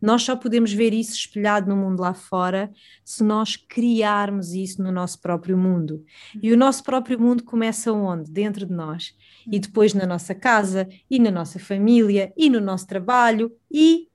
Nós 0.00 0.22
só 0.22 0.34
podemos 0.34 0.72
ver 0.72 0.94
isso 0.94 1.12
espelhado 1.12 1.68
no 1.68 1.76
mundo 1.76 2.00
lá 2.00 2.14
fora 2.14 2.70
se 3.04 3.22
nós 3.22 3.56
criarmos 3.56 4.54
isso 4.54 4.82
no 4.82 4.90
nosso 4.90 5.20
próprio 5.20 5.58
mundo. 5.58 6.02
E 6.42 6.50
o 6.52 6.56
nosso 6.56 6.82
próprio 6.82 7.20
mundo 7.20 7.44
começa 7.44 7.92
onde? 7.92 8.30
Dentro 8.30 8.64
de 8.64 8.72
nós. 8.72 9.14
E 9.50 9.58
depois 9.58 9.92
na 9.92 10.06
nossa 10.06 10.34
casa, 10.34 10.88
e 11.10 11.18
na 11.18 11.30
nossa 11.30 11.58
família, 11.58 12.32
e 12.36 12.48
no 12.48 12.60
nosso 12.60 12.86
trabalho, 12.86 13.52
e 13.70 14.09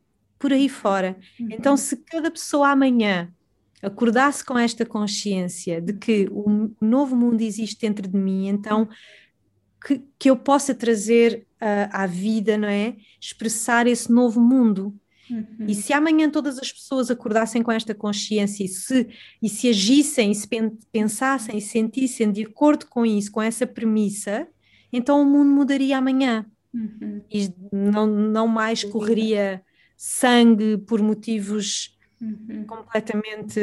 por 0.45 0.53
aí 0.53 0.69
fora. 0.69 1.17
Uhum. 1.39 1.47
Então, 1.49 1.75
se 1.75 1.97
cada 1.97 2.29
pessoa 2.29 2.69
amanhã 2.69 3.33
acordasse 3.81 4.45
com 4.45 4.55
esta 4.55 4.85
consciência 4.85 5.81
de 5.81 5.93
que 5.93 6.27
o 6.31 6.69
novo 6.79 7.15
mundo 7.15 7.41
existe 7.41 7.81
dentro 7.81 8.07
de 8.07 8.15
mim, 8.15 8.47
então 8.47 8.87
que, 9.83 10.03
que 10.19 10.29
eu 10.29 10.37
possa 10.37 10.75
trazer 10.75 11.47
uh, 11.59 11.89
à 11.91 12.05
vida, 12.05 12.59
não 12.59 12.67
é? 12.67 12.95
Expressar 13.19 13.87
esse 13.87 14.11
novo 14.11 14.39
mundo. 14.39 14.93
Uhum. 15.31 15.65
E 15.67 15.73
se 15.73 15.91
amanhã 15.93 16.29
todas 16.29 16.59
as 16.59 16.71
pessoas 16.71 17.09
acordassem 17.09 17.63
com 17.63 17.71
esta 17.71 17.95
consciência 17.95 18.63
e 18.63 18.67
se, 18.67 19.09
e 19.41 19.49
se 19.49 19.69
agissem, 19.69 20.29
e 20.29 20.35
se 20.35 20.47
pensassem 20.91 21.57
e 21.57 21.61
sentissem 21.61 22.31
de 22.31 22.43
acordo 22.43 22.85
com 22.85 23.03
isso, 23.03 23.31
com 23.31 23.41
essa 23.41 23.65
premissa, 23.65 24.47
então 24.93 25.19
o 25.19 25.25
mundo 25.25 25.49
mudaria 25.49 25.97
amanhã. 25.97 26.45
uhum. 26.71 27.21
e 27.31 27.51
não, 27.73 28.05
não 28.05 28.47
mais 28.47 28.83
correria 28.83 29.64
sangue 29.95 30.77
por 30.77 31.01
motivos 31.01 31.97
uhum. 32.21 32.65
completamente 32.65 33.59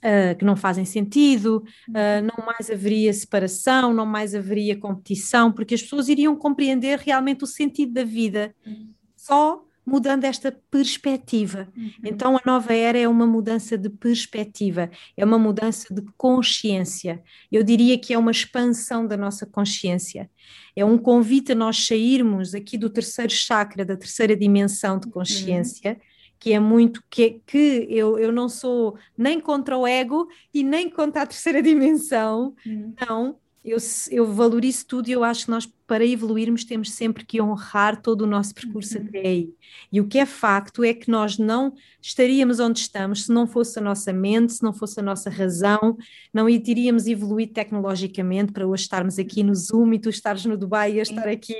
uh, 0.00 0.36
que 0.38 0.44
não 0.44 0.56
fazem 0.56 0.84
sentido, 0.84 1.64
uh, 1.88 2.22
não 2.22 2.44
mais 2.44 2.70
haveria 2.70 3.12
separação, 3.12 3.92
não 3.92 4.06
mais 4.06 4.34
haveria 4.34 4.78
competição, 4.78 5.52
porque 5.52 5.74
as 5.74 5.82
pessoas 5.82 6.08
iriam 6.08 6.36
compreender 6.36 6.98
realmente 6.98 7.44
o 7.44 7.46
sentido 7.46 7.92
da 7.92 8.04
vida. 8.04 8.54
Uhum. 8.66 8.92
Só 9.16 9.64
mudando 9.84 10.24
esta 10.24 10.52
perspectiva. 10.70 11.68
Uhum. 11.76 11.90
Então, 12.04 12.36
a 12.36 12.40
nova 12.44 12.72
era 12.72 12.98
é 12.98 13.08
uma 13.08 13.26
mudança 13.26 13.76
de 13.76 13.88
perspectiva, 13.88 14.90
é 15.16 15.24
uma 15.24 15.38
mudança 15.38 15.92
de 15.92 16.02
consciência. 16.16 17.22
Eu 17.50 17.62
diria 17.62 17.98
que 17.98 18.12
é 18.12 18.18
uma 18.18 18.30
expansão 18.30 19.06
da 19.06 19.16
nossa 19.16 19.46
consciência. 19.46 20.30
É 20.76 20.84
um 20.84 20.98
convite 20.98 21.52
a 21.52 21.54
nós 21.54 21.86
sairmos 21.86 22.54
aqui 22.54 22.76
do 22.78 22.90
terceiro 22.90 23.32
chakra, 23.32 23.84
da 23.84 23.96
terceira 23.96 24.36
dimensão 24.36 24.98
de 24.98 25.06
uhum. 25.06 25.12
consciência. 25.12 25.92
Uhum. 25.92 26.10
Que 26.38 26.52
é 26.54 26.60
muito 26.60 27.02
que, 27.10 27.42
que 27.46 27.86
eu, 27.90 28.18
eu 28.18 28.32
não 28.32 28.48
sou 28.48 28.96
nem 29.16 29.38
contra 29.38 29.76
o 29.76 29.86
ego 29.86 30.26
e 30.54 30.62
nem 30.62 30.88
contra 30.88 31.22
a 31.22 31.26
terceira 31.26 31.60
dimensão, 31.62 32.54
uhum. 32.64 32.94
não. 33.00 33.36
Eu, 33.62 33.76
eu 34.10 34.32
valorizo 34.32 34.86
tudo 34.86 35.08
e 35.08 35.12
eu 35.12 35.22
acho 35.22 35.44
que 35.44 35.50
nós 35.50 35.66
para 35.90 36.06
evoluirmos 36.06 36.62
temos 36.62 36.92
sempre 36.92 37.24
que 37.26 37.42
honrar 37.42 38.00
todo 38.00 38.22
o 38.22 38.26
nosso 38.26 38.54
percurso 38.54 38.96
uhum. 38.96 39.06
até 39.08 39.18
aí. 39.18 39.50
E 39.90 40.00
o 40.00 40.06
que 40.06 40.20
é 40.20 40.24
facto 40.24 40.84
é 40.84 40.94
que 40.94 41.10
nós 41.10 41.36
não 41.36 41.74
estaríamos 42.00 42.60
onde 42.60 42.78
estamos 42.78 43.24
se 43.24 43.32
não 43.32 43.44
fosse 43.44 43.76
a 43.76 43.82
nossa 43.82 44.12
mente, 44.12 44.52
se 44.52 44.62
não 44.62 44.72
fosse 44.72 45.00
a 45.00 45.02
nossa 45.02 45.28
razão, 45.28 45.98
não 46.32 46.48
iríamos 46.48 47.08
evoluir 47.08 47.52
tecnologicamente 47.52 48.52
para 48.52 48.68
hoje 48.68 48.84
estarmos 48.84 49.18
aqui 49.18 49.42
no 49.42 49.52
Zoom 49.52 49.94
e 49.94 49.98
tu 49.98 50.10
estares 50.10 50.44
no 50.44 50.56
Dubai 50.56 50.92
e 50.92 50.98
eu 50.98 51.02
estar 51.02 51.26
aqui 51.26 51.56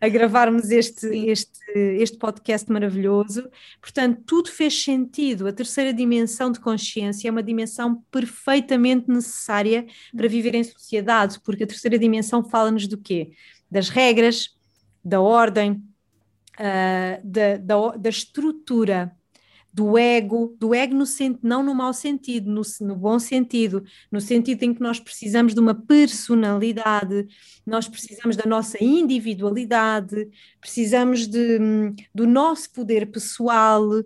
a 0.00 0.08
gravarmos 0.08 0.70
este, 0.70 1.08
este, 1.08 1.50
este 1.74 2.16
podcast 2.18 2.70
maravilhoso. 2.70 3.50
Portanto, 3.80 4.22
tudo 4.24 4.48
fez 4.48 4.80
sentido. 4.80 5.48
A 5.48 5.52
terceira 5.52 5.92
dimensão 5.92 6.52
de 6.52 6.60
consciência 6.60 7.26
é 7.26 7.32
uma 7.32 7.42
dimensão 7.42 8.00
perfeitamente 8.12 9.10
necessária 9.10 9.86
para 10.16 10.28
viver 10.28 10.54
em 10.54 10.62
sociedade, 10.62 11.40
porque 11.40 11.64
a 11.64 11.66
terceira 11.66 11.98
dimensão 11.98 12.44
fala-nos 12.44 12.86
do 12.86 12.96
quê? 12.96 13.32
Das 13.72 13.88
regras, 13.88 14.50
da 15.02 15.18
ordem, 15.18 15.82
uh, 16.60 17.20
da, 17.24 17.56
da, 17.56 17.96
da, 17.96 18.10
estrutura, 18.10 19.10
do 19.72 19.96
ego, 19.96 20.54
do 20.60 20.74
ego 20.74 20.94
no, 20.94 21.04
não 21.42 21.62
no 21.62 21.74
mau 21.74 21.94
sentido, 21.94 22.50
no, 22.50 22.60
no, 22.82 22.94
bom 22.94 23.18
sentido, 23.18 23.82
no 24.10 24.20
sentido 24.20 24.62
em 24.62 24.74
que 24.74 24.82
nós 24.82 25.00
precisamos 25.00 25.54
de 25.54 25.60
uma 25.60 25.74
personalidade, 25.74 27.26
nós 27.66 27.88
precisamos 27.88 28.36
da 28.36 28.44
nossa 28.46 28.76
individualidade, 28.84 30.28
precisamos 30.60 31.26
de, 31.26 31.58
do 32.14 32.26
nosso 32.26 32.70
poder 32.72 33.10
pessoal, 33.10 33.88
uh, 33.88 34.02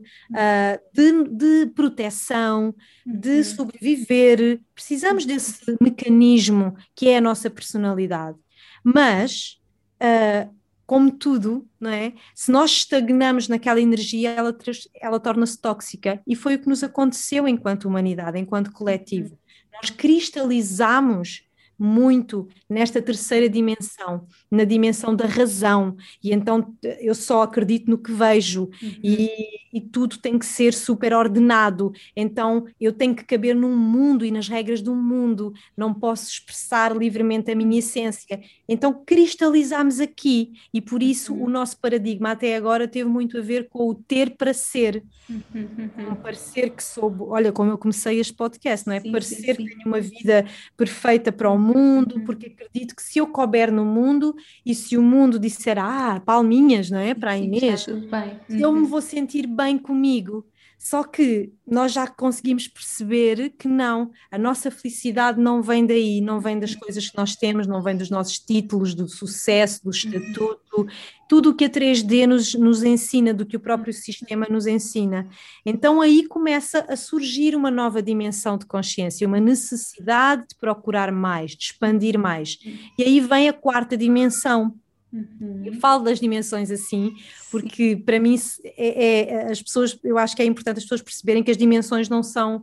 de, 0.94 1.24
de, 1.28 1.66
proteção, 1.74 2.72
de 3.04 3.38
uhum. 3.38 3.44
sobreviver, 3.44 4.60
precisamos 4.72 5.26
desse 5.26 5.76
mecanismo 5.80 6.76
que 6.94 7.08
é 7.08 7.16
a 7.16 7.20
nossa 7.20 7.50
personalidade. 7.50 8.45
Mas, 8.88 9.58
uh, 10.00 10.54
como 10.86 11.10
tudo, 11.10 11.68
não 11.80 11.90
é? 11.90 12.12
Se 12.36 12.52
nós 12.52 12.70
estagnamos 12.70 13.48
naquela 13.48 13.80
energia, 13.80 14.30
ela, 14.30 14.56
ela 14.94 15.18
torna-se 15.18 15.60
tóxica. 15.60 16.22
E 16.24 16.36
foi 16.36 16.54
o 16.54 16.58
que 16.60 16.68
nos 16.68 16.84
aconteceu 16.84 17.48
enquanto 17.48 17.86
humanidade, 17.86 18.38
enquanto 18.38 18.70
coletivo. 18.70 19.36
Nós 19.72 19.90
cristalizamos 19.90 21.45
muito 21.78 22.48
nesta 22.68 23.02
terceira 23.02 23.48
dimensão, 23.48 24.26
na 24.50 24.64
dimensão 24.64 25.14
da 25.14 25.26
razão, 25.26 25.96
e 26.22 26.32
então 26.32 26.74
eu 27.00 27.14
só 27.14 27.42
acredito 27.42 27.90
no 27.90 27.98
que 27.98 28.12
vejo, 28.12 28.70
uhum. 28.82 28.92
e, 29.02 29.30
e, 29.72 29.80
tudo 29.80 30.16
tem 30.18 30.38
que 30.38 30.46
ser 30.46 30.72
super 30.72 31.12
ordenado, 31.12 31.92
então 32.14 32.66
eu 32.80 32.92
tenho 32.92 33.14
que 33.14 33.24
caber 33.24 33.54
num 33.54 33.76
mundo 33.76 34.24
e 34.24 34.30
nas 34.30 34.48
regras 34.48 34.86
um 34.86 34.94
mundo, 34.94 35.52
não 35.76 35.92
posso 35.92 36.30
expressar 36.30 36.96
livremente 36.96 37.50
a 37.50 37.54
minha 37.54 37.78
essência. 37.78 38.40
Então 38.68 39.02
cristalizamos 39.04 40.00
aqui, 40.00 40.52
e 40.72 40.80
por 40.80 41.02
isso 41.02 41.34
uhum. 41.34 41.44
o 41.44 41.50
nosso 41.50 41.78
paradigma 41.78 42.30
até 42.30 42.56
agora 42.56 42.88
teve 42.88 43.08
muito 43.08 43.38
a 43.38 43.42
ver 43.42 43.68
com 43.68 43.88
o 43.88 43.94
ter 43.94 44.36
para 44.36 44.54
ser, 44.54 45.02
uhum. 45.28 46.14
parecer 46.22 46.70
que 46.70 46.82
soube, 46.82 47.22
olha 47.22 47.52
como 47.52 47.70
eu 47.70 47.78
comecei 47.78 48.18
este 48.18 48.32
podcast, 48.32 48.86
não 48.86 48.94
é? 48.94 49.00
Sim, 49.00 49.12
parecer 49.12 49.36
sim, 49.36 49.54
sim. 49.54 49.66
que 49.66 49.76
tenho 49.76 49.86
uma 49.86 50.00
vida 50.00 50.46
perfeita 50.76 51.30
para 51.30 51.50
o 51.50 51.58
mundo, 51.66 52.22
porque 52.24 52.46
acredito 52.46 52.94
que 52.94 53.02
se 53.02 53.18
eu 53.18 53.26
couber 53.26 53.72
no 53.72 53.84
mundo 53.84 54.34
e 54.64 54.74
se 54.74 54.96
o 54.96 55.02
mundo 55.02 55.38
disser, 55.38 55.78
ah, 55.78 56.20
palminhas, 56.24 56.90
não 56.90 56.98
é? 56.98 57.14
Para 57.14 57.32
a 57.32 57.38
Inês, 57.38 57.82
Sim, 57.82 57.92
uhum. 57.92 58.08
eu 58.50 58.72
me 58.72 58.80
uhum. 58.80 58.86
vou 58.86 59.02
sentir 59.02 59.46
bem 59.46 59.78
comigo. 59.78 60.46
Só 60.88 61.02
que 61.02 61.52
nós 61.66 61.90
já 61.90 62.06
conseguimos 62.06 62.68
perceber 62.68 63.52
que 63.58 63.66
não, 63.66 64.12
a 64.30 64.38
nossa 64.38 64.70
felicidade 64.70 65.40
não 65.40 65.60
vem 65.60 65.84
daí, 65.84 66.20
não 66.20 66.40
vem 66.40 66.60
das 66.60 66.76
coisas 66.76 67.10
que 67.10 67.16
nós 67.16 67.34
temos, 67.34 67.66
não 67.66 67.82
vem 67.82 67.96
dos 67.96 68.08
nossos 68.08 68.38
títulos, 68.38 68.94
do 68.94 69.08
sucesso, 69.08 69.82
do 69.82 69.90
estatuto, 69.90 70.86
tudo 71.28 71.50
o 71.50 71.54
que 71.56 71.64
a 71.64 71.68
3D 71.68 72.26
nos, 72.28 72.54
nos 72.54 72.84
ensina, 72.84 73.34
do 73.34 73.44
que 73.44 73.56
o 73.56 73.60
próprio 73.60 73.92
sistema 73.92 74.46
nos 74.48 74.68
ensina. 74.68 75.28
Então 75.64 76.00
aí 76.00 76.24
começa 76.24 76.86
a 76.88 76.94
surgir 76.94 77.56
uma 77.56 77.68
nova 77.68 78.00
dimensão 78.00 78.56
de 78.56 78.64
consciência, 78.64 79.26
uma 79.26 79.40
necessidade 79.40 80.42
de 80.50 80.54
procurar 80.54 81.10
mais, 81.10 81.56
de 81.56 81.64
expandir 81.64 82.16
mais. 82.16 82.58
E 82.96 83.02
aí 83.02 83.18
vem 83.18 83.48
a 83.48 83.52
quarta 83.52 83.96
dimensão, 83.96 84.72
Uhum. 85.16 85.62
Eu 85.64 85.72
falo 85.74 86.04
das 86.04 86.20
dimensões 86.20 86.70
assim, 86.70 87.14
porque 87.50 87.96
para 87.96 88.20
mim 88.20 88.36
é, 88.76 89.04
é, 89.04 89.50
as 89.50 89.62
pessoas, 89.62 89.98
eu 90.04 90.18
acho 90.18 90.36
que 90.36 90.42
é 90.42 90.44
importante 90.44 90.78
as 90.78 90.84
pessoas 90.84 91.02
perceberem 91.02 91.42
que 91.42 91.50
as 91.50 91.56
dimensões 91.56 92.08
não 92.08 92.22
são 92.22 92.62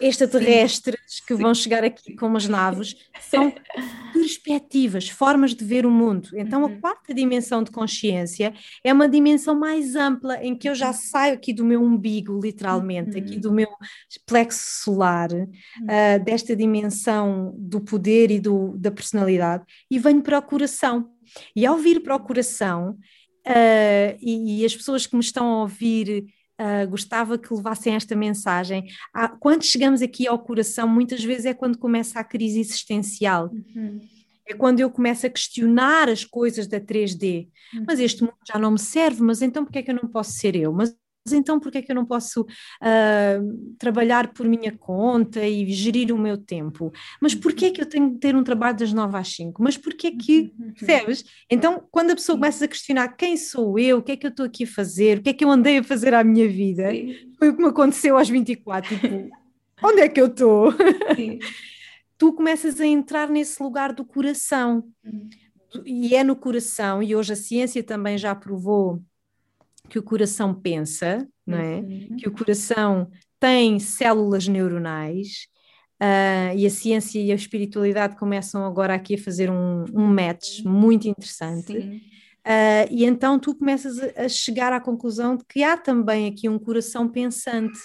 extraterrestres 0.00 1.00
Sim. 1.06 1.22
que 1.26 1.36
Sim. 1.36 1.42
vão 1.42 1.54
chegar 1.54 1.84
aqui 1.84 2.14
com 2.16 2.26
umas 2.26 2.48
naves, 2.48 2.96
são 3.20 3.52
perspectivas, 4.12 5.08
formas 5.08 5.54
de 5.54 5.64
ver 5.64 5.86
o 5.86 5.90
mundo. 5.90 6.30
Então, 6.34 6.62
uhum. 6.62 6.66
a 6.66 6.80
quarta 6.80 7.14
dimensão 7.14 7.62
de 7.62 7.70
consciência 7.70 8.52
é 8.82 8.92
uma 8.92 9.08
dimensão 9.08 9.54
mais 9.54 9.94
ampla, 9.94 10.42
em 10.42 10.56
que 10.56 10.68
eu 10.68 10.74
já 10.74 10.92
saio 10.92 11.34
aqui 11.34 11.52
do 11.52 11.64
meu 11.64 11.82
umbigo, 11.82 12.40
literalmente, 12.40 13.16
uhum. 13.16 13.24
aqui 13.24 13.38
do 13.38 13.52
meu 13.52 13.68
plexo 14.26 14.82
solar, 14.84 15.30
uh, 15.32 16.24
desta 16.24 16.56
dimensão 16.56 17.54
do 17.56 17.80
poder 17.80 18.30
e 18.30 18.40
do, 18.40 18.76
da 18.76 18.90
personalidade, 18.90 19.64
e 19.90 19.98
venho 19.98 20.22
para 20.22 20.38
o 20.38 20.42
coração. 20.42 21.13
E 21.54 21.64
ao 21.66 21.76
vir 21.76 22.00
para 22.00 22.16
o 22.16 22.20
coração, 22.20 22.98
uh, 23.46 24.18
e, 24.20 24.60
e, 24.60 24.64
as 24.64 24.74
pessoas 24.74 25.06
que 25.06 25.14
me 25.14 25.22
estão 25.22 25.46
a 25.46 25.60
ouvir, 25.62 26.26
uh, 26.60 26.88
gostava 26.88 27.38
que 27.38 27.52
levassem 27.52 27.94
esta 27.94 28.14
mensagem. 28.14 28.86
Ah, 29.12 29.28
quando 29.28 29.64
chegamos 29.64 30.02
aqui 30.02 30.26
ao 30.26 30.38
coração, 30.38 30.88
muitas 30.88 31.22
vezes 31.22 31.46
é 31.46 31.54
quando 31.54 31.78
começa 31.78 32.18
a 32.18 32.24
crise 32.24 32.60
existencial. 32.60 33.50
Uhum. 33.52 34.00
É 34.46 34.52
quando 34.52 34.80
eu 34.80 34.90
começo 34.90 35.26
a 35.26 35.30
questionar 35.30 36.08
as 36.08 36.24
coisas 36.24 36.66
da 36.66 36.78
3D. 36.78 37.48
Uhum. 37.74 37.84
Mas 37.86 37.98
este 37.98 38.22
mundo 38.22 38.36
já 38.46 38.58
não 38.58 38.72
me 38.72 38.78
serve, 38.78 39.22
mas 39.22 39.40
então 39.40 39.64
porquê 39.64 39.78
é 39.78 39.82
que 39.82 39.90
eu 39.90 39.98
não 40.00 40.08
posso 40.08 40.32
ser 40.32 40.54
eu? 40.54 40.72
Mas 40.72 40.94
então 41.32 41.58
por 41.58 41.72
que 41.72 41.78
é 41.78 41.82
que 41.82 41.90
eu 41.90 41.96
não 41.96 42.04
posso 42.04 42.42
uh, 42.42 43.76
trabalhar 43.78 44.32
por 44.32 44.46
minha 44.46 44.76
conta 44.76 45.46
e 45.46 45.70
gerir 45.72 46.12
o 46.12 46.18
meu 46.18 46.36
tempo? 46.36 46.92
Mas 47.20 47.34
por 47.34 47.52
que 47.52 47.66
é 47.66 47.70
que 47.70 47.80
eu 47.80 47.86
tenho 47.86 48.12
de 48.12 48.18
ter 48.18 48.36
um 48.36 48.44
trabalho 48.44 48.76
das 48.76 48.92
9 48.92 49.16
às 49.16 49.28
5? 49.28 49.62
Mas 49.62 49.76
por 49.76 49.94
que 49.94 50.08
é 50.08 50.10
que, 50.10 50.52
uhum. 50.58 50.72
percebes? 50.72 51.24
Então, 51.50 51.86
quando 51.90 52.10
a 52.10 52.14
pessoa 52.14 52.36
começa 52.36 52.64
a 52.64 52.68
questionar 52.68 53.08
quem 53.16 53.36
sou 53.36 53.78
eu, 53.78 53.98
o 53.98 54.02
que 54.02 54.12
é 54.12 54.16
que 54.16 54.26
eu 54.26 54.30
estou 54.30 54.46
aqui 54.46 54.64
a 54.64 54.66
fazer, 54.66 55.18
o 55.18 55.22
que 55.22 55.30
é 55.30 55.32
que 55.32 55.44
eu 55.44 55.50
andei 55.50 55.78
a 55.78 55.82
fazer 55.82 56.12
à 56.12 56.22
minha 56.22 56.48
vida, 56.48 56.88
foi 57.38 57.48
o 57.48 57.56
que 57.56 57.62
me 57.62 57.68
aconteceu 57.68 58.18
aos 58.18 58.28
24, 58.28 58.98
tipo, 58.98 59.30
onde 59.82 60.00
é 60.00 60.08
que 60.08 60.20
eu 60.20 60.26
estou? 60.26 60.72
tu 62.18 62.32
começas 62.32 62.80
a 62.80 62.86
entrar 62.86 63.28
nesse 63.28 63.62
lugar 63.62 63.92
do 63.92 64.04
coração. 64.04 64.84
Uhum. 65.04 65.28
E 65.84 66.14
é 66.14 66.22
no 66.22 66.36
coração, 66.36 67.02
e 67.02 67.16
hoje 67.16 67.32
a 67.32 67.36
ciência 67.36 67.82
também 67.82 68.16
já 68.16 68.32
provou 68.34 69.02
que 69.88 69.98
o 69.98 70.02
coração 70.02 70.54
pensa, 70.54 71.26
não 71.46 71.58
é? 71.58 71.76
Uhum. 71.76 72.16
Que 72.16 72.28
o 72.28 72.32
coração 72.32 73.10
tem 73.38 73.78
células 73.78 74.48
neuronais 74.48 75.46
uh, 76.00 76.56
e 76.56 76.66
a 76.66 76.70
ciência 76.70 77.20
e 77.20 77.30
a 77.30 77.34
espiritualidade 77.34 78.16
começam 78.16 78.64
agora 78.64 78.94
aqui 78.94 79.14
a 79.14 79.22
fazer 79.22 79.50
um, 79.50 79.84
um 79.92 80.06
match 80.06 80.62
muito 80.64 81.06
interessante. 81.08 81.76
Uh, 81.76 82.86
e 82.90 83.04
então 83.04 83.38
tu 83.38 83.54
começas 83.54 83.98
a, 84.16 84.28
chegar 84.28 84.72
à 84.72 84.80
conclusão 84.80 85.36
de 85.36 85.44
que 85.44 85.62
há 85.62 85.76
também 85.76 86.26
aqui 86.26 86.48
um 86.48 86.58
coração 86.58 87.08
pensante, 87.08 87.78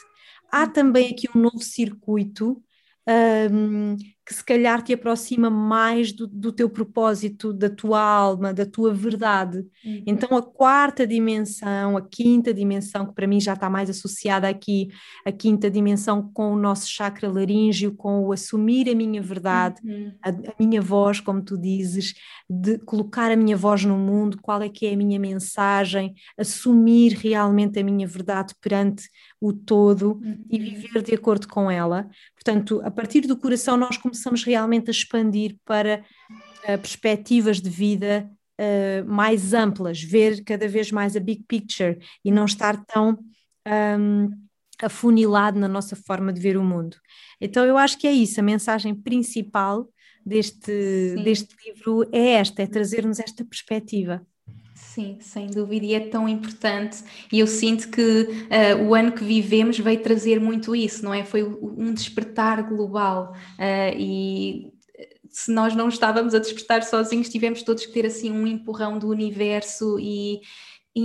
há 0.52 0.68
também 0.68 1.12
aqui 1.12 1.28
um 1.36 1.40
novo 1.40 1.62
circuito 1.62 2.62
um, 3.52 3.96
que 4.30 4.36
se 4.36 4.44
calhar 4.44 4.84
te 4.84 4.94
aproxima 4.94 5.50
mais 5.50 6.12
do, 6.12 6.28
do 6.28 6.52
teu 6.52 6.70
propósito, 6.70 7.52
da 7.52 7.68
tua 7.68 8.00
alma, 8.00 8.54
da 8.54 8.64
tua 8.64 8.94
verdade. 8.94 9.66
Uhum. 9.84 10.04
Então, 10.06 10.38
a 10.38 10.44
quarta 10.44 11.08
dimensão, 11.08 11.98
a 11.98 12.02
quinta 12.04 12.54
dimensão, 12.54 13.08
que 13.08 13.16
para 13.16 13.26
mim 13.26 13.42
já 13.42 13.54
está 13.54 13.72
mais 13.72 13.90
associada 13.90 14.48
aqui, 14.48 14.90
a 15.26 15.32
quinta 15.32 15.68
dimensão 15.68 16.30
com 16.32 16.54
o 16.54 16.56
nosso 16.56 16.88
chakra 16.88 17.28
laríngeo, 17.28 17.96
com 17.96 18.24
o 18.24 18.32
assumir 18.32 18.88
a 18.88 18.94
minha 18.94 19.20
verdade, 19.20 19.82
uhum. 19.84 20.14
a, 20.24 20.30
a 20.30 20.54
minha 20.60 20.80
voz, 20.80 21.20
como 21.20 21.42
tu 21.42 21.58
dizes, 21.58 22.14
de 22.48 22.78
colocar 22.78 23.32
a 23.32 23.36
minha 23.36 23.58
voz 23.58 23.84
no 23.84 23.98
mundo, 23.98 24.38
qual 24.44 24.62
é 24.62 24.70
que 24.70 24.86
é 24.86 24.94
a 24.94 24.98
minha 24.98 25.20
mensagem, 25.20 26.14
assumir 26.38 27.14
realmente 27.14 27.80
a 27.80 27.84
minha 27.84 28.06
verdade 28.06 28.54
perante 28.62 29.10
o 29.42 29.52
todo 29.52 30.22
uhum. 30.24 30.46
e 30.52 30.60
viver 30.60 31.02
de 31.02 31.16
acordo 31.16 31.48
com 31.48 31.72
ela. 31.72 32.08
Portanto, 32.36 32.80
a 32.84 32.92
partir 32.92 33.22
do 33.22 33.36
coração, 33.36 33.76
nós 33.76 33.98
começamos 33.98 34.19
realmente 34.44 34.90
a 34.90 34.92
expandir 34.92 35.56
para 35.66 36.04
uh, 36.64 36.78
perspectivas 36.78 37.62
de 37.62 37.70
vida 37.70 38.30
uh, 38.60 39.10
mais 39.10 39.54
amplas, 39.54 40.02
ver 40.02 40.44
cada 40.44 40.68
vez 40.68 40.92
mais 40.92 41.16
a 41.16 41.20
big 41.20 41.44
picture 41.48 41.98
e 42.24 42.32
não 42.32 42.46
estar 42.46 42.84
tão 42.86 43.18
um, 44.00 44.30
afunilado 44.82 45.60
na 45.60 45.68
nossa 45.68 45.96
forma 45.96 46.32
de 46.32 46.40
ver 46.40 46.58
o 46.58 46.64
mundo. 46.64 46.98
Então, 47.40 47.66
eu 47.66 47.78
acho 47.78 47.98
que 47.98 48.08
é 48.08 48.12
isso, 48.12 48.40
a 48.40 48.44
mensagem 48.44 48.96
principal 48.96 49.88
deste, 50.26 51.16
deste 51.24 51.56
livro 51.66 52.08
é 52.12 52.34
esta: 52.34 52.62
é 52.62 52.68
trazer-nos 52.68 53.20
esta 53.20 53.44
perspectiva. 53.46 54.26
Sim, 55.00 55.18
sem 55.22 55.48
dúvida, 55.48 55.86
e 55.86 55.94
é 55.94 56.00
tão 56.02 56.28
importante. 56.28 57.02
E 57.32 57.40
eu 57.40 57.48
sinto 57.48 57.90
que 57.90 58.02
uh, 58.02 58.84
o 58.84 58.94
ano 58.94 59.14
que 59.14 59.24
vivemos 59.24 59.80
veio 59.80 60.04
trazer 60.04 60.42
muito 60.42 60.76
isso, 60.76 61.06
não 61.06 61.14
é? 61.14 61.24
Foi 61.24 61.42
um 61.42 61.94
despertar 61.94 62.64
global. 62.64 63.34
Uh, 63.58 63.98
e 63.98 64.74
se 65.30 65.54
nós 65.54 65.74
não 65.74 65.88
estávamos 65.88 66.36
a 66.36 66.40
despertar 66.40 66.84
sozinhos, 66.84 67.30
tivemos 67.30 67.64
todos 67.64 67.86
que 67.86 67.94
ter 67.94 68.06
assim 68.06 68.30
um 68.30 68.46
empurrão 68.46 69.00
do 69.00 69.08
universo 69.08 69.98
e 70.02 70.42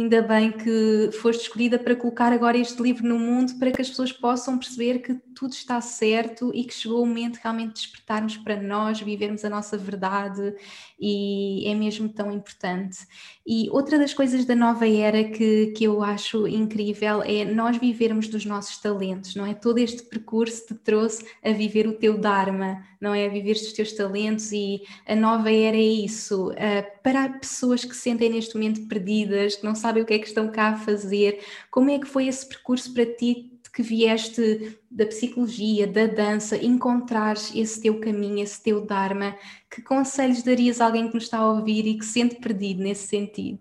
ainda 0.01 0.23
bem 0.23 0.53
que 0.53 1.11
foste 1.21 1.43
escolhida 1.43 1.79
para 1.79 1.95
colocar 1.95 2.33
agora 2.33 2.57
este 2.57 2.83
livro 2.83 3.07
no 3.07 3.19
mundo 3.19 3.59
para 3.59 3.71
que 3.71 3.83
as 3.83 3.89
pessoas 3.89 4.13
possam 4.13 4.59
perceber 4.59 5.01
que 5.01 5.15
tudo 5.35 5.53
está 5.53 5.81
certo 5.81 6.51
e 6.55 6.65
que 6.65 6.73
chegou 6.73 7.03
o 7.03 7.07
momento 7.07 7.35
de 7.35 7.41
realmente 7.43 7.75
despertarmos 7.75 8.37
para 8.37 8.61
nós, 8.61 9.01
vivermos 9.01 9.45
a 9.45 9.51
nossa 9.51 9.77
verdade 9.77 10.55
e 10.99 11.69
é 11.69 11.75
mesmo 11.75 12.09
tão 12.09 12.33
importante. 12.33 12.99
E 13.47 13.69
outra 13.71 13.99
das 13.99 14.15
coisas 14.15 14.45
da 14.45 14.55
nova 14.55 14.89
era 14.89 15.25
que, 15.25 15.67
que 15.77 15.85
eu 15.85 16.03
acho 16.03 16.47
incrível 16.49 17.23
é 17.23 17.45
nós 17.45 17.77
vivermos 17.77 18.29
dos 18.29 18.47
nossos 18.47 18.79
talentos, 18.79 19.35
não 19.35 19.45
é? 19.45 19.53
Todo 19.53 19.79
este 19.79 20.03
percurso 20.05 20.67
te 20.69 20.75
trouxe 20.75 21.27
a 21.43 21.53
viver 21.53 21.87
o 21.87 21.93
teu 21.93 22.17
Dharma, 22.17 22.83
não 23.01 23.15
é? 23.15 23.27
A 23.27 23.29
viver 23.29 23.53
os 23.53 23.73
teus 23.73 23.93
talentos 23.93 24.51
e 24.53 24.83
a 25.07 25.15
nova 25.15 25.53
era 25.53 25.77
é 25.77 25.81
isso. 25.81 26.51
Uh, 26.53 27.03
para 27.03 27.29
pessoas 27.29 27.85
que 27.85 27.95
se 27.95 28.03
sentem 28.03 28.31
neste 28.31 28.55
momento 28.55 28.87
perdidas, 28.89 29.57
que 29.57 29.65
não 29.65 29.75
sabem 29.85 30.03
o 30.03 30.07
que 30.07 30.15
é 30.15 30.19
que 30.19 30.27
estão 30.27 30.51
cá 30.51 30.71
a 30.71 30.77
fazer, 30.77 31.45
como 31.71 31.91
é 31.91 31.99
que 31.99 32.07
foi 32.07 32.27
esse 32.27 32.49
percurso 32.49 32.95
para 32.95 33.05
ti 33.05 33.51
que 33.75 33.83
vieste 33.83 34.79
da 34.89 35.05
psicologia, 35.05 35.87
da 35.87 36.07
dança, 36.07 36.57
encontrares 36.57 37.53
esse 37.55 37.83
teu 37.83 37.99
caminho, 38.01 38.39
esse 38.39 38.63
teu 38.63 38.87
Dharma, 38.87 39.37
que 39.69 39.83
conselhos 39.83 40.45
darias 40.45 40.81
a 40.81 40.87
alguém 40.87 41.09
que 41.09 41.15
nos 41.15 41.25
está 41.25 41.39
a 41.39 41.51
ouvir 41.51 41.85
e 41.85 41.99
que 41.99 42.05
se 42.05 42.13
sente 42.13 42.37
perdido 42.37 42.83
nesse 42.83 43.09
sentido? 43.09 43.61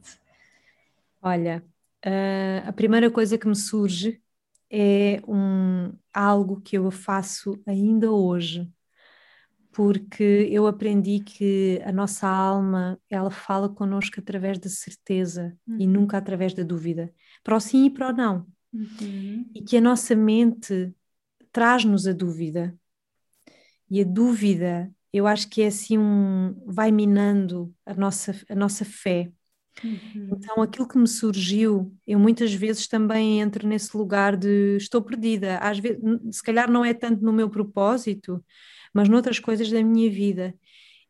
Olha, 1.19 1.63
uh, 2.05 2.69
a 2.69 2.71
primeira 2.71 3.09
coisa 3.09 3.38
que 3.38 3.47
me 3.47 3.55
surge 3.55 4.21
é 4.69 5.19
um, 5.28 5.91
algo 6.13 6.61
que 6.61 6.78
eu 6.78 6.89
faço 6.91 7.59
ainda 7.65 8.11
hoje, 8.11 8.71
porque 9.74 10.47
eu 10.51 10.67
aprendi 10.67 11.19
que 11.19 11.82
a 11.84 11.91
nossa 11.91 12.28
alma 12.28 12.99
ela 13.09 13.32
fala 13.32 13.67
connosco 13.67 14.19
através 14.19 14.59
da 14.59 14.69
certeza 14.69 15.57
uhum. 15.67 15.78
e 15.80 15.88
nunca 15.88 16.17
através 16.17 16.53
da 16.53 16.61
dúvida, 16.61 17.11
para 17.43 17.57
o 17.57 17.59
sim 17.59 17.88
e 17.88 17.89
para 17.89 18.09
o 18.09 18.13
não. 18.13 18.47
Uhum. 18.71 19.49
E 19.53 19.61
que 19.61 19.76
a 19.76 19.82
nossa 19.82 20.15
mente 20.15 20.93
traz-nos 21.51 22.07
a 22.07 22.13
dúvida. 22.13 22.76
E 23.89 23.99
a 23.99 24.03
dúvida, 24.03 24.91
eu 25.11 25.26
acho 25.26 25.49
que 25.49 25.63
é 25.63 25.67
assim 25.67 25.97
um. 25.97 26.55
vai 26.65 26.91
minando 26.91 27.74
a 27.86 27.95
nossa, 27.95 28.36
a 28.47 28.55
nossa 28.55 28.86
fé. 28.86 29.32
Uhum. 29.84 30.30
Então, 30.34 30.61
aquilo 30.61 30.88
que 30.88 30.99
me 30.99 31.07
surgiu, 31.07 31.91
eu 32.05 32.19
muitas 32.19 32.53
vezes 32.53 32.88
também 32.88 33.41
entro 33.41 33.67
nesse 33.67 33.97
lugar 33.97 34.38
de 34.38 34.78
estou 34.78 35.01
perdida. 35.01 35.57
Às 35.57 35.80
vezes, 35.80 35.99
se 36.32 36.43
calhar 36.43 36.69
não 36.69 36.86
é 36.86 36.93
tanto 36.93 37.24
no 37.24 37.34
meu 37.34 37.49
propósito, 37.49 38.43
mas 38.93 39.09
noutras 39.09 39.39
coisas 39.39 39.69
da 39.71 39.83
minha 39.83 40.09
vida. 40.09 40.53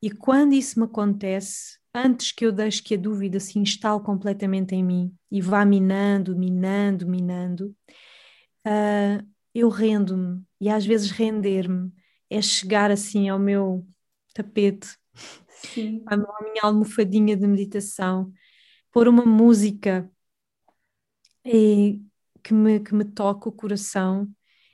E 0.01 0.09
quando 0.09 0.53
isso 0.53 0.79
me 0.79 0.85
acontece, 0.85 1.77
antes 1.93 2.31
que 2.31 2.45
eu 2.45 2.51
deixe 2.51 2.81
que 2.81 2.95
a 2.95 2.97
dúvida 2.97 3.39
se 3.39 3.59
instale 3.59 4.01
completamente 4.01 4.73
em 4.75 4.83
mim 4.83 5.15
e 5.31 5.41
vá 5.41 5.65
minando, 5.65 6.35
minando, 6.35 7.07
minando, 7.07 7.75
uh, 8.65 9.25
eu 9.53 9.69
rendo-me 9.69 10.43
e 10.59 10.69
às 10.69 10.85
vezes 10.85 11.11
render-me 11.11 11.91
é 12.29 12.41
chegar 12.41 12.89
assim 12.89 13.29
ao 13.29 13.37
meu 13.37 13.85
tapete, 14.33 14.87
Sim. 15.47 16.03
à 16.07 16.17
minha 16.17 16.63
almofadinha 16.63 17.37
de 17.37 17.45
meditação, 17.45 18.33
pôr 18.91 19.07
uma 19.07 19.25
música 19.25 20.09
e, 21.45 22.01
que, 22.43 22.53
me, 22.53 22.79
que 22.79 22.95
me 22.95 23.05
toca 23.05 23.49
o 23.49 23.51
coração 23.51 24.27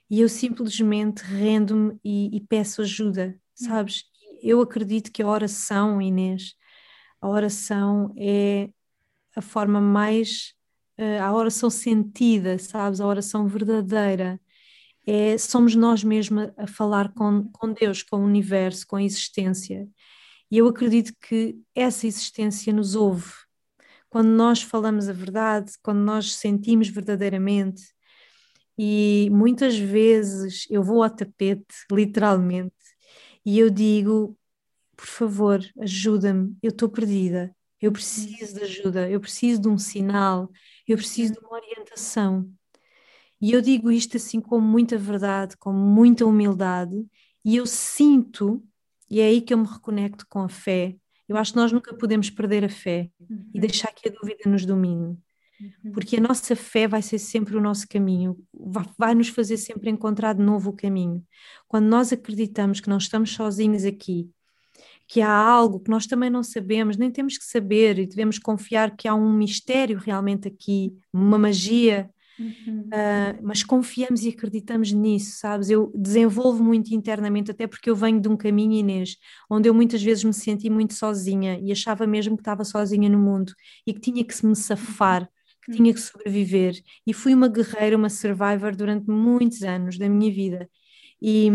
e 0.10 0.22
eu 0.22 0.30
simplesmente 0.30 1.22
rendo-me 1.22 2.00
e, 2.04 2.36
e, 2.36 2.42
peço 2.42 2.82
ajuda, 2.82 3.36
hum. 3.38 3.40
sabes? 3.54 4.06
Eu 4.42 4.62
acredito 4.62 5.12
que 5.12 5.22
a 5.22 5.28
oração, 5.28 6.02
Inês, 6.02 6.56
a 7.22 7.28
oração 7.28 8.14
é 8.18 8.70
a 9.36 9.42
forma 9.42 9.80
mais, 9.80 10.54
uh, 10.98 11.22
a 11.22 11.34
oração 11.34 11.70
sentida, 11.70 12.58
sabes? 12.58 13.00
A 13.02 13.08
oração 13.08 13.48
verdadeira. 13.48 14.40
É, 15.06 15.38
somos 15.38 15.76
nós 15.76 16.04
mesmos 16.04 16.44
a, 16.58 16.64
a 16.64 16.68
falar 16.68 17.14
com, 17.14 17.50
com 17.52 17.74
Deus, 17.74 18.04
com 18.04 18.18
o 18.18 18.26
universo, 18.26 18.88
com 18.88 18.96
a 18.96 19.04
existência. 19.04 19.88
E 20.52 20.58
eu 20.58 20.68
acredito 20.68 21.14
que 21.22 21.58
essa 21.76 22.08
existência 22.08 22.74
nos 22.74 22.96
ouve. 22.96 23.32
Quando 24.10 24.30
nós 24.30 24.62
falamos 24.62 25.08
a 25.08 25.14
verdade, 25.14 25.74
quando 25.84 26.00
nós 26.00 26.34
sentimos 26.36 26.90
verdadeiramente, 26.90 27.84
e 28.82 29.30
muitas 29.30 29.78
vezes 29.78 30.66
eu 30.70 30.82
vou 30.82 31.04
ao 31.04 31.10
tapete, 31.10 31.76
literalmente, 31.92 32.74
e 33.46 33.60
eu 33.60 33.70
digo: 33.70 34.38
por 34.96 35.06
favor, 35.06 35.60
ajuda-me, 35.82 36.56
eu 36.64 36.70
estou 36.70 36.88
perdida, 36.88 37.54
eu 37.82 37.92
preciso 37.92 38.56
de 38.56 38.64
ajuda, 38.64 39.10
eu 39.10 39.20
preciso 39.20 39.62
de 39.62 39.68
um 39.68 39.78
sinal, 39.78 40.50
eu 40.88 40.96
preciso 40.96 41.34
de 41.34 41.40
uma 41.40 41.56
orientação. 41.56 42.50
E 43.42 43.52
eu 43.52 43.62
digo 43.62 43.92
isto 43.92 44.16
assim 44.16 44.40
com 44.40 44.62
muita 44.62 44.98
verdade, 44.98 45.58
com 45.58 45.74
muita 45.74 46.26
humildade, 46.26 47.06
e 47.44 47.58
eu 47.58 47.66
sinto, 47.66 48.64
e 49.10 49.20
é 49.20 49.26
aí 49.26 49.42
que 49.42 49.54
eu 49.54 49.58
me 49.58 49.68
reconecto 49.68 50.26
com 50.30 50.40
a 50.40 50.50
fé. 50.50 50.96
Eu 51.28 51.36
acho 51.36 51.52
que 51.52 51.58
nós 51.58 51.74
nunca 51.74 51.94
podemos 51.94 52.30
perder 52.30 52.64
a 52.64 52.70
fé 52.70 53.10
uhum. 53.20 53.50
e 53.54 53.60
deixar 53.60 53.92
que 53.94 54.08
a 54.08 54.12
dúvida 54.12 54.50
nos 54.50 54.66
domine. 54.66 55.18
Uhum. 55.60 55.92
Porque 55.92 56.18
a 56.18 56.22
nossa 56.22 56.56
fé 56.56 56.88
vai 56.88 57.02
ser 57.02 57.20
sempre 57.20 57.58
o 57.58 57.62
nosso 57.62 57.88
caminho, 57.88 58.38
vai, 58.54 58.86
vai 58.98 59.16
nos 59.16 59.28
fazer 59.28 59.58
sempre 59.58 59.90
encontrar 59.90 60.34
de 60.34 60.42
novo 60.42 60.70
o 60.70 60.76
caminho. 60.76 61.24
Quando 61.68 61.88
nós 61.88 62.14
acreditamos 62.14 62.80
que 62.80 62.90
não 62.90 62.98
estamos 62.98 63.34
sozinhos 63.34 63.84
aqui, 63.84 64.30
que 65.10 65.22
há 65.22 65.32
algo 65.32 65.80
que 65.80 65.90
nós 65.90 66.06
também 66.06 66.30
não 66.30 66.44
sabemos, 66.44 66.96
nem 66.96 67.12
temos 67.12 67.38
que 67.38 67.44
saber 67.44 67.98
e 67.98 68.06
devemos 68.06 68.38
confiar 68.38 68.96
que 68.96 69.08
há 69.08 69.16
um 69.16 69.34
mistério 69.34 69.98
realmente 69.98 70.48
aqui, 70.48 70.94
uma 71.12 71.38
magia, 71.38 72.10
uhum. 72.40 72.82
uh, 72.82 73.40
mas 73.42 73.64
confiamos 73.64 74.24
e 74.24 74.30
acreditamos 74.30 74.92
nisso, 74.92 75.40
sabes? 75.40 75.70
Eu 75.72 75.92
desenvolvo 75.96 76.64
muito 76.64 76.94
internamente, 76.94 77.50
até 77.50 77.66
porque 77.66 77.90
eu 77.90 77.96
venho 77.96 78.22
de 78.22 78.30
um 78.30 78.38
caminho, 78.38 78.74
Inês, 78.74 79.18
onde 79.50 79.68
eu 79.68 79.74
muitas 79.74 80.02
vezes 80.02 80.24
me 80.24 80.34
senti 80.34 80.70
muito 80.70 80.94
sozinha 80.94 81.60
e 81.60 81.72
achava 81.72 82.06
mesmo 82.06 82.38
que 82.38 82.42
estava 82.42 82.64
sozinha 82.64 83.10
no 83.10 83.18
mundo 83.18 83.52
e 83.88 83.94
que 83.94 84.00
tinha 84.00 84.24
que 84.24 84.36
se 84.36 84.46
me 84.46 84.56
safar. 84.56 85.28
Que 85.70 85.78
tinha 85.78 85.94
que 85.94 86.00
sobreviver, 86.00 86.82
e 87.06 87.14
fui 87.14 87.34
uma 87.34 87.48
guerreira, 87.48 87.96
uma 87.96 88.10
survivor 88.10 88.76
durante 88.76 89.10
muitos 89.10 89.62
anos 89.62 89.98
da 89.98 90.10
minha 90.10 90.32
vida 90.32 90.70
e, 91.22 91.50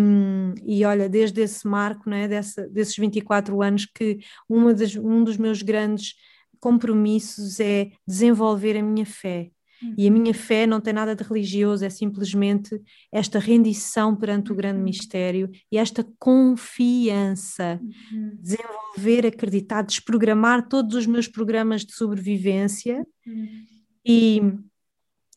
e 0.64 0.84
olha, 0.84 1.08
desde 1.08 1.40
esse 1.40 1.66
marco, 1.66 2.08
né, 2.08 2.28
dessa, 2.28 2.68
desses 2.68 2.96
24 2.96 3.62
anos, 3.62 3.86
que 3.86 4.18
uma 4.48 4.74
das, 4.74 4.94
um 4.96 5.24
dos 5.24 5.36
meus 5.36 5.62
grandes 5.62 6.14
compromissos 6.60 7.60
é 7.60 7.90
desenvolver 8.06 8.76
a 8.76 8.82
minha 8.82 9.06
fé. 9.06 9.50
E 9.98 10.08
a 10.08 10.10
minha 10.10 10.32
fé 10.32 10.66
não 10.66 10.80
tem 10.80 10.94
nada 10.94 11.14
de 11.14 11.22
religioso, 11.22 11.84
é 11.84 11.90
simplesmente 11.90 12.80
esta 13.12 13.38
rendição 13.38 14.16
perante 14.16 14.50
o 14.50 14.54
grande 14.54 14.78
uhum. 14.78 14.84
mistério 14.84 15.50
e 15.70 15.76
esta 15.76 16.06
confiança. 16.18 17.78
Uhum. 17.82 18.38
Desenvolver, 18.40 19.26
acreditar, 19.26 19.82
desprogramar 19.82 20.68
todos 20.68 20.94
os 20.94 21.06
meus 21.06 21.28
programas 21.28 21.84
de 21.84 21.92
sobrevivência 21.92 23.04
uhum. 23.26 23.73
E, 24.04 24.40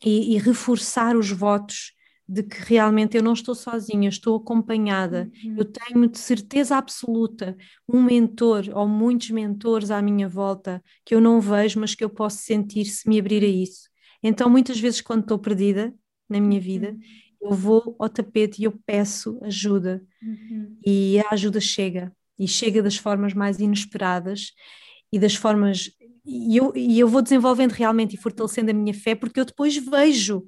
e, 0.03 0.36
e, 0.36 0.38
reforçar 0.38 1.15
os 1.15 1.30
votos 1.30 1.93
de 2.28 2.43
que 2.43 2.57
realmente 2.65 3.15
eu 3.15 3.24
não 3.24 3.32
estou 3.34 3.55
sozinha, 3.55 4.09
estou 4.09 4.36
acompanhada. 4.36 5.32
Uhum. 5.43 5.55
Eu 5.57 5.65
tenho 5.65 6.07
de 6.09 6.20
certeza 6.20 6.76
absoluta 6.76 7.55
um 7.88 8.03
mentor 8.03 8.65
ou 8.74 8.88
muitos 8.88 9.30
mentores 9.30 9.89
à 9.91 10.01
minha 10.01 10.28
volta 10.28 10.84
que 11.05 11.15
eu 11.15 11.22
não 11.22 11.39
vejo, 11.39 11.80
mas 11.80 11.95
que 11.95 12.03
eu 12.03 12.09
posso 12.09 12.39
sentir 12.39 12.86
se 12.86 13.07
me 13.07 13.18
abrir 13.18 13.43
a 13.43 13.47
isso. 13.47 13.88
Então, 14.22 14.49
muitas 14.49 14.80
vezes, 14.80 14.99
quando 14.99 15.22
estou 15.22 15.39
perdida 15.39 15.93
na 16.30 16.41
minha 16.41 16.59
vida, 16.59 16.91
uhum. 16.91 17.49
eu 17.49 17.51
vou 17.53 17.95
ao 17.97 18.09
tapete 18.09 18.61
e 18.61 18.65
eu 18.65 18.74
peço 18.86 19.39
ajuda. 19.43 20.03
Uhum. 20.22 20.78
E 20.86 21.20
a 21.20 21.30
ajuda 21.32 21.61
chega. 21.61 22.11
E 22.38 22.47
chega 22.47 22.84
das 22.84 22.97
formas 22.97 23.34
mais 23.34 23.59
inesperadas 23.59 24.51
e 25.11 25.18
das 25.18 25.36
formas. 25.36 25.91
E 26.28 26.58
eu, 26.58 26.74
e 26.76 27.00
eu 27.00 27.08
vou 27.08 27.22
desenvolvendo 27.22 27.72
realmente 27.72 28.16
e 28.16 28.20
fortalecendo 28.20 28.70
a 28.70 28.74
minha 28.74 28.94
fé, 28.94 29.16
porque 29.16 29.40
eu 29.40 29.46
depois 29.46 29.78
vejo. 29.78 30.44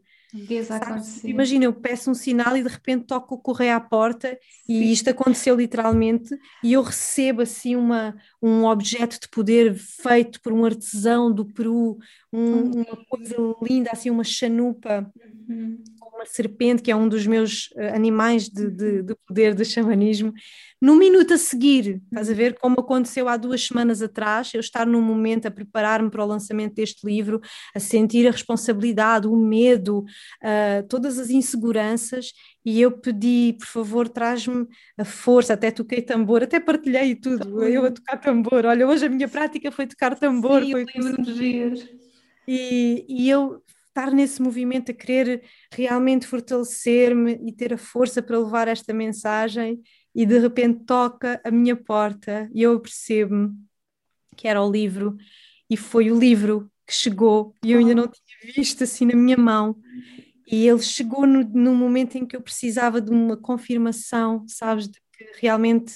Imagina, 1.27 1.65
eu 1.65 1.73
peço 1.73 2.11
um 2.11 2.13
sinal 2.13 2.55
e 2.55 2.61
de 2.61 2.69
repente 2.69 3.05
toco 3.05 3.33
o 3.33 3.39
correio 3.39 3.75
à 3.75 3.79
porta 3.79 4.29
Sim. 4.29 4.73
e 4.73 4.91
isto 4.91 5.09
aconteceu 5.09 5.55
literalmente 5.55 6.37
e 6.63 6.73
eu 6.73 6.83
recebo 6.83 7.41
assim 7.41 7.75
uma, 7.75 8.15
um 8.39 8.65
objeto 8.65 9.19
de 9.19 9.27
poder 9.27 9.73
feito 9.73 10.39
por 10.41 10.53
um 10.53 10.63
artesão 10.65 11.31
do 11.33 11.45
Peru, 11.45 11.97
um, 12.31 12.71
uma 12.81 13.05
coisa 13.07 13.35
linda, 13.63 13.89
assim 13.91 14.11
uma 14.11 14.23
chanupa, 14.23 15.11
uhum. 15.49 15.83
Uma 16.19 16.25
serpente 16.25 16.83
que 16.83 16.91
é 16.91 16.95
um 16.95 17.07
dos 17.07 17.25
meus 17.25 17.69
eh, 17.77 17.95
animais 17.95 18.49
de, 18.49 18.69
de, 18.69 19.03
de 19.03 19.15
poder 19.25 19.55
do 19.55 19.63
xamanismo 19.63 20.33
no 20.81 20.95
minuto 20.95 21.33
a 21.33 21.37
seguir, 21.37 22.01
estás 22.05 22.29
a 22.29 22.33
ver? 22.33 22.57
Como 22.57 22.79
aconteceu 22.79 23.27
há 23.27 23.35
duas 23.35 23.67
semanas 23.67 24.01
atrás, 24.01 24.53
eu 24.53 24.61
estar 24.61 24.85
num 24.85 25.01
momento 25.01 25.45
a 25.45 25.51
preparar-me 25.51 26.09
para 26.09 26.23
o 26.23 26.27
lançamento 26.27 26.75
deste 26.75 27.05
livro, 27.05 27.41
a 27.75 27.79
sentir 27.79 28.25
a 28.27 28.31
responsabilidade, 28.31 29.27
o 29.27 29.35
medo, 29.35 29.99
uh, 30.41 30.87
todas 30.87 31.19
as 31.19 31.29
inseguranças, 31.29 32.31
e 32.63 32.81
eu 32.81 32.91
pedi, 32.91 33.57
por 33.59 33.67
favor, 33.67 34.07
traz-me 34.07 34.65
a 34.97 35.03
força, 35.03 35.53
até 35.53 35.69
toquei 35.69 36.01
tambor, 36.01 36.43
até 36.43 36.61
partilhei 36.61 37.13
tudo, 37.13 37.61
eu 37.63 37.85
a 37.85 37.91
tocar 37.91 38.17
tambor, 38.17 38.65
olha, 38.65 38.87
hoje 38.87 39.05
a 39.05 39.09
minha 39.09 39.27
prática 39.27 39.71
foi 39.71 39.85
tocar 39.85 40.17
tambor, 40.17 40.63
Sim, 40.63 40.71
foi 40.71 40.85
e, 42.47 43.05
e 43.07 43.29
eu 43.29 43.61
estar 43.99 44.11
nesse 44.11 44.41
movimento 44.41 44.91
a 44.91 44.93
querer 44.93 45.43
realmente 45.71 46.25
fortalecer-me 46.25 47.33
e 47.45 47.51
ter 47.51 47.73
a 47.73 47.77
força 47.77 48.21
para 48.21 48.39
levar 48.39 48.67
esta 48.67 48.93
mensagem 48.93 49.81
e 50.15 50.25
de 50.25 50.39
repente 50.39 50.85
toca 50.85 51.41
a 51.43 51.51
minha 51.51 51.75
porta 51.75 52.49
e 52.53 52.61
eu 52.61 52.79
percebo-me 52.79 53.51
que 54.37 54.47
era 54.47 54.63
o 54.63 54.71
livro 54.71 55.17
e 55.69 55.75
foi 55.75 56.09
o 56.09 56.17
livro 56.17 56.71
que 56.87 56.93
chegou 56.93 57.53
e 57.63 57.73
eu 57.73 57.79
ainda 57.79 57.93
não 57.93 58.07
tinha 58.07 58.53
visto 58.55 58.83
assim 58.83 59.05
na 59.05 59.15
minha 59.15 59.37
mão. 59.37 59.75
E 60.51 60.67
ele 60.67 60.81
chegou 60.81 61.27
no, 61.27 61.43
no 61.43 61.75
momento 61.75 62.17
em 62.17 62.25
que 62.25 62.35
eu 62.35 62.41
precisava 62.41 62.99
de 62.99 63.11
uma 63.11 63.37
confirmação, 63.37 64.45
sabes, 64.47 64.87
de 64.87 64.99
que 65.13 65.25
realmente 65.39 65.93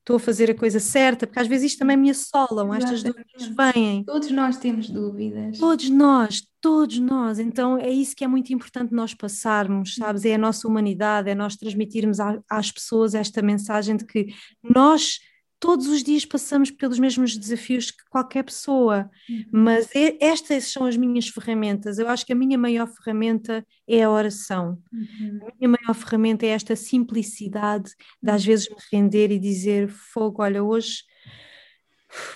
estou 0.00 0.16
a 0.16 0.20
fazer 0.20 0.50
a 0.50 0.54
coisa 0.54 0.80
certa, 0.80 1.26
porque 1.26 1.38
às 1.38 1.46
vezes 1.46 1.72
isto 1.72 1.78
também 1.78 1.96
me 1.96 2.10
assolam, 2.10 2.74
estas 2.74 3.02
dúvidas 3.02 3.46
vêm. 3.74 4.04
Todos 4.04 4.30
nós 4.30 4.56
temos 4.56 4.90
dúvidas. 4.90 5.58
Todos 5.58 5.88
nós, 5.88 6.42
Todos 6.62 6.98
nós, 6.98 7.38
então 7.38 7.78
é 7.78 7.88
isso 7.88 8.14
que 8.14 8.22
é 8.22 8.28
muito 8.28 8.52
importante 8.52 8.92
nós 8.92 9.14
passarmos, 9.14 9.94
sabes? 9.94 10.26
É 10.26 10.34
a 10.34 10.38
nossa 10.38 10.68
humanidade, 10.68 11.30
é 11.30 11.34
nós 11.34 11.56
transmitirmos 11.56 12.18
às 12.50 12.70
pessoas 12.70 13.14
esta 13.14 13.40
mensagem 13.40 13.96
de 13.96 14.04
que 14.04 14.26
nós 14.62 15.20
todos 15.60 15.86
os 15.88 16.02
dias 16.02 16.24
passamos 16.24 16.70
pelos 16.70 16.98
mesmos 16.98 17.36
desafios 17.36 17.90
que 17.90 18.02
qualquer 18.08 18.42
pessoa, 18.42 19.10
uhum. 19.28 19.44
mas 19.52 19.94
é, 19.94 20.16
estas 20.18 20.72
são 20.72 20.86
as 20.86 20.96
minhas 20.96 21.28
ferramentas. 21.28 21.98
Eu 21.98 22.08
acho 22.08 22.24
que 22.24 22.32
a 22.32 22.36
minha 22.36 22.56
maior 22.56 22.88
ferramenta 22.88 23.64
é 23.86 24.02
a 24.02 24.10
oração. 24.10 24.82
Uhum. 24.90 25.40
A 25.42 25.52
minha 25.58 25.76
maior 25.78 25.94
ferramenta 25.94 26.46
é 26.46 26.48
esta 26.48 26.74
simplicidade 26.74 27.92
de 28.22 28.30
às 28.30 28.42
vezes 28.42 28.70
me 28.70 28.76
render 28.90 29.30
e 29.30 29.38
dizer: 29.38 29.88
Fogo, 29.88 30.42
olha, 30.42 30.64
hoje 30.64 31.02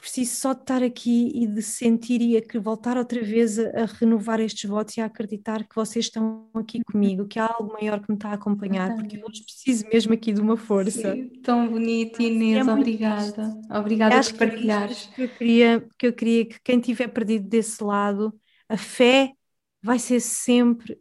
preciso 0.01 0.37
só 0.37 0.53
de 0.53 0.61
estar 0.61 0.83
aqui 0.83 1.33
e 1.35 1.47
de 1.47 1.61
sentir 1.63 2.21
e 2.23 2.37
a 2.37 2.61
voltar 2.61 2.97
outra 2.97 3.21
vez 3.23 3.59
a, 3.59 3.83
a, 3.83 3.85
renovar 3.87 4.41
estes 4.41 4.69
votos 4.69 4.97
e 4.97 5.01
a 5.01 5.07
acreditar 5.07 5.65
que 5.65 5.75
vocês 5.75 6.07
estão 6.07 6.49
aqui 6.55 6.83
comigo, 6.85 7.27
que 7.27 7.39
há 7.39 7.47
algo 7.47 7.73
maior 7.73 8.01
que 8.01 8.11
me 8.11 8.17
está 8.17 8.31
a 8.31 8.35
acompanhar, 8.35 8.95
porque 8.95 9.17
eu 9.17 9.25
hoje 9.29 9.43
preciso 9.43 9.85
mesmo 9.93 10.15
aqui 10.15 10.33
de 10.33 10.41
uma 10.41 10.57
força. 10.57 11.15
Sim, 11.15 11.29
tão 11.43 11.69
bonito, 11.69 12.23
Inês, 12.23 12.67
é 12.67 12.73
obrigada. 12.73 13.55
Obrigada 13.71 14.23
por 14.23 14.39
partilhares. 14.39 15.07
Que, 15.07 15.11
é 15.11 15.15
que, 15.15 15.23
eu 15.23 15.37
queria, 15.37 15.89
que 15.99 16.07
eu 16.07 16.13
queria 16.13 16.45
que 16.47 16.61
quem 16.63 16.81
tiver 16.81 17.09
perdido 17.09 17.49
desse 17.49 17.83
lado, 17.83 18.33
a 18.69 18.77
fé 18.77 19.33
vai 19.83 19.99
ser 19.99 20.21
sempre 20.21 20.99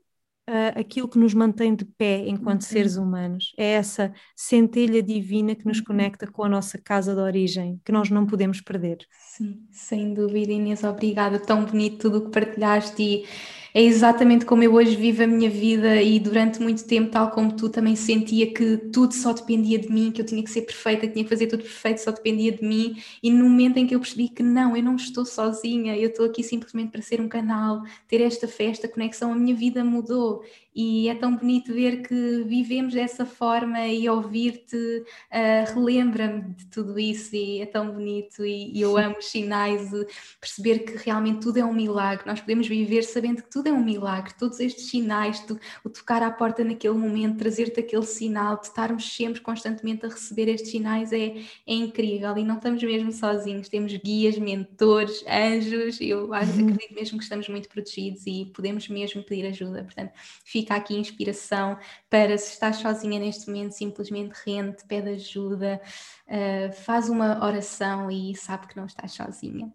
uh, 0.50 0.80
aquilo 0.80 1.08
que 1.08 1.18
nos 1.18 1.34
mantém 1.34 1.76
de 1.76 1.86
pé 1.86 2.28
enquanto 2.28 2.62
uhum. 2.62 2.68
seres 2.68 2.98
humanos. 2.98 3.54
É 3.58 3.74
essa 3.74 4.14
centelha 4.36 5.02
divina 5.02 5.56
que 5.56 5.66
nos 5.66 5.80
uhum. 5.80 5.86
conecta 5.86 6.28
com 6.28 6.44
a 6.44 6.50
nossa 6.50 6.78
casa 6.78 7.14
de 7.14 7.22
origem, 7.22 7.80
que 7.84 7.91
nós 7.91 8.10
não 8.10 8.26
podemos 8.26 8.62
perder. 8.62 8.98
Sim, 9.12 9.66
sem 9.72 10.14
dúvida, 10.14 10.52
Inês, 10.52 10.84
obrigada. 10.84 11.39
Tão 11.39 11.66
bonito 11.66 11.98
tudo 11.98 12.18
o 12.18 12.26
que 12.26 12.32
partilhaste 12.32 13.02
e 13.02 13.26
é 13.74 13.82
exatamente 13.82 14.45
como 14.45 14.61
eu 14.63 14.74
hoje 14.74 14.95
vivo 14.95 15.24
a 15.24 15.28
minha 15.28 15.49
vida 15.49 16.01
e 16.01 16.19
durante 16.19 16.61
muito 16.61 16.86
tempo, 16.86 17.09
tal 17.09 17.32
como 17.32 17.55
tu, 17.55 17.69
também 17.69 17.95
sentia 17.95 18.53
que 18.53 18.78
tudo 18.91 19.13
só 19.13 19.34
dependia 19.34 19.80
de 19.80 19.89
mim, 19.89 20.11
que 20.11 20.21
eu 20.21 20.26
tinha 20.26 20.43
que 20.43 20.51
ser 20.51 20.61
perfeita, 20.61 21.07
que 21.07 21.13
tinha 21.13 21.24
que 21.26 21.30
fazer 21.30 21.47
tudo 21.47 21.63
perfeito, 21.63 21.99
só 22.01 22.11
dependia 22.11 22.51
de 22.51 22.63
mim. 22.63 22.95
E 23.21 23.32
no 23.32 23.49
momento 23.49 23.78
em 23.78 23.88
que 23.88 23.95
eu 23.95 23.99
percebi 23.99 24.30
que 24.30 24.43
não, 24.43 24.78
eu 24.78 24.84
não 24.84 24.95
estou 24.95 25.26
sozinha, 25.26 25.97
eu 25.97 26.09
estou 26.09 26.26
aqui 26.26 26.43
simplesmente 26.43 26.91
para 26.91 27.01
ser 27.01 27.19
um 27.19 27.28
canal, 27.28 27.82
ter 28.07 28.21
esta 28.21 28.47
festa, 28.47 28.88
conexão, 28.88 29.32
a 29.32 29.36
minha 29.36 29.55
vida 29.55 29.84
mudou 29.84 30.43
e 30.76 31.09
é 31.09 31.15
tão 31.15 31.36
bonito 31.36 31.74
ver 31.74 32.01
que 32.01 32.43
vivemos 32.43 32.93
dessa 32.93 33.26
forma 33.26 33.88
e 33.88 34.07
ouvir-te 34.09 34.76
uh, 34.76 35.74
relembra-me 35.74 36.53
de 36.53 36.65
tudo 36.67 36.99
isso 36.99 37.36
e 37.36 37.61
é 37.61 37.65
tão 37.65 37.91
bonito 37.91 38.45
e, 38.45 38.71
e 38.78 38.82
eu 38.82 38.97
amo 38.97 39.17
os 39.17 39.26
sinais 39.26 39.89
de 39.89 40.05
perceber 40.39 40.80
que 40.80 40.97
realmente 40.97 41.41
tudo 41.41 41.57
é 41.57 41.65
um 41.65 41.74
milagre, 41.74 42.26
nós 42.26 42.39
podemos 42.39 42.67
viver 42.67 43.03
sabendo 43.03 43.43
que 43.43 43.49
tudo 43.49 43.67
é 43.67 43.71
um 43.71 43.84
milagre, 43.84 44.34
todos 44.38 44.59
estes 44.59 44.89
sinais, 44.89 45.39
tu, 45.41 45.59
o 45.84 45.89
tocar 45.89 46.24
à 46.24 46.32
porta 46.32 46.63
naquele 46.63 46.95
momento, 46.95 47.38
trazer-te 47.38 47.80
aquele 47.80 48.05
sinal, 48.05 48.59
de 48.59 48.67
estarmos 48.67 49.15
sempre 49.15 49.41
constantemente 49.41 50.05
a 50.05 50.09
receber 50.09 50.47
estes 50.47 50.71
sinais 50.71 51.11
é, 51.11 51.36
é 51.67 51.74
incrível. 51.74 52.38
E 52.38 52.43
não 52.43 52.55
estamos 52.55 52.82
mesmo 52.82 53.11
sozinhos, 53.11 53.69
temos 53.69 53.93
guias, 53.95 54.38
mentores, 54.38 55.24
anjos, 55.28 55.99
eu 56.01 56.26
uhum. 56.26 56.34
acredito 56.34 56.93
mesmo 56.93 57.17
que 57.17 57.24
estamos 57.24 57.47
muito 57.49 57.69
protegidos 57.69 58.26
e 58.26 58.51
podemos 58.53 58.88
mesmo 58.88 59.24
pedir 59.24 59.45
ajuda, 59.45 59.84
portanto 59.84 60.11
fica 60.43 60.62
fica 60.64 60.76
aqui 60.76 60.95
inspiração 60.95 61.78
para 62.09 62.38
se 62.38 62.53
estás 62.53 62.78
sozinha 62.78 63.20
neste 63.20 63.47
momento, 63.47 63.74
simplesmente 63.74 64.34
rende, 64.45 64.78
pede 64.88 65.09
ajuda, 65.09 65.82
uh, 66.28 66.74
faz 66.74 67.09
uma 67.09 67.45
oração 67.45 68.09
e 68.09 68.36
sabe 68.36 68.68
que 68.68 68.78
não 68.78 68.86
estás 68.86 69.11
sozinha. 69.11 69.72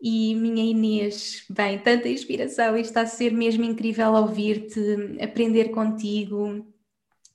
E 0.00 0.34
minha 0.34 0.64
Inês, 0.64 1.44
bem, 1.48 1.78
tanta 1.78 2.08
inspiração, 2.08 2.76
está 2.76 3.02
a 3.02 3.06
ser 3.06 3.32
mesmo 3.32 3.64
incrível 3.64 4.12
ouvir-te, 4.14 4.80
aprender 5.22 5.68
contigo, 5.70 6.66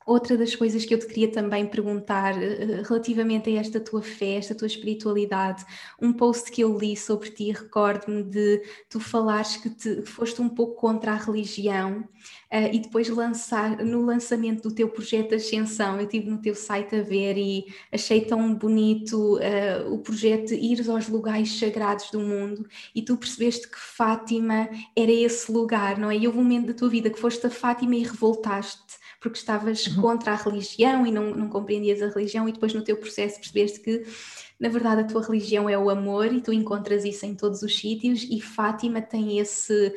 Outra 0.08 0.38
das 0.38 0.55
coisas 0.55 0.86
que 0.86 0.93
eu 0.93 0.99
te 0.99 1.05
queria 1.05 1.30
também 1.30 1.68
perguntar 1.68 2.41
eh, 2.41 2.82
relativamente 2.88 3.49
a 3.49 3.60
esta 3.60 3.78
tua 3.78 4.01
fé, 4.01 4.36
esta 4.36 4.55
tua 4.55 4.66
espiritualidade, 4.66 5.66
um 6.01 6.14
post 6.14 6.49
que 6.49 6.62
eu 6.62 6.78
li 6.78 6.95
sobre 6.95 7.30
ti, 7.30 7.51
recordo-me 7.51 8.24
de 8.24 8.64
tu 8.89 9.01
falares 9.01 9.58
que, 9.58 9.70
te, 9.70 10.01
foste 10.03 10.41
um 10.41 10.47
pouco 10.47 10.76
contra 10.76 11.12
a 11.12 11.16
religião 11.18 12.08
uh, 12.53 12.74
e 12.74 12.80
depois 12.80 13.10
lançar, 13.10 13.84
no 13.84 14.05
lançamento 14.05 14.70
do 14.70 14.74
teu 14.74 14.88
projeto 14.88 15.36
Ascensão, 15.36 15.97
eu 15.97 16.05
estive 16.05 16.30
no 16.30 16.41
teu 16.41 16.55
site 16.55 16.95
a 16.95 17.01
ver 17.01 17.38
e 17.38 17.66
achei 17.91 18.22
tão 18.22 18.55
bonito 18.55 19.36
uh, 19.36 19.93
o 19.93 19.99
projeto 19.99 20.53
Ir 20.53 20.89
aos 20.89 21.10
lugares 21.10 21.60
sagrados 21.60 22.10
do 22.12 22.22
mundo 22.22 22.66
e 22.95 23.01
tu 23.01 23.18
percebeste 23.18 23.70
que 23.70 23.78
Fátima 23.78 24.70
era 24.95 25.12
esse 25.12 25.51
lugar, 25.51 25.97
não 25.97 26.10
é? 26.10 26.16
E 26.16 26.26
houve 26.26 26.39
um 26.39 26.43
momento 26.43 26.68
da 26.68 26.74
tua 26.74 26.88
vida 26.88 27.10
que 27.10 27.20
foste 27.20 27.45
a 27.45 27.49
Fátima 27.49 27.95
e 27.97 28.03
revoltaste 28.03 28.86
porque 29.20 29.38
estavas 29.38 29.88
uhum. 29.88 30.01
contra 30.01 30.32
a 30.32 30.36
religião 30.36 31.05
e 31.05 31.11
não, 31.11 31.32
não 31.32 31.49
compreendias 31.49 32.01
a 32.01 32.09
religião, 32.09 32.47
e 32.47 32.51
depois 32.51 32.74
no 32.74 32.84
teu 32.84 32.97
processo 32.97 33.39
percebeste 33.39 33.80
que 33.80 34.05
na 34.59 34.70
verdade 34.70 35.01
a 35.01 35.03
tua 35.05 35.22
religião 35.22 35.70
é 35.70 35.78
o 35.78 35.89
amor 35.89 36.34
e 36.34 36.41
tu 36.41 36.51
encontras 36.51 37.05
isso 37.05 37.26
em 37.26 37.36
todos 37.36 37.61
os 37.61 37.78
sítios, 37.78 38.24
e 38.24 38.39
Fátima 38.41 39.01
tem 39.01 39.39
esse 39.39 39.93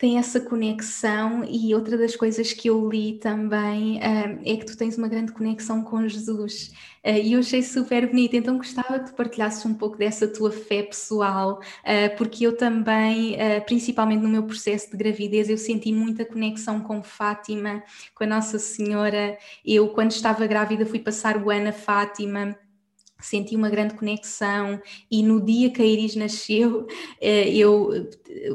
tem 0.00 0.16
essa 0.16 0.40
conexão 0.40 1.44
e 1.44 1.74
outra 1.74 1.98
das 1.98 2.16
coisas 2.16 2.54
que 2.54 2.70
eu 2.70 2.88
li 2.88 3.18
também 3.18 3.98
uh, 3.98 4.40
é 4.46 4.56
que 4.56 4.64
tu 4.64 4.74
tens 4.74 4.96
uma 4.96 5.06
grande 5.06 5.30
conexão 5.30 5.84
com 5.84 6.08
Jesus. 6.08 6.72
Uh, 7.04 7.20
e 7.22 7.34
eu 7.34 7.40
achei 7.40 7.62
super 7.62 8.06
bonito, 8.06 8.34
então 8.34 8.56
gostava 8.56 8.98
que 8.98 9.10
tu 9.10 9.14
partilhasses 9.14 9.62
um 9.66 9.74
pouco 9.74 9.98
dessa 9.98 10.26
tua 10.26 10.50
fé 10.50 10.84
pessoal, 10.84 11.60
uh, 11.60 12.16
porque 12.16 12.46
eu 12.46 12.56
também, 12.56 13.36
principalmente 13.66 14.22
no 14.22 14.28
meu 14.30 14.44
processo 14.44 14.90
de 14.90 14.96
gravidez, 14.96 15.50
eu 15.50 15.58
senti 15.58 15.92
muita 15.92 16.24
conexão 16.24 16.80
com 16.80 17.02
Fátima, 17.02 17.82
com 18.14 18.24
a 18.24 18.26
Nossa 18.26 18.58
Senhora, 18.58 19.36
eu 19.62 19.88
quando 19.88 20.12
estava 20.12 20.46
grávida 20.46 20.86
fui 20.86 20.98
passar 20.98 21.36
o 21.36 21.50
ano 21.50 21.68
a 21.68 21.72
Fátima, 21.72 22.56
senti 23.20 23.56
uma 23.56 23.68
grande 23.68 23.94
conexão 23.94 24.80
e 25.10 25.22
no 25.22 25.40
dia 25.40 25.70
que 25.70 25.82
a 25.82 25.84
Iris 25.84 26.16
nasceu, 26.16 26.86
eh, 27.20 27.50
eu, 27.50 28.08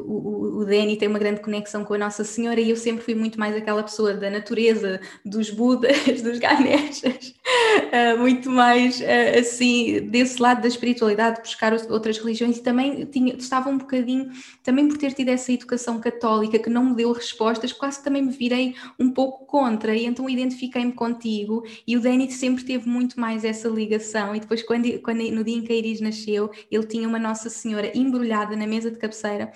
o, 0.04 0.60
o 0.60 0.64
Danny 0.64 0.96
tem 0.96 1.08
uma 1.08 1.18
grande 1.18 1.40
conexão 1.40 1.84
com 1.84 1.94
a 1.94 1.98
Nossa 1.98 2.24
Senhora 2.24 2.60
e 2.60 2.70
eu 2.70 2.76
sempre 2.76 3.04
fui 3.04 3.14
muito 3.14 3.38
mais 3.38 3.54
aquela 3.54 3.82
pessoa 3.82 4.14
da 4.14 4.30
natureza, 4.30 5.00
dos 5.24 5.50
Budas, 5.50 5.96
dos 6.22 6.38
Ganeshas, 6.38 7.34
eh, 7.92 8.16
muito 8.16 8.50
mais 8.50 9.00
eh, 9.00 9.38
assim, 9.38 10.00
desse 10.08 10.40
lado 10.40 10.62
da 10.62 10.68
espiritualidade, 10.68 11.40
buscar 11.40 11.72
outras 11.90 12.18
religiões 12.18 12.58
e 12.58 12.62
também 12.62 13.04
tinha, 13.06 13.34
estava 13.34 13.68
um 13.68 13.78
bocadinho, 13.78 14.30
também 14.62 14.88
por 14.88 14.96
ter 14.96 15.12
tido 15.12 15.28
essa 15.28 15.52
educação 15.52 16.00
católica 16.00 16.58
que 16.58 16.70
não 16.70 16.86
me 16.86 16.96
deu 16.96 17.12
respostas, 17.12 17.72
quase 17.72 18.02
também 18.02 18.22
me 18.22 18.32
virei 18.32 18.74
um 18.98 19.10
pouco 19.10 19.46
contra 19.46 19.94
e 19.94 20.04
então 20.04 20.28
identifiquei-me 20.28 20.92
contigo 20.92 21.64
e 21.86 21.96
o 21.96 22.00
Danny 22.00 22.30
sempre 22.30 22.64
teve 22.64 22.88
muito 22.88 23.18
mais 23.20 23.44
essa 23.44 23.68
ligação 23.68 24.34
e 24.34 24.40
depois 24.40 24.55
depois, 24.56 24.62
quando, 24.62 25.00
quando, 25.02 25.30
no 25.30 25.44
dia 25.44 25.56
em 25.56 25.62
que 25.62 25.72
a 25.72 25.76
Iris 25.76 26.00
nasceu, 26.00 26.50
ele 26.70 26.86
tinha 26.86 27.06
uma 27.06 27.18
Nossa 27.18 27.50
Senhora 27.50 27.90
embrulhada 27.96 28.56
na 28.56 28.66
mesa 28.66 28.90
de 28.90 28.98
cabeceira 28.98 29.52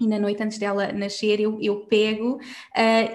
e 0.00 0.06
na 0.06 0.18
noite 0.18 0.42
antes 0.42 0.56
dela 0.56 0.92
nascer 0.92 1.38
eu, 1.40 1.58
eu 1.60 1.80
pego 1.80 2.36
uh, 2.36 2.40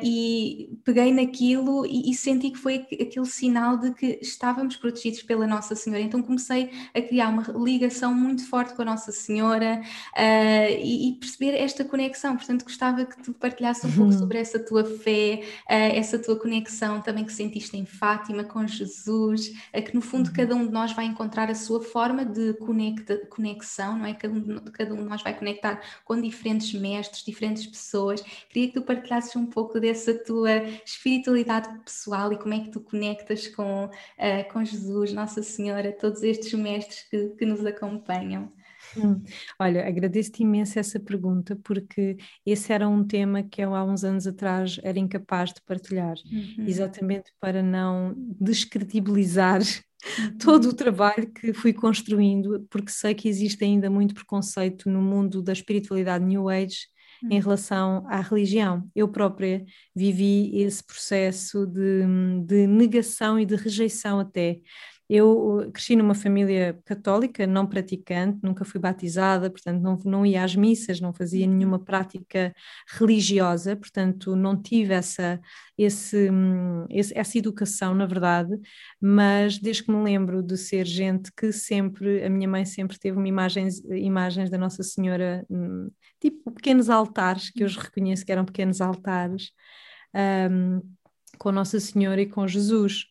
e 0.04 0.78
peguei 0.84 1.12
naquilo 1.12 1.86
e, 1.86 2.12
e, 2.12 2.14
senti 2.14 2.52
que 2.52 2.60
foi 2.60 2.76
aquele 2.76 3.26
sinal 3.26 3.78
de 3.78 3.92
que 3.94 4.20
estávamos 4.22 4.76
protegidos 4.76 5.24
pela 5.24 5.48
Nossa 5.48 5.76
Senhora. 5.76 6.04
Então 6.04 6.22
comecei 6.22 6.70
a 6.94 7.02
criar 7.02 7.30
uma 7.30 7.44
ligação 7.58 8.14
muito 8.14 8.48
forte 8.48 8.76
com 8.76 8.84
a 8.84 8.86
Nossa 8.86 9.12
Senhora 9.12 9.82
uh, 10.14 10.80
e, 10.80 11.10
e, 11.10 11.14
perceber 11.14 11.56
esta 11.58 11.84
conexão. 11.84 12.36
Portanto, 12.38 12.64
gostava 12.64 13.04
que 13.04 13.22
tu 13.24 13.34
partilhasse 13.34 13.88
um 13.88 13.92
pouco 13.92 14.12
uhum. 14.12 14.20
sobre 14.20 14.38
essa 14.38 14.60
tua 14.60 14.84
fé, 14.84 15.42
uh, 15.64 15.96
essa 15.96 16.20
tua 16.20 16.38
conexão 16.38 17.02
também 17.02 17.26
que 17.26 17.34
sentiste 17.34 17.76
em 17.76 17.86
Fátima 17.86 18.44
com 18.44 18.66
Jesus, 18.68 19.52
que 19.74 19.96
no 19.96 20.02
fundo 20.02 20.28
uhum. 20.28 20.34
cada 20.34 20.56
um 20.56 20.68
de 20.68 20.72
nós 20.72 20.94
vai 20.94 21.06
encontrar 21.06 21.50
a 21.50 21.56
sua 21.56 21.82
forma 21.82 22.24
de 22.24 22.54
conecta, 22.56 23.18
conexão, 23.30 23.98
não 23.98 24.06
é? 24.06 24.14
Cada 24.14 24.34
um, 24.34 24.58
cada 24.72 24.94
um 24.94 24.98
de 24.98 25.04
nós 25.04 25.24
vai 25.24 25.34
conectar 25.34 25.82
com 26.04 26.20
diferentes 26.20 26.75
mestres, 26.76 27.24
diferentes 27.24 27.66
pessoas. 27.66 28.22
Queria 28.50 28.68
que 28.68 28.74
tu 28.74 28.82
partilhasses 28.82 29.36
um 29.36 29.46
pouco 29.46 29.80
dessa 29.80 30.14
tua 30.14 30.52
espiritualidade 30.86 31.68
pessoal 31.84 32.32
e 32.32 32.38
como 32.38 32.54
é 32.54 32.60
que 32.60 32.70
tu 32.70 32.80
conectas 32.80 33.48
com, 33.48 33.86
uh, 33.86 34.54
com 34.54 34.64
Jesus, 34.64 35.14
Nossa 35.14 35.42
Senhora, 35.42 35.92
todos 35.92 36.22
estes 36.22 36.54
mestres 36.54 37.08
que, 37.10 37.30
que 37.30 37.46
nos 37.46 37.66
acompanham. 37.66 38.52
Hum. 38.98 39.22
Olha, 39.60 39.88
agradeço-te 39.88 40.44
imenso 40.44 40.78
essa 40.78 41.00
pergunta, 41.00 41.58
porque 41.64 42.18
esse 42.46 42.72
era 42.72 42.88
um 42.88 43.04
tema 43.04 43.44
que 43.44 43.62
eu 43.62 43.74
há 43.74 43.84
uns 43.84 44.04
anos 44.04 44.28
atrás 44.28 44.80
era 44.84 45.00
incapaz 45.00 45.54
de 45.54 45.62
partilhar, 45.62 46.16
uhum. 46.32 46.66
exatamente 46.68 47.32
para 47.40 47.64
não 47.64 48.14
descredibilizar. 48.40 49.62
todo 50.40 50.70
o 50.70 50.74
trabalho 50.74 51.32
que 51.32 51.54
fui 51.54 51.74
construindo, 51.74 52.66
porque 52.70 52.92
sei 52.92 53.14
que 53.14 53.28
existe 53.28 53.64
ainda 53.64 53.90
muito 53.90 54.14
preconceito 54.14 54.90
no 54.90 55.02
mundo 55.02 55.42
da 55.42 55.54
espiritualidade 55.54 56.24
New 56.24 56.50
Age 56.50 56.88
uhum. 57.24 57.30
em 57.32 57.40
relação 57.40 58.06
à 58.10 58.22
religião. 58.22 58.90
Eu 58.96 59.08
própria 59.08 59.64
vivi 59.96 60.52
esse 60.60 60.84
processo 60.84 61.66
de, 61.66 62.04
de 62.46 62.68
negação 62.68 63.40
e 63.40 63.46
de 63.46 63.56
rejeição 63.56 64.20
até. 64.20 64.60
Eu 65.08 65.70
cresci 65.72 65.96
numa 65.96 66.16
família 66.16 66.80
católica, 66.84 67.46
não 67.46 67.68
praticante, 67.68 68.40
nunca 68.42 68.66
fui 68.66 68.80
batizada, 68.80 69.52
portanto 69.52 69.82
não, 69.82 69.98
não 70.04 70.26
ia 70.26 70.44
às 70.44 70.56
missas, 70.56 71.00
não 71.00 71.14
fazia 71.14 71.46
nenhuma 71.46 71.78
prática 71.78 72.54
religiosa, 72.88 73.76
portanto 73.76 74.36
não 74.36 74.60
tive 74.60 74.94
essa, 74.94 75.40
esse, 75.78 76.30
hum, 76.32 76.86
esse, 76.90 77.16
essa 77.16 77.38
educação, 77.38 77.94
na 77.94 78.08
verdade, 78.08 78.60
mas 79.00 79.60
desde 79.60 79.84
que 79.84 79.92
me 79.92 80.04
lembro 80.04 80.42
de 80.42 80.58
ser 80.58 80.86
gente 80.86 81.32
que 81.34 81.52
sempre, 81.52 82.24
a 82.24 82.30
minha 82.30 82.48
mãe 82.48 82.66
sempre 82.66 82.98
teve 82.98 83.18
uma 83.18 83.28
imagens, 83.28 83.80
imagens 83.86 84.50
da 84.50 84.58
Nossa 84.58 84.82
Senhora, 84.82 85.46
hum, 85.50 85.90
tipo 86.20 86.52
pequenos 86.52 86.90
altares, 86.90 87.52
que 87.52 87.62
eu 87.64 87.68
os 87.68 87.78
reconheço 87.78 88.26
que 88.26 88.32
eram 88.32 88.46
pequenos 88.46 88.82
altares, 88.82 89.52
um, 90.50 90.82
com 91.38 91.52
Nossa 91.52 91.80
Senhora 91.80 92.22
e 92.22 92.26
com 92.26 92.48
Jesus 92.48 93.06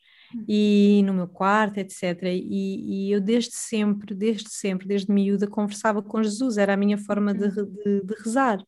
e 0.48 1.02
no 1.04 1.14
meu 1.14 1.28
quarto, 1.28 1.78
etc. 1.78 2.22
E, 2.24 3.08
e, 3.08 3.12
eu 3.12 3.20
desde 3.20 3.54
sempre, 3.54 4.14
desde 4.14 4.50
sempre, 4.50 4.86
desde 4.86 5.12
miúda, 5.12 5.46
conversava 5.46 6.02
com 6.02 6.22
Jesus, 6.22 6.56
era 6.58 6.74
a 6.74 6.76
minha 6.76 6.98
forma 6.98 7.32
de, 7.34 7.44
uhum. 7.44 7.64
de, 7.84 8.02
de 8.02 8.14
rezar. 8.22 8.58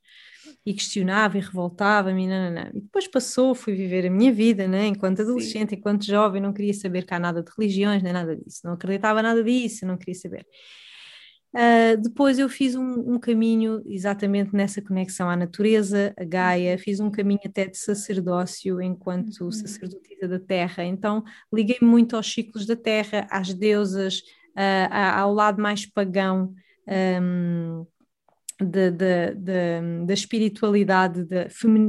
E 0.64 0.74
questionava 0.74 1.38
e 1.38 1.40
revoltava-me, 1.40 2.26
e 2.26 2.80
depois 2.80 3.06
passou, 3.06 3.54
fui 3.54 3.74
viver 3.74 4.06
a 4.06 4.10
minha 4.10 4.32
vida, 4.32 4.66
né? 4.66 4.86
enquanto 4.86 5.22
adolescente, 5.22 5.70
Sim. 5.70 5.76
enquanto 5.76 6.04
jovem, 6.04 6.42
não 6.42 6.52
queria 6.52 6.74
saber 6.74 7.04
cá 7.04 7.20
nada 7.20 7.42
de 7.42 7.50
religiões, 7.56 8.02
nem 8.02 8.12
nada 8.12 8.36
disso, 8.36 8.60
não 8.64 8.72
acreditava 8.72 9.22
nada 9.22 9.42
disso, 9.44 9.86
não 9.86 9.96
queria 9.96 10.14
saber. 10.14 10.44
Uh, 11.56 11.96
depois 12.02 12.38
eu 12.38 12.50
fiz 12.50 12.74
um, 12.74 13.14
um, 13.14 13.18
caminho 13.18 13.82
exatamente 13.86 14.54
nessa 14.54 14.82
conexão 14.82 15.30
à 15.30 15.34
natureza, 15.34 16.12
a 16.14 16.22
Gaia, 16.22 16.72
uhum. 16.72 16.78
fiz 16.78 17.00
um 17.00 17.10
caminho 17.10 17.40
até 17.46 17.66
de 17.66 17.78
sacerdócio 17.78 18.78
enquanto 18.78 19.40
uhum. 19.40 19.50
sacerdotisa 19.50 20.28
da 20.28 20.38
terra, 20.38 20.84
então 20.84 21.24
liguei-me 21.50 21.88
muito 21.88 22.14
aos 22.14 22.30
ciclos 22.30 22.66
da 22.66 22.76
terra, 22.76 23.26
às 23.30 23.54
deusas, 23.54 24.18
uh, 24.54 24.92
ao 25.14 25.32
lado 25.32 25.62
mais 25.62 25.86
pagão. 25.86 26.52
Um, 26.86 27.86
de, 28.58 28.90
de, 28.90 29.34
de, 29.34 30.06
da 30.06 30.14
espiritualidade 30.14 31.26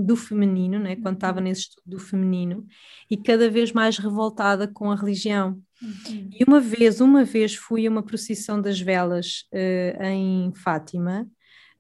do 0.04 0.16
feminino, 0.18 0.78
né? 0.80 0.98
quando 0.98 1.16
estava 1.16 1.38
uhum. 1.38 1.46
nesse 1.46 1.62
estudo 1.62 1.84
do 1.86 2.00
feminino, 2.00 2.66
e 3.10 3.16
cada 3.16 3.50
vez 3.50 3.72
mais 3.72 3.98
revoltada 3.98 4.68
com 4.68 4.92
a 4.92 4.96
religião. 4.96 5.62
Uhum. 5.82 6.30
E 6.32 6.44
uma 6.48 6.60
vez, 6.60 7.00
uma 7.02 7.24
vez 7.24 7.56
fui 7.56 7.86
a 7.86 7.90
uma 7.90 8.04
procissão 8.04 8.62
das 8.62 8.80
velas 8.80 9.44
uh, 9.54 10.04
em 10.04 10.52
Fátima 10.56 11.28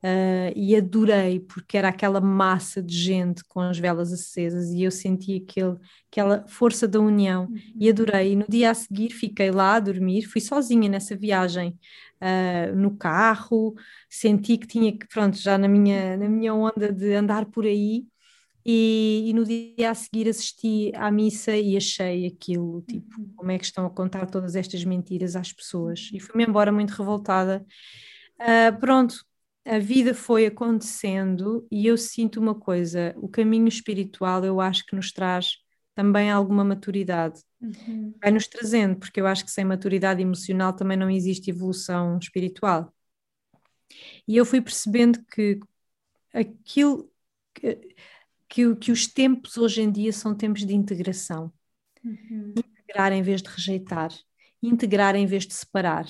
uh, 0.03 0.53
e 0.55 0.75
adorei, 0.75 1.39
porque 1.39 1.77
era 1.77 1.89
aquela 1.89 2.21
massa 2.21 2.81
de 2.81 2.95
gente 2.95 3.43
com 3.45 3.59
as 3.59 3.77
velas 3.77 4.13
acesas 4.13 4.71
e 4.71 4.83
eu 4.83 4.91
senti 4.91 5.43
aquele, 5.43 5.77
aquela 6.11 6.45
força 6.47 6.87
da 6.87 6.99
união 6.99 7.45
uhum. 7.45 7.57
e 7.79 7.89
adorei. 7.89 8.33
E 8.33 8.35
no 8.35 8.45
dia 8.47 8.71
a 8.71 8.73
seguir 8.73 9.09
fiquei 9.11 9.51
lá 9.51 9.75
a 9.75 9.79
dormir, 9.79 10.23
fui 10.23 10.41
sozinha 10.41 10.89
nessa 10.89 11.15
viagem 11.15 11.77
uh, 12.21 12.75
no 12.75 12.95
carro, 12.95 13.73
senti 14.09 14.57
que 14.57 14.67
tinha 14.67 14.91
que, 14.91 15.07
pronto, 15.07 15.37
já 15.37 15.57
na 15.57 15.67
minha, 15.67 16.17
na 16.17 16.29
minha 16.29 16.53
onda 16.53 16.91
de 16.91 17.13
andar 17.13 17.45
por 17.45 17.65
aí. 17.65 18.05
E, 18.69 19.29
e, 19.29 19.33
no 19.33 19.45
dia 19.45 19.91
a 19.91 19.95
seguir 19.95 20.27
assisti 20.27 20.91
à 20.93 21.09
missa 21.09 21.55
e 21.55 21.77
achei 21.77 22.27
aquilo, 22.27 22.81
tipo, 22.81 23.21
uhum. 23.21 23.33
como 23.37 23.51
é 23.51 23.57
que 23.57 23.63
estão 23.63 23.85
a 23.85 23.89
contar 23.89 24.25
todas 24.25 24.57
estas 24.57 24.83
mentiras 24.83 25.37
às 25.37 25.53
pessoas? 25.53 26.09
E 26.11 26.19
fui-me 26.19 26.45
embora 26.45 26.69
muito 26.69 26.89
revoltada. 26.91 27.65
Uh, 28.35 28.77
pronto, 28.77 29.25
a 29.65 29.79
vida 29.79 30.13
foi 30.13 30.45
acontecendo 30.45 31.65
e 31.71 31.87
eu 31.87 31.97
sinto 31.97 32.41
uma 32.41 32.53
coisa: 32.53 33.15
o 33.17 33.29
caminho 33.29 33.69
espiritual 33.69 34.43
eu 34.43 34.59
acho 34.59 34.85
que 34.85 34.97
nos 34.97 35.13
traz 35.13 35.59
também 35.95 36.29
alguma 36.29 36.65
maturidade. 36.65 37.41
Uhum. 37.61 38.13
Vai 38.21 38.31
nos 38.31 38.47
trazendo, 38.47 38.97
porque 38.97 39.21
eu 39.21 39.27
acho 39.27 39.45
que 39.45 39.51
sem 39.51 39.63
maturidade 39.63 40.21
emocional 40.21 40.73
também 40.73 40.97
não 40.97 41.09
existe 41.09 41.51
evolução 41.51 42.17
espiritual. 42.19 42.93
E 44.27 44.35
eu 44.35 44.45
fui 44.45 44.61
percebendo 44.61 45.23
que 45.25 45.59
aquilo 46.33 47.09
que, 47.53 47.95
que, 48.49 48.75
que 48.75 48.91
os 48.91 49.07
tempos 49.07 49.57
hoje 49.57 49.81
em 49.81 49.91
dia 49.91 50.11
são 50.13 50.35
tempos 50.35 50.65
de 50.65 50.73
integração. 50.73 51.51
Uhum. 52.03 52.53
Integrar 52.57 53.11
em 53.11 53.21
vez 53.21 53.41
de 53.41 53.49
rejeitar, 53.49 54.11
integrar 54.61 55.15
em 55.15 55.25
vez 55.25 55.45
de 55.45 55.53
separar. 55.53 56.05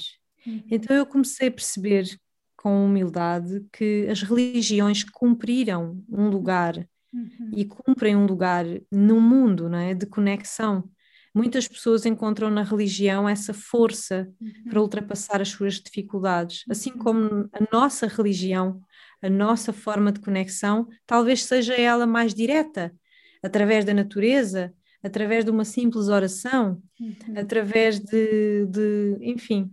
Uhum. 0.46 0.64
Então 0.70 0.96
eu 0.96 1.06
comecei 1.06 1.48
a 1.48 1.52
perceber 1.52 2.20
com 2.56 2.86
humildade 2.86 3.66
que 3.72 4.08
as 4.10 4.22
religiões 4.22 5.04
cumpriram 5.04 6.04
um 6.10 6.28
lugar 6.28 6.76
uhum. 7.14 7.52
e 7.56 7.66
cumprem 7.66 8.16
um 8.16 8.26
lugar 8.26 8.66
no 8.92 9.22
mundo 9.22 9.70
não 9.70 9.78
é? 9.78 9.94
de 9.94 10.06
conexão. 10.06 10.90
Muitas 11.34 11.68
pessoas 11.68 12.06
encontram 12.06 12.50
na 12.50 12.64
religião 12.64 13.30
essa 13.30 13.54
força 13.54 14.28
uhum. 14.42 14.70
para 14.70 14.82
ultrapassar 14.82 15.40
as 15.40 15.50
suas 15.50 15.76
dificuldades, 15.76 16.64
assim 16.68 16.92
uhum. 16.92 16.98
como 16.98 17.50
a 17.54 17.68
nossa 17.72 18.08
religião, 18.08 18.82
a 19.22 19.30
nossa 19.30 19.74
forma 19.74 20.12
de 20.12 20.20
conexão, 20.20 20.88
talvez 21.06 21.44
seja 21.44 21.74
ela 21.74 22.06
mais 22.06 22.34
direta, 22.34 22.94
através 23.42 23.86
da 23.86 23.94
natureza, 23.94 24.74
através 25.02 25.46
de 25.46 25.52
uma 25.52 25.66
simples 25.66 26.08
oração, 26.08 26.82
uhum. 27.00 27.16
através 27.36 28.00
de, 28.00 28.66
de, 28.66 29.18
enfim, 29.22 29.72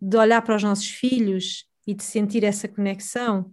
de 0.00 0.16
olhar 0.16 0.42
para 0.42 0.56
os 0.56 0.62
nossos 0.62 0.88
filhos 0.88 1.66
e 1.86 1.94
de 1.94 2.04
sentir 2.04 2.44
essa 2.44 2.68
conexão. 2.68 3.52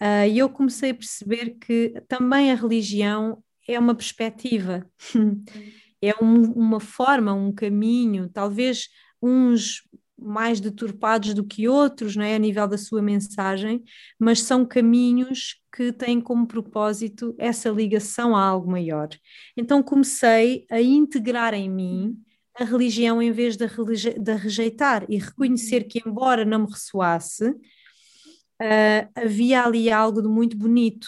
Uh, 0.00 0.28
e 0.30 0.38
eu 0.38 0.48
comecei 0.48 0.90
a 0.90 0.94
perceber 0.94 1.56
que 1.60 1.94
também 2.06 2.52
a 2.52 2.54
religião 2.54 3.42
é 3.66 3.78
uma 3.78 3.94
perspectiva, 3.94 4.88
é 6.00 6.12
um, 6.22 6.52
uma 6.52 6.80
forma, 6.80 7.34
um 7.34 7.52
caminho, 7.52 8.28
talvez 8.28 8.88
uns 9.20 9.82
mais 10.18 10.60
deturpados 10.60 11.32
do 11.32 11.44
que 11.44 11.68
outros, 11.68 12.16
não 12.16 12.24
é, 12.24 12.34
a 12.34 12.38
nível 12.38 12.66
da 12.66 12.76
sua 12.76 13.00
mensagem, 13.00 13.82
mas 14.18 14.42
são 14.42 14.66
caminhos 14.66 15.60
que 15.74 15.92
têm 15.92 16.20
como 16.20 16.46
propósito 16.46 17.34
essa 17.38 17.70
ligação 17.70 18.34
a 18.34 18.42
algo 18.42 18.70
maior. 18.70 19.08
Então 19.56 19.82
comecei 19.82 20.66
a 20.70 20.80
integrar 20.80 21.54
em 21.54 21.70
mim 21.70 22.20
a 22.58 22.64
religião 22.64 23.22
em 23.22 23.30
vez 23.30 23.56
de, 23.56 23.66
de 23.66 24.34
rejeitar 24.34 25.06
e 25.08 25.18
reconhecer 25.18 25.84
que, 25.84 26.02
embora 26.04 26.44
não 26.44 26.60
me 26.60 26.70
ressoasse, 26.70 27.50
uh, 27.50 29.08
havia 29.14 29.62
ali 29.62 29.90
algo 29.90 30.20
de 30.20 30.28
muito 30.28 30.56
bonito. 30.56 31.06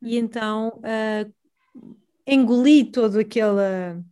E 0.00 0.16
então 0.16 0.78
uh, 0.78 1.32
engoli 2.26 2.84
todo 2.84 3.18
aquele 3.18 4.02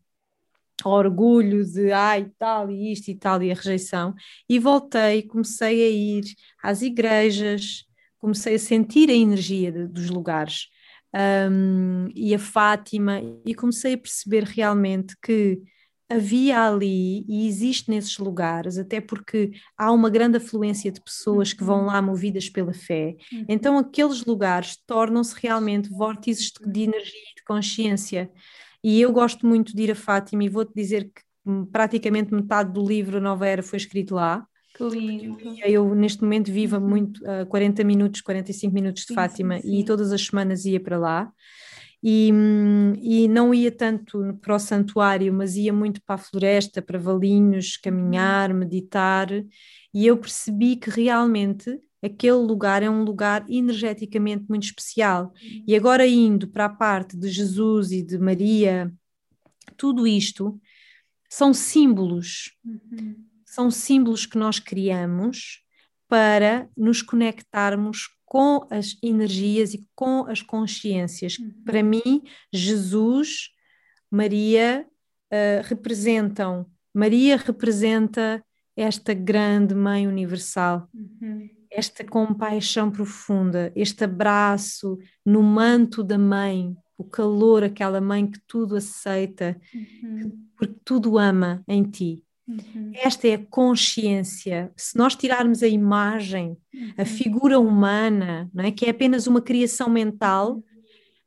orgulho 0.84 1.64
de 1.64 1.90
ai, 1.92 2.30
tal 2.38 2.70
e 2.70 2.92
isto 2.92 3.10
e 3.10 3.14
tal 3.14 3.42
e 3.42 3.50
a 3.50 3.54
rejeição, 3.54 4.14
e 4.48 4.58
voltei, 4.58 5.22
comecei 5.22 5.86
a 5.86 5.90
ir 5.90 6.24
às 6.62 6.82
igrejas, 6.82 7.84
comecei 8.18 8.56
a 8.56 8.58
sentir 8.58 9.08
a 9.10 9.14
energia 9.14 9.72
de, 9.72 9.86
dos 9.86 10.10
lugares 10.10 10.68
um, 11.50 12.08
e 12.14 12.34
a 12.34 12.38
Fátima, 12.38 13.20
e 13.44 13.54
comecei 13.54 13.94
a 13.94 13.98
perceber 13.98 14.44
realmente 14.44 15.16
que 15.22 15.62
havia 16.08 16.62
ali 16.62 17.24
e 17.28 17.48
existe 17.48 17.90
nesses 17.90 18.16
lugares, 18.18 18.78
até 18.78 19.00
porque 19.00 19.50
há 19.76 19.90
uma 19.90 20.08
grande 20.08 20.36
afluência 20.36 20.90
de 20.90 21.00
pessoas 21.00 21.52
que 21.52 21.64
vão 21.64 21.80
uhum. 21.80 21.86
lá 21.86 22.00
movidas 22.00 22.48
pela 22.48 22.72
fé. 22.72 23.16
Uhum. 23.32 23.44
Então, 23.48 23.78
aqueles 23.78 24.24
lugares 24.24 24.76
tornam-se 24.86 25.34
realmente 25.40 25.88
vórtices 25.88 26.52
de 26.64 26.82
energia 26.82 27.30
e 27.32 27.34
de 27.34 27.44
consciência. 27.44 28.30
E 28.82 29.00
eu 29.00 29.12
gosto 29.12 29.46
muito 29.46 29.74
de 29.74 29.82
ir 29.82 29.90
a 29.90 29.94
Fátima 29.94 30.44
e 30.44 30.48
vou-te 30.48 30.72
dizer 30.74 31.04
que 31.04 31.22
praticamente 31.70 32.34
metade 32.34 32.72
do 32.72 32.86
livro 32.86 33.20
Nova 33.20 33.46
Era 33.46 33.62
foi 33.62 33.76
escrito 33.78 34.14
lá. 34.14 34.46
Que 34.76 34.84
lindo. 34.84 35.38
Eu, 35.64 35.94
neste 35.94 36.22
momento, 36.22 36.52
vivo 36.52 36.76
uhum. 36.76 36.88
muito 36.88 37.18
uh, 37.24 37.46
40 37.46 37.82
minutos, 37.82 38.20
45 38.20 38.74
minutos 38.74 39.02
de 39.02 39.08
sim, 39.08 39.14
Fátima 39.14 39.56
sim, 39.56 39.62
sim. 39.62 39.80
e 39.80 39.84
todas 39.84 40.12
as 40.12 40.26
semanas 40.26 40.64
ia 40.64 40.80
para 40.80 40.98
lá. 40.98 41.32
E, 42.02 42.30
hum, 42.32 42.92
e, 43.00 43.26
não 43.26 43.54
ia 43.54 43.72
tanto 43.72 44.38
para 44.40 44.54
o 44.54 44.58
santuário, 44.58 45.32
mas 45.32 45.56
ia 45.56 45.72
muito 45.72 46.00
para 46.04 46.16
a 46.16 46.18
floresta, 46.18 46.82
para 46.82 46.98
valinhos, 46.98 47.76
caminhar, 47.78 48.50
uhum. 48.50 48.58
meditar, 48.58 49.28
e 49.94 50.06
eu 50.06 50.16
percebi 50.18 50.76
que 50.76 50.90
realmente 50.90 51.80
aquele 52.06 52.36
lugar 52.36 52.82
é 52.82 52.88
um 52.88 53.04
lugar 53.04 53.44
energeticamente 53.48 54.44
muito 54.48 54.64
especial. 54.64 55.32
Uhum. 55.42 55.64
E 55.66 55.76
agora 55.76 56.06
indo 56.06 56.48
para 56.48 56.66
a 56.66 56.70
parte 56.70 57.16
de 57.16 57.28
Jesus 57.28 57.92
e 57.92 58.02
de 58.02 58.18
Maria, 58.18 58.92
tudo 59.76 60.06
isto 60.06 60.58
são 61.28 61.52
símbolos, 61.52 62.56
uhum. 62.64 63.16
são 63.44 63.70
símbolos 63.70 64.24
que 64.24 64.38
nós 64.38 64.58
criamos 64.58 65.62
para 66.08 66.68
nos 66.76 67.02
conectarmos 67.02 68.08
com 68.24 68.66
as 68.70 68.96
energias 69.02 69.74
e 69.74 69.86
com 69.94 70.26
as 70.26 70.40
consciências. 70.40 71.38
Uhum. 71.38 71.52
Para 71.64 71.82
mim, 71.82 72.22
Jesus, 72.52 73.50
Maria 74.10 74.86
uh, 75.32 75.62
representam, 75.64 76.66
Maria 76.94 77.36
representa 77.36 78.42
esta 78.76 79.12
grande 79.12 79.74
mãe 79.74 80.06
universal. 80.06 80.88
Uhum 80.94 81.55
esta 81.70 82.04
compaixão 82.04 82.90
profunda, 82.90 83.72
este 83.74 84.04
abraço 84.04 84.98
no 85.24 85.42
manto 85.42 86.02
da 86.02 86.18
mãe, 86.18 86.76
o 86.98 87.04
calor, 87.04 87.62
aquela 87.62 88.00
mãe 88.00 88.26
que 88.26 88.40
tudo 88.46 88.76
aceita, 88.76 89.60
uhum. 89.74 90.32
porque 90.56 90.76
tudo 90.84 91.18
ama 91.18 91.62
em 91.68 91.82
ti. 91.82 92.22
Uhum. 92.48 92.92
Esta 92.94 93.26
é 93.28 93.34
a 93.34 93.46
consciência. 93.46 94.72
Se 94.76 94.96
nós 94.96 95.16
tirarmos 95.16 95.62
a 95.62 95.68
imagem, 95.68 96.56
uhum. 96.72 96.92
a 96.96 97.04
figura 97.04 97.58
humana, 97.58 98.48
não 98.54 98.64
é? 98.64 98.70
que 98.70 98.86
é 98.86 98.90
apenas 98.90 99.26
uma 99.26 99.42
criação 99.42 99.90
mental, 99.90 100.62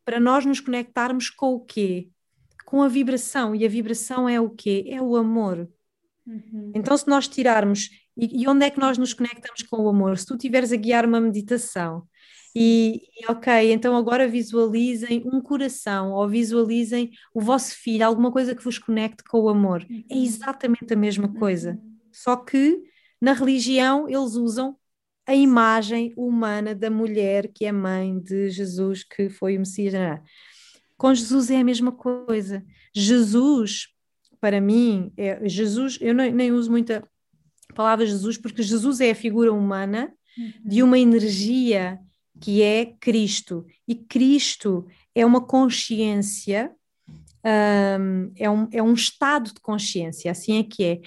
para 0.06 0.20
nós 0.20 0.46
nos 0.46 0.60
conectarmos 0.60 1.30
com 1.30 1.54
o 1.54 1.60
quê? 1.60 2.10
Com 2.66 2.82
a 2.82 2.88
vibração. 2.88 3.54
E 3.54 3.66
a 3.66 3.70
vibração 3.70 4.28
é 4.28 4.40
o 4.40 4.50
quê? 4.50 4.86
É 4.88 5.02
o 5.02 5.16
amor. 5.16 5.70
Uhum. 6.26 6.72
Então, 6.74 6.96
se 6.96 7.08
nós 7.08 7.28
tirarmos 7.28 7.90
e, 8.20 8.44
e, 8.44 8.48
onde 8.48 8.66
é 8.66 8.70
que 8.70 8.80
nós 8.80 8.98
nos 8.98 9.14
conectamos 9.14 9.62
com 9.64 9.78
o 9.78 9.90
amor? 9.90 10.18
Se 10.18 10.26
tu 10.26 10.36
estiveres 10.36 10.72
a 10.72 10.76
guiar 10.76 11.06
uma 11.06 11.22
meditação 11.22 12.08
e, 12.56 13.02
e, 13.16 13.32
ok, 13.32 13.72
então 13.72 13.96
agora 13.96 14.28
visualizem 14.28 15.24
um 15.26 15.40
coração 15.40 16.12
ou 16.12 16.28
visualizem 16.28 17.12
o 17.34 17.40
vosso 17.40 17.76
filho, 17.76 18.06
alguma 18.06 18.32
coisa 18.32 18.56
que 18.56 18.64
vos 18.64 18.78
conecte 18.80 19.24
com 19.24 19.40
o 19.40 19.50
amor. 19.50 19.86
É 20.10 20.16
uhum. 20.16 20.24
exatamente 20.24 20.94
a 20.94 20.98
mesma 20.98 21.32
coisa. 21.34 21.72
Uhum. 21.72 21.98
Só 22.12 22.36
que 22.36 22.82
na 23.22 23.34
religião 23.34 24.10
eles 24.10 24.36
usam 24.36 24.76
a 25.26 25.36
imagem 25.36 26.12
humana 26.18 26.74
da 26.74 26.90
mulher 26.90 27.52
que 27.54 27.66
é 27.66 27.72
mãe 27.72 28.20
de 28.20 28.50
Jesus, 28.50 29.04
que 29.04 29.30
foi 29.30 29.56
o 29.56 29.60
Messias. 29.60 29.94
Com 30.98 31.14
Jesus 31.14 31.52
é 31.52 31.58
a 31.58 31.64
mesma 31.64 31.92
coisa. 31.92 32.66
Jesus, 32.94 33.90
para 34.42 34.60
mim, 34.60 35.14
é, 35.16 35.48
Jesus, 35.48 36.00
eu 36.02 36.16
nem, 36.16 36.34
nem 36.34 36.52
uso 36.52 36.72
muita 36.72 37.08
palavra 37.74 38.06
Jesus, 38.06 38.38
porque 38.38 38.62
Jesus 38.62 39.00
é 39.00 39.12
a 39.12 39.16
figura 39.16 39.54
humana 39.54 40.14
de 40.64 40.82
uhum. 40.82 40.90
uma 40.90 41.00
energia 41.00 42.00
que 42.40 42.62
é 42.62 42.94
Cristo. 43.00 43.66
E 43.88 43.96
Cristo 43.96 44.88
é 45.14 45.26
uma 45.26 45.42
consciência, 45.42 46.72
um, 47.44 48.32
é, 48.36 48.50
um, 48.50 48.68
é 48.72 48.82
um 48.82 48.94
estado 48.94 49.54
de 49.54 49.60
consciência, 49.60 50.32
assim 50.32 50.60
é 50.60 50.64
que 50.64 50.84
é. 50.84 51.02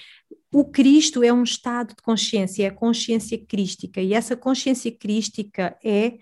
O 0.53 0.67
Cristo 0.67 1.23
é 1.23 1.33
um 1.33 1.43
estado 1.43 1.95
de 1.95 2.03
consciência, 2.03 2.65
é 2.65 2.67
a 2.67 2.75
consciência 2.75 3.39
crística, 3.39 4.03
e 4.03 4.13
essa 4.13 4.37
consciência 4.37 4.93
crística 4.93 5.79
é 5.83 6.19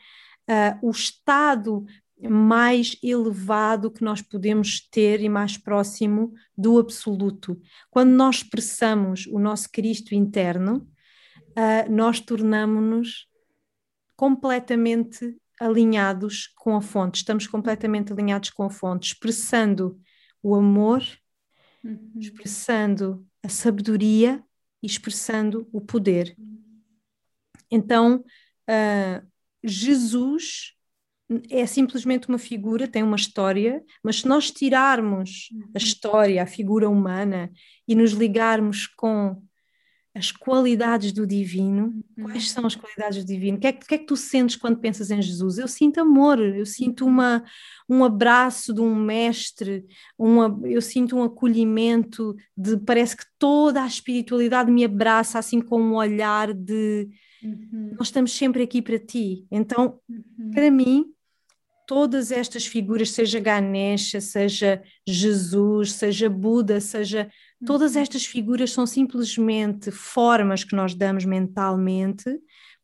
uh, 0.49 0.87
o 0.87 0.91
estado 0.91 1.85
mais 2.29 2.97
elevado 3.03 3.91
que 3.91 4.05
nós 4.05 4.21
podemos 4.21 4.81
ter 4.91 5.21
e 5.21 5.29
mais 5.29 5.57
próximo 5.57 6.35
do 6.57 6.79
absoluto. 6.79 7.61
Quando 7.91 8.11
nós 8.11 8.37
expressamos 8.37 9.27
o 9.27 9.39
nosso 9.39 9.71
Cristo 9.71 10.15
interno, 10.15 10.89
uh, 11.51 11.91
nós 11.91 12.21
tornamos-nos 12.21 13.27
completamente 14.17 15.37
alinhados 15.59 16.47
com 16.57 16.77
a 16.77 16.81
fonte, 16.81 17.17
estamos 17.17 17.47
completamente 17.47 18.13
alinhados 18.13 18.51
com 18.51 18.65
a 18.65 18.71
fonte, 18.71 19.13
expressando 19.13 20.01
o 20.43 20.55
amor, 20.55 21.03
uhum. 21.85 22.13
expressando 22.17 23.27
a 23.43 23.49
sabedoria 23.49 24.43
e 24.83 24.87
expressando 24.87 25.69
o 25.73 25.81
poder. 25.81 26.37
Então, 27.71 28.25
uh, 28.69 29.27
Jesus 29.63 30.75
é 31.49 31.65
simplesmente 31.67 32.29
uma 32.29 32.39
figura, 32.39 32.89
tem 32.89 33.03
uma 33.03 33.17
história, 33.17 33.83
mas 34.03 34.21
se 34.21 34.29
nós 34.29 34.51
tirarmos 34.51 35.49
a 35.53 35.57
uhum. 35.57 35.71
história, 35.77 36.43
a 36.43 36.47
figura 36.47 36.89
humana 36.89 37.51
e 37.87 37.95
nos 37.95 38.13
ligarmos 38.13 38.87
com 38.87 39.41
as 40.13 40.33
qualidades 40.33 41.13
do 41.13 41.25
divino, 41.25 42.03
uhum. 42.19 42.25
quais 42.25 42.51
são 42.51 42.67
as 42.67 42.75
qualidades 42.75 43.25
do 43.25 43.29
divino? 43.29 43.59
O 43.59 43.61
que, 43.61 43.69
é, 43.69 43.73
que 43.73 43.95
é 43.95 43.99
que 43.99 44.07
tu 44.07 44.17
sentes 44.17 44.57
quando 44.57 44.81
pensas 44.81 45.09
em 45.13 45.23
Jesus? 45.23 45.59
Eu 45.59 45.69
sinto 45.69 46.01
amor, 46.01 46.41
eu 46.41 46.67
sinto 46.67 47.07
uma, 47.07 47.45
um 47.89 48.03
abraço 48.03 48.75
de 48.75 48.81
um 48.81 48.93
mestre, 48.93 49.87
uma, 50.19 50.59
eu 50.65 50.83
sinto 50.83 51.17
um 51.17 51.23
acolhimento 51.23 52.35
de 52.57 52.77
parece 52.79 53.17
que 53.17 53.25
toda 53.39 53.85
a 53.85 53.87
espiritualidade 53.87 54.71
me 54.71 54.85
abraça 54.85 55.39
assim 55.39 55.61
com 55.61 55.81
um 55.81 55.95
olhar 55.95 56.53
de 56.53 57.09
uhum. 57.41 57.95
nós 57.97 58.09
estamos 58.09 58.33
sempre 58.33 58.65
aqui 58.65 58.83
para 58.83 58.99
ti. 58.99 59.47
Então, 59.49 60.01
uhum. 60.09 60.51
para 60.51 60.73
mim, 60.73 61.07
todas 61.91 62.31
estas 62.31 62.65
figuras, 62.65 63.11
seja 63.11 63.41
Ganesha, 63.41 64.21
seja 64.21 64.81
Jesus, 65.05 65.95
seja 65.95 66.31
Buda, 66.31 66.81
seja. 66.81 67.29
Todas 67.67 67.97
uhum. 67.97 68.03
estas 68.03 68.25
figuras 68.25 68.71
são 68.71 68.87
simplesmente 68.87 69.91
formas 69.91 70.63
que 70.63 70.77
nós 70.77 70.95
damos 70.95 71.25
mentalmente, 71.25 72.31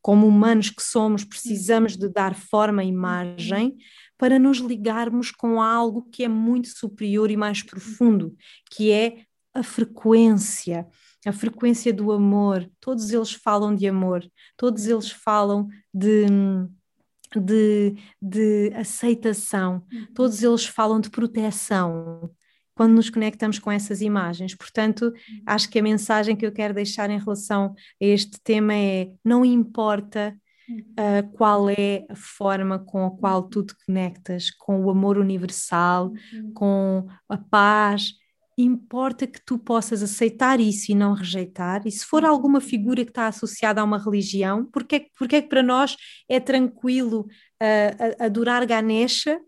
como 0.01 0.27
humanos 0.27 0.69
que 0.69 0.83
somos, 0.83 1.23
precisamos 1.23 1.95
de 1.95 2.09
dar 2.09 2.35
forma 2.35 2.83
e 2.83 2.89
imagem 2.89 3.77
para 4.17 4.37
nos 4.37 4.57
ligarmos 4.57 5.31
com 5.31 5.61
algo 5.61 6.09
que 6.11 6.25
é 6.25 6.27
muito 6.27 6.67
superior 6.67 7.31
e 7.31 7.37
mais 7.37 7.63
profundo, 7.63 8.35
que 8.69 8.91
é 8.91 9.21
a 9.53 9.63
frequência, 9.63 10.85
a 11.25 11.31
frequência 11.31 11.93
do 11.93 12.11
amor. 12.11 12.69
Todos 12.81 13.09
eles 13.11 13.31
falam 13.31 13.73
de 13.73 13.87
amor, 13.87 14.29
todos 14.57 14.85
eles 14.85 15.09
falam 15.09 15.69
de 15.93 16.25
de, 17.35 17.95
de 18.21 18.71
aceitação, 18.75 19.83
uhum. 19.91 20.07
todos 20.13 20.43
eles 20.43 20.65
falam 20.65 20.99
de 20.99 21.09
proteção 21.09 22.29
quando 22.75 22.93
nos 22.93 23.09
conectamos 23.09 23.57
com 23.57 23.71
essas 23.71 24.01
imagens. 24.01 24.53
Portanto, 24.55 25.05
uhum. 25.05 25.41
acho 25.45 25.69
que 25.69 25.79
a 25.79 25.83
mensagem 25.83 26.35
que 26.35 26.45
eu 26.45 26.51
quero 26.51 26.73
deixar 26.73 27.09
em 27.09 27.19
relação 27.19 27.73
a 28.01 28.05
este 28.05 28.39
tema 28.43 28.73
é: 28.73 29.11
não 29.25 29.43
importa 29.43 30.35
uh, 30.69 31.31
qual 31.33 31.69
é 31.69 32.05
a 32.09 32.15
forma 32.15 32.79
com 32.79 33.05
a 33.05 33.11
qual 33.11 33.43
tu 33.43 33.63
te 33.63 33.73
conectas 33.85 34.51
com 34.51 34.83
o 34.85 34.89
amor 34.89 35.17
universal, 35.17 36.13
com 36.53 37.07
a 37.27 37.37
paz 37.37 38.13
importa 38.57 39.27
que 39.27 39.39
tu 39.39 39.59
possas 39.59 40.01
aceitar 40.01 40.59
isso 40.59 40.91
e 40.91 40.95
não 40.95 41.13
rejeitar, 41.13 41.85
e 41.85 41.91
se 41.91 42.05
for 42.05 42.23
uhum. 42.23 42.29
alguma 42.29 42.59
figura 42.59 43.03
que 43.03 43.11
está 43.11 43.27
associada 43.27 43.81
a 43.81 43.83
uma 43.83 43.97
religião, 44.03 44.65
porque 44.65 44.95
é, 44.95 45.05
porque 45.17 45.35
é 45.37 45.41
que 45.41 45.49
para 45.49 45.61
nós 45.61 45.95
é 46.27 46.39
tranquilo 46.39 47.27
uh, 47.61 48.23
adorar 48.23 48.65
Ganesha 48.65 49.39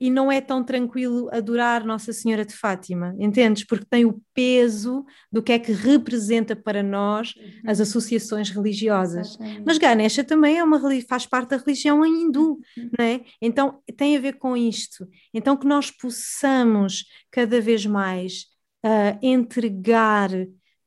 e 0.00 0.10
não 0.10 0.30
é 0.30 0.40
tão 0.40 0.62
tranquilo 0.62 1.28
adorar 1.32 1.84
Nossa 1.84 2.12
Senhora 2.12 2.44
de 2.44 2.54
Fátima, 2.54 3.14
entendes? 3.18 3.64
Porque 3.64 3.84
tem 3.88 4.04
o 4.04 4.20
peso 4.32 5.04
do 5.30 5.42
que 5.42 5.52
é 5.52 5.58
que 5.58 5.72
representa 5.72 6.54
para 6.54 6.82
nós 6.82 7.34
uhum. 7.36 7.70
as 7.70 7.80
associações 7.80 8.50
religiosas. 8.50 9.30
Exatamente. 9.30 9.62
Mas 9.66 9.78
Ganesha 9.78 10.22
também 10.22 10.58
é 10.58 10.64
uma, 10.64 10.80
faz 11.08 11.26
parte 11.26 11.50
da 11.50 11.56
religião 11.56 12.04
hindu, 12.06 12.60
uhum. 12.76 12.90
não 12.98 13.04
é? 13.04 13.20
Então 13.42 13.80
tem 13.96 14.16
a 14.16 14.20
ver 14.20 14.38
com 14.38 14.56
isto. 14.56 15.08
Então 15.34 15.56
que 15.56 15.66
nós 15.66 15.90
possamos 15.90 17.04
cada 17.30 17.60
vez 17.60 17.84
mais 17.84 18.44
uh, 18.84 19.18
entregar 19.20 20.30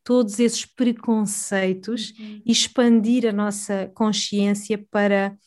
todos 0.03 0.39
esses 0.39 0.65
preconceitos 0.65 2.13
uhum. 2.17 2.41
e 2.45 2.51
expandir 2.51 3.27
a 3.27 3.31
nossa 3.31 3.91
consciência 3.93 4.83
para 4.89 5.37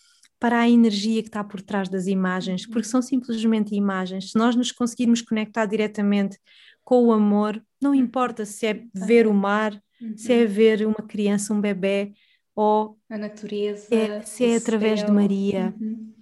para 0.45 0.61
a 0.61 0.69
energia 0.69 1.23
que 1.23 1.29
está 1.29 1.43
por 1.43 1.63
trás 1.63 1.89
das 1.89 2.07
imagens, 2.07 2.67
uhum. 2.67 2.71
porque 2.71 2.87
são 2.87 3.01
simplesmente 3.01 3.75
imagens. 3.75 4.33
Se 4.33 4.37
nós 4.37 4.55
nos 4.55 4.71
conseguirmos 4.71 5.23
conectar 5.23 5.65
diretamente 5.65 6.39
com 6.85 7.03
o 7.07 7.13
amor, 7.13 7.65
não 7.81 7.93
uhum. 7.93 7.97
importa 7.97 8.45
se 8.45 8.67
é 8.67 8.83
ver 8.95 9.27
o 9.27 9.33
mar, 9.33 9.73
uhum. 9.99 10.15
se 10.19 10.35
é 10.35 10.45
ver 10.45 10.87
uma 10.87 10.97
criança, 10.97 11.55
um 11.55 11.63
bebê, 11.63 12.13
ou 12.55 12.99
a 13.09 13.17
natureza, 13.17 13.87
é, 13.95 14.21
se 14.21 14.45
é 14.45 14.57
através 14.57 15.01
céu. 15.01 15.09
de 15.09 15.15
Maria. 15.15 15.75
Uhum. 15.81 16.13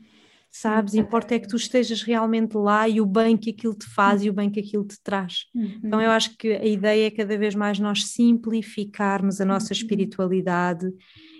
Sabes? 0.49 0.95
Importa 0.95 1.35
é 1.35 1.41
que 1.41 1.49
tu 1.49 1.57
estejas 1.57 2.03
realmente 2.03 2.57
lá 2.57 2.89
e 2.89 3.01
o 3.01 3.07
bem 3.07 3.37
que 3.37 3.51
aquilo 3.51 3.75
te 3.75 3.87
faz 3.87 4.23
e 4.23 4.31
o 4.31 4.33
bem 4.33 4.49
que 4.49 4.61
aquilo 4.61 4.85
te 4.85 5.03
traz. 5.03 5.47
Uhum. 5.53 5.81
Então, 5.83 6.01
eu 6.01 6.12
acho 6.12 6.37
que 6.37 6.53
a 6.53 6.64
ideia 6.64 7.09
é 7.09 7.11
cada 7.11 7.37
vez 7.37 7.57
mais 7.57 7.81
nós 7.81 8.05
simplificarmos 8.05 9.41
a 9.41 9.45
nossa 9.45 9.75
uhum. 9.75 9.81
espiritualidade 9.81 10.87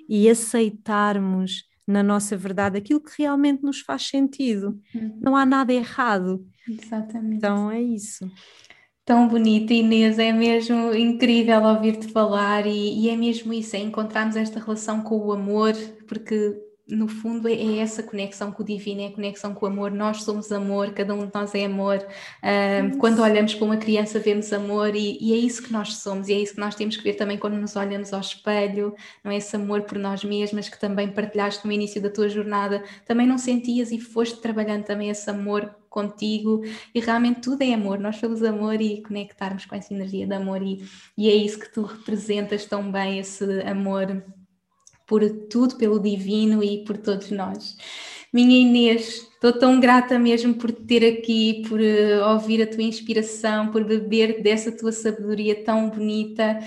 e 0.09 0.28
aceitarmos 0.28 1.70
na 1.93 2.03
nossa 2.03 2.36
verdade 2.36 2.78
aquilo 2.78 3.01
que 3.01 3.22
realmente 3.22 3.62
nos 3.62 3.80
faz 3.80 4.09
sentido. 4.09 4.80
Uhum. 4.95 5.18
Não 5.20 5.36
há 5.36 5.47
nada 5.47 5.72
errado. 5.72 6.45
Exatamente. 6.68 7.36
Então 7.36 7.70
é 7.70 7.80
isso. 7.80 8.28
Tão 9.05 9.26
bonita, 9.28 9.74
Inês, 9.74 10.18
é 10.18 10.32
mesmo 10.32 10.95
incrível 10.95 11.62
ouvir-te 11.64 12.07
falar 12.09 12.66
e, 12.66 13.01
e, 13.01 13.11
é 13.11 13.16
mesmo 13.16 13.53
isso, 13.53 13.74
é 13.74 13.80
encontrarmos 13.80 14.36
esta 14.36 14.61
relação 14.61 15.03
com 15.03 15.18
o 15.18 15.32
amor, 15.32 15.72
porque 16.07 16.55
no 16.93 17.09
fundo 17.09 17.49
é, 17.49 17.53
é, 17.53 17.78
essa 17.78 18.03
conexão 18.03 18.53
com 18.53 18.62
o 18.62 18.66
divino, 18.66 19.01
é 19.01 19.07
a 19.07 19.12
conexão 19.12 19.55
com 19.55 19.64
o 19.64 19.68
amor. 19.68 19.90
Nós 19.90 20.22
somos 20.22 20.53
amor, 20.53 20.93
cada 20.93 21.14
um 21.14 21.26
de 21.26 21.32
nós 21.34 21.55
é 21.55 21.64
amor. 21.64 22.07
Quando 22.99 23.22
olhamos 23.22 23.55
para 23.55 23.64
uma 23.64 23.76
criança, 23.76 24.18
vemos 24.18 24.53
amor 24.53 24.95
e, 24.95 25.18
e, 25.20 25.32
é 25.32 25.36
isso 25.36 25.62
que 25.62 25.72
nós 25.72 25.97
somos, 25.97 26.28
e 26.28 26.34
é 26.34 26.38
isso 26.38 26.55
que 26.55 26.61
nós 26.61 26.74
temos 26.74 26.97
que 26.97 27.03
ver 27.03 27.14
também 27.14 27.38
quando 27.38 27.55
nos 27.55 27.74
olhamos 27.76 28.12
ao 28.12 28.20
espelho. 28.20 28.95
Não 29.24 29.32
é 29.32 29.36
esse 29.36 29.57
amor 29.57 29.82
por 29.82 29.99
nós 29.99 30.22
mesmas 30.22 30.68
que 30.68 30.78
também 30.78 31.09
partilhaste 31.09 31.66
no 31.66 31.72
início 31.72 32.01
da 32.01 32.11
tua 32.11 32.28
jornada, 32.28 32.84
também 33.07 33.26
não 33.26 33.38
sentias 33.38 33.90
e 33.90 33.99
foste 33.99 34.40
trabalhando 34.40 34.84
também 34.84 35.09
esse 35.09 35.28
amor 35.30 35.74
contigo. 35.88 36.62
E 36.95 37.01
realmente 37.01 37.40
tudo 37.40 37.62
é 37.62 37.72
amor, 37.72 37.99
nós 37.99 38.16
somos 38.16 38.43
amor 38.43 38.80
e 38.80 39.03
conectarmos 39.03 39.64
com 39.64 39.74
essa 39.74 39.95
energia 39.95 40.26
de 40.26 40.34
amor. 40.34 40.62
E, 40.62 40.84
e 41.16 41.28
é 41.28 41.34
isso 41.34 41.59
que 41.59 41.72
tu 41.72 41.82
representas 41.82 42.66
tão 42.66 42.93
bem, 42.93 43.18
esse 43.18 43.45
amor 43.62 44.22
por 45.13 45.29
tudo, 45.29 45.77
pelo 45.77 46.01
divino 46.01 46.65
e 46.65 46.87
por 46.87 46.97
todos 46.97 47.31
nós. 47.31 47.77
Minha 48.33 48.59
Inês, 48.61 49.29
estou 49.35 49.53
tão 49.53 49.79
grata 49.79 50.19
mesmo 50.19 50.55
por 50.55 50.73
te 50.73 50.81
ter 50.85 51.07
aqui, 51.07 51.63
por 51.69 51.79
uh, 51.79 52.33
ouvir 52.33 52.63
a 52.63 52.67
tua 52.67 52.83
inspiração, 52.83 53.71
por 53.71 53.85
beber 53.85 54.43
dessa 54.43 54.73
tua 54.73 54.91
sabedoria 54.91 55.63
tão 55.65 55.91
bonita. 55.91 56.59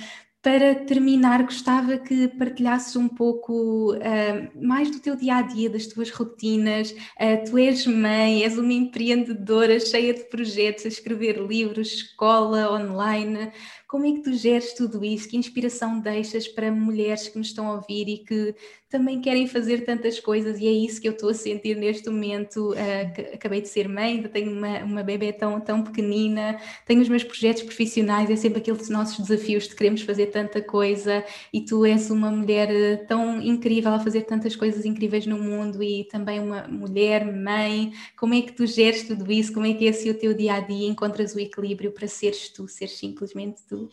Para 0.43 0.75
terminar, 0.75 1.41
gostava 1.41 1.97
que 1.97 2.27
partilhasses 2.27 2.95
um 2.95 3.07
pouco 3.07 3.95
uh, 3.95 4.63
mais 4.63 4.91
do 4.91 4.99
teu 4.99 5.15
dia 5.15 5.37
a 5.37 5.41
dia, 5.41 5.67
das 5.67 5.87
tuas 5.87 6.11
rotinas. 6.11 6.91
Uh, 6.91 7.49
tu 7.49 7.57
és 7.57 7.87
mãe, 7.87 8.43
és 8.43 8.59
uma 8.59 8.73
empreendedora 8.73 9.79
cheia 9.79 10.13
de 10.13 10.23
projetos, 10.25 10.85
a 10.85 10.89
escrever 10.89 11.39
livros, 11.39 11.93
escola 11.93 12.71
online. 12.71 13.51
Como 13.95 14.07
é 14.07 14.11
que 14.11 14.23
tu 14.23 14.33
geres 14.33 14.73
tudo 14.73 15.05
isso? 15.05 15.29
Que 15.29 15.37
inspiração 15.37 16.01
deixas 16.01 16.49
para 16.49 16.69
mulheres 16.69 17.29
que 17.29 17.37
me 17.37 17.45
estão 17.45 17.65
a 17.69 17.75
ouvir 17.75 18.09
e 18.09 18.17
que 18.17 18.53
também 18.89 19.19
querem 19.21 19.47
fazer 19.47 19.85
tantas 19.85 20.19
coisas? 20.19 20.59
E 20.59 20.67
é 20.67 20.71
isso 20.71 21.01
que 21.01 21.07
eu 21.07 21.11
estou 21.13 21.29
a 21.29 21.33
sentir 21.33 21.75
neste 21.75 22.09
momento. 22.09 22.71
Uh, 22.71 23.33
acabei 23.33 23.61
de 23.61 23.67
ser 23.67 23.87
mãe, 23.87 24.21
tenho 24.23 24.51
uma, 24.51 24.79
uma 24.83 25.03
bebê 25.03 25.33
tão, 25.33 25.59
tão 25.59 25.83
pequenina, 25.83 26.59
tenho 26.85 27.01
os 27.01 27.09
meus 27.09 27.23
projetos 27.23 27.63
profissionais, 27.63 28.29
é 28.29 28.35
sempre 28.35 28.59
aqueles 28.59 28.89
nossos 28.89 29.27
desafios 29.27 29.67
de 29.67 29.75
queremos 29.75 30.01
fazer 30.01 30.27
tanta 30.27 30.61
coisa 30.61 31.23
e 31.51 31.61
tu 31.65 31.85
és 31.85 32.09
uma 32.09 32.31
mulher 32.31 32.69
eh, 32.69 32.97
tão 32.97 33.41
incrível 33.41 33.93
a 33.93 33.99
fazer 33.99 34.21
tantas 34.23 34.55
coisas 34.55 34.85
incríveis 34.85 35.25
no 35.25 35.37
mundo 35.37 35.81
e 35.83 36.05
também 36.05 36.39
uma 36.39 36.67
mulher, 36.67 37.25
mãe. 37.25 37.91
Como 38.17 38.33
é 38.33 38.41
que 38.41 38.53
tu 38.53 38.65
geres 38.65 39.03
tudo 39.07 39.31
isso? 39.31 39.53
Como 39.53 39.65
é 39.65 39.73
que 39.73 39.85
é 39.85 39.89
esse 39.89 40.09
o 40.09 40.13
teu 40.13 40.33
dia 40.33 40.55
a 40.55 40.59
dia? 40.59 40.87
Encontras 40.87 41.35
o 41.35 41.39
equilíbrio 41.39 41.91
para 41.91 42.07
seres 42.07 42.49
tu, 42.49 42.67
seres 42.67 42.97
simplesmente 42.97 43.61
tu? 43.67 43.89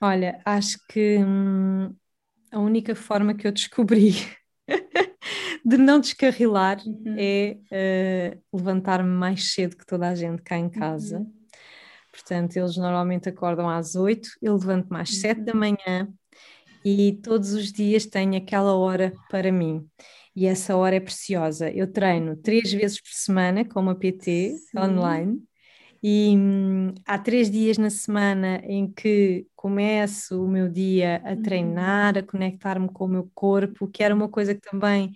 Olha, 0.00 0.40
acho 0.44 0.78
que 0.86 1.18
hum, 1.18 1.94
a 2.50 2.58
única 2.58 2.94
forma 2.94 3.34
que 3.34 3.46
eu 3.46 3.52
descobri 3.52 4.12
de 5.64 5.76
não 5.76 6.00
descarrilar 6.00 6.78
uhum. 6.86 7.16
é 7.18 7.58
uh, 7.70 8.56
levantar-me 8.56 9.10
mais 9.10 9.52
cedo 9.52 9.76
que 9.76 9.86
toda 9.86 10.08
a 10.08 10.14
gente 10.14 10.42
cá 10.42 10.56
em 10.56 10.68
casa. 10.68 11.18
Uhum. 11.18 11.32
Portanto, 12.12 12.56
eles 12.56 12.76
normalmente 12.76 13.28
acordam 13.28 13.68
às 13.68 13.94
oito, 13.94 14.30
eu 14.42 14.54
levanto 14.54 14.88
mais 14.88 15.10
uhum. 15.10 15.16
sete 15.16 15.40
da 15.42 15.54
manhã 15.54 16.08
e 16.84 17.18
todos 17.22 17.52
os 17.52 17.72
dias 17.72 18.06
tenho 18.06 18.36
aquela 18.36 18.74
hora 18.74 19.12
para 19.30 19.52
mim. 19.52 19.86
E 20.34 20.46
essa 20.46 20.76
hora 20.76 20.96
é 20.96 21.00
preciosa. 21.00 21.70
Eu 21.70 21.90
treino 21.90 22.36
três 22.36 22.72
vezes 22.72 23.00
por 23.00 23.10
semana 23.10 23.64
com 23.64 23.80
uma 23.80 23.94
PT 23.94 24.54
Sim. 24.56 24.78
online 24.78 25.47
e 26.02 26.36
hum, 26.36 26.94
há 27.04 27.18
três 27.18 27.50
dias 27.50 27.76
na 27.76 27.90
semana 27.90 28.60
em 28.64 28.90
que 28.90 29.46
começo 29.56 30.44
o 30.44 30.48
meu 30.48 30.68
dia 30.68 31.20
a 31.24 31.30
uhum. 31.30 31.42
treinar, 31.42 32.16
a 32.16 32.22
conectar-me 32.22 32.88
com 32.88 33.04
o 33.04 33.08
meu 33.08 33.30
corpo, 33.34 33.88
que 33.88 34.02
era 34.02 34.14
uma 34.14 34.28
coisa 34.28 34.54
que 34.54 34.60
também 34.60 35.06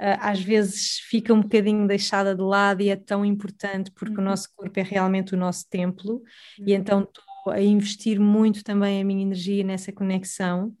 uh, 0.00 0.18
às 0.20 0.40
vezes 0.40 0.98
fica 1.08 1.32
um 1.32 1.40
bocadinho 1.40 1.86
deixada 1.86 2.34
de 2.34 2.42
lado 2.42 2.82
e 2.82 2.88
é 2.88 2.96
tão 2.96 3.24
importante 3.24 3.92
porque 3.92 4.14
uhum. 4.14 4.22
o 4.22 4.24
nosso 4.24 4.48
corpo 4.56 4.78
é 4.80 4.82
realmente 4.82 5.34
o 5.34 5.38
nosso 5.38 5.68
templo, 5.68 6.14
uhum. 6.14 6.64
e 6.66 6.72
então 6.72 7.02
estou 7.02 7.52
a 7.52 7.60
investir 7.60 8.18
muito 8.18 8.64
também 8.64 9.00
a 9.00 9.04
minha 9.04 9.22
energia 9.22 9.62
nessa 9.62 9.92
conexão. 9.92 10.74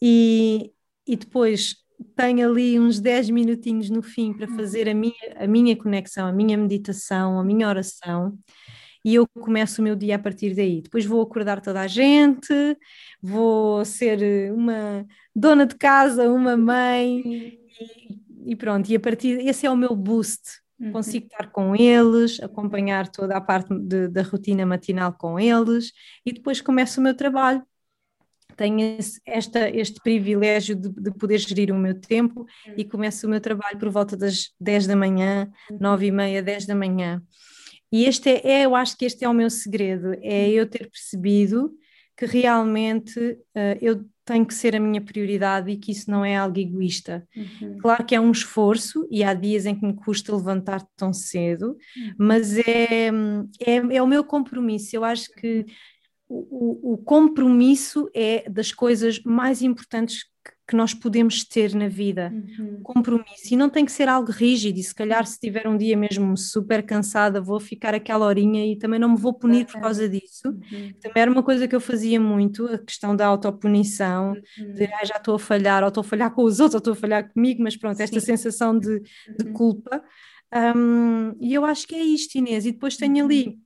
E, 0.00 0.72
e 1.06 1.16
depois 1.16 1.76
tenho 2.14 2.48
ali 2.48 2.78
uns 2.78 3.00
10 3.00 3.30
minutinhos 3.30 3.90
no 3.90 4.02
fim 4.02 4.32
para 4.32 4.48
uhum. 4.48 4.56
fazer 4.56 4.88
a 4.88 4.94
minha, 4.94 5.14
a 5.36 5.46
minha 5.46 5.76
conexão, 5.76 6.26
a 6.26 6.32
minha 6.32 6.56
meditação, 6.56 7.38
a 7.38 7.44
minha 7.44 7.68
oração 7.68 8.38
e 9.06 9.14
eu 9.14 9.24
começo 9.40 9.80
o 9.80 9.84
meu 9.84 9.94
dia 9.94 10.16
a 10.16 10.18
partir 10.18 10.52
daí. 10.52 10.82
Depois 10.82 11.06
vou 11.06 11.22
acordar 11.22 11.60
toda 11.60 11.80
a 11.80 11.86
gente, 11.86 12.52
vou 13.22 13.84
ser 13.84 14.52
uma 14.52 15.06
dona 15.32 15.64
de 15.64 15.76
casa, 15.76 16.28
uma 16.28 16.56
mãe 16.56 17.22
e, 17.24 17.60
e 18.46 18.56
pronto. 18.56 18.90
E 18.90 18.96
a 18.96 19.00
partir 19.00 19.46
esse 19.46 19.64
é 19.64 19.70
o 19.70 19.76
meu 19.76 19.94
boost. 19.94 20.42
Uhum. 20.80 20.90
Consigo 20.90 21.26
estar 21.26 21.52
com 21.52 21.76
eles, 21.76 22.42
acompanhar 22.42 23.06
toda 23.06 23.36
a 23.36 23.40
parte 23.40 23.72
de, 23.78 24.08
da 24.08 24.22
rotina 24.22 24.66
matinal 24.66 25.12
com 25.12 25.38
eles 25.38 25.92
e 26.24 26.32
depois 26.32 26.60
começo 26.60 26.98
o 26.98 27.04
meu 27.04 27.14
trabalho 27.14 27.62
tenho 28.56 28.98
esta, 29.24 29.68
este 29.68 30.00
privilégio 30.02 30.74
de, 30.74 30.88
de, 30.88 31.10
poder 31.12 31.38
gerir 31.38 31.70
o 31.70 31.78
meu 31.78 31.94
tempo 31.94 32.46
e 32.76 32.82
uhum. 32.82 32.88
começo 32.88 33.26
o 33.26 33.30
meu 33.30 33.40
trabalho 33.40 33.78
por 33.78 33.90
volta 33.90 34.16
das 34.16 34.50
10 34.58 34.86
da 34.86 34.96
manhã, 34.96 35.48
9 35.78 36.06
uhum. 36.06 36.08
e 36.08 36.16
meia, 36.16 36.42
10 36.42 36.66
da 36.66 36.74
manhã. 36.74 37.22
E 37.92 38.04
este 38.04 38.30
é, 38.30 38.40
é, 38.44 38.66
eu 38.66 38.74
acho 38.74 38.96
que 38.96 39.04
este 39.04 39.24
é 39.24 39.28
o 39.28 39.34
meu 39.34 39.50
segredo, 39.50 40.14
é 40.20 40.50
eu 40.50 40.68
ter 40.68 40.90
percebido 40.90 41.72
que 42.16 42.26
realmente 42.26 43.18
uh, 43.20 43.78
eu 43.80 44.04
tenho 44.24 44.44
que 44.44 44.54
ser 44.54 44.74
a 44.74 44.80
minha 44.80 45.00
prioridade 45.00 45.70
e 45.70 45.76
que 45.76 45.92
isso 45.92 46.10
não 46.10 46.24
é 46.24 46.36
algo 46.36 46.58
egoísta. 46.58 47.26
Uhum. 47.36 47.78
Claro 47.78 48.04
que 48.04 48.14
é 48.14 48.20
um 48.20 48.32
esforço 48.32 49.06
e 49.10 49.22
há 49.22 49.32
dias 49.32 49.66
em 49.66 49.74
que 49.78 49.86
me 49.86 49.94
custa 49.94 50.34
levantar 50.34 50.84
tão 50.96 51.12
cedo, 51.12 51.76
uhum. 51.96 52.14
mas 52.18 52.58
é, 52.58 53.10
é, 53.60 53.76
é, 53.76 54.02
o 54.02 54.06
meu 54.06 54.24
compromisso. 54.24 54.96
Eu 54.96 55.04
acho 55.04 55.30
que 55.32 55.64
o, 56.28 56.94
o 56.94 56.98
compromisso 56.98 58.10
é 58.12 58.48
das 58.50 58.72
coisas 58.72 59.22
mais 59.22 59.62
importantes 59.62 60.24
que 60.66 60.74
nós 60.74 60.92
podemos 60.92 61.44
ter 61.44 61.74
na 61.74 61.86
vida, 61.86 62.32
uhum. 62.34 62.80
compromisso, 62.82 63.52
e 63.52 63.56
não 63.56 63.70
tem 63.70 63.84
que 63.84 63.92
ser 63.92 64.08
algo 64.08 64.32
rígido, 64.32 64.78
e 64.78 64.82
se 64.82 64.94
calhar 64.94 65.24
se 65.24 65.38
tiver 65.38 65.68
um 65.68 65.76
dia 65.76 65.96
mesmo 65.96 66.36
super 66.36 66.82
cansada, 66.84 67.40
vou 67.40 67.60
ficar 67.60 67.94
aquela 67.94 68.26
horinha 68.26 68.66
e 68.66 68.76
também 68.76 68.98
não 68.98 69.10
me 69.10 69.16
vou 69.16 69.32
punir 69.32 69.64
por 69.66 69.80
causa 69.80 70.08
disso, 70.08 70.48
uhum. 70.48 70.92
também 71.00 71.22
era 71.22 71.30
uma 71.30 71.42
coisa 71.42 71.68
que 71.68 71.76
eu 71.76 71.80
fazia 71.80 72.20
muito, 72.20 72.66
a 72.66 72.78
questão 72.78 73.14
da 73.14 73.26
autopunição, 73.26 74.32
uhum. 74.58 74.72
de 74.72 74.84
ah, 74.86 75.04
já 75.04 75.16
estou 75.16 75.36
a 75.36 75.38
falhar, 75.38 75.84
ou 75.84 75.88
estou 75.88 76.00
a 76.00 76.04
falhar 76.04 76.32
com 76.32 76.42
os 76.42 76.58
outros, 76.58 76.74
ou 76.74 76.78
estou 76.78 76.92
a 76.94 76.96
falhar 76.96 77.32
comigo, 77.32 77.62
mas 77.62 77.76
pronto, 77.76 78.00
esta 78.00 78.18
Sim. 78.18 78.26
sensação 78.26 78.76
de, 78.76 79.00
de 79.38 79.46
uhum. 79.46 79.52
culpa, 79.52 80.02
um, 80.76 81.32
e 81.40 81.54
eu 81.54 81.64
acho 81.64 81.86
que 81.86 81.94
é 81.94 82.02
isto 82.02 82.36
Inês, 82.36 82.66
e 82.66 82.72
depois 82.72 82.96
tenho 82.96 83.24
ali 83.24 83.60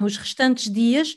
uhum. 0.00 0.06
os 0.06 0.16
restantes 0.16 0.72
dias 0.72 1.16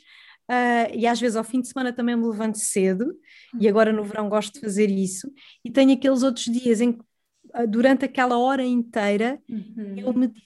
Uh, 0.50 0.92
e 0.94 1.06
às 1.06 1.18
vezes 1.18 1.36
ao 1.36 1.44
fim 1.44 1.60
de 1.60 1.68
semana 1.68 1.92
também 1.92 2.14
me 2.14 2.26
levanto 2.26 2.58
cedo, 2.58 3.16
e 3.58 3.66
agora 3.66 3.92
no 3.92 4.04
verão 4.04 4.28
gosto 4.28 4.54
de 4.54 4.60
fazer 4.60 4.90
isso, 4.90 5.32
e 5.64 5.70
tenho 5.70 5.92
aqueles 5.92 6.22
outros 6.22 6.44
dias 6.44 6.80
em 6.82 6.92
que 6.92 7.00
uh, 7.00 7.66
durante 7.66 8.04
aquela 8.04 8.36
hora 8.36 8.62
inteira 8.62 9.40
uhum. 9.48 9.94
eu 9.96 10.12
medito. 10.12 10.44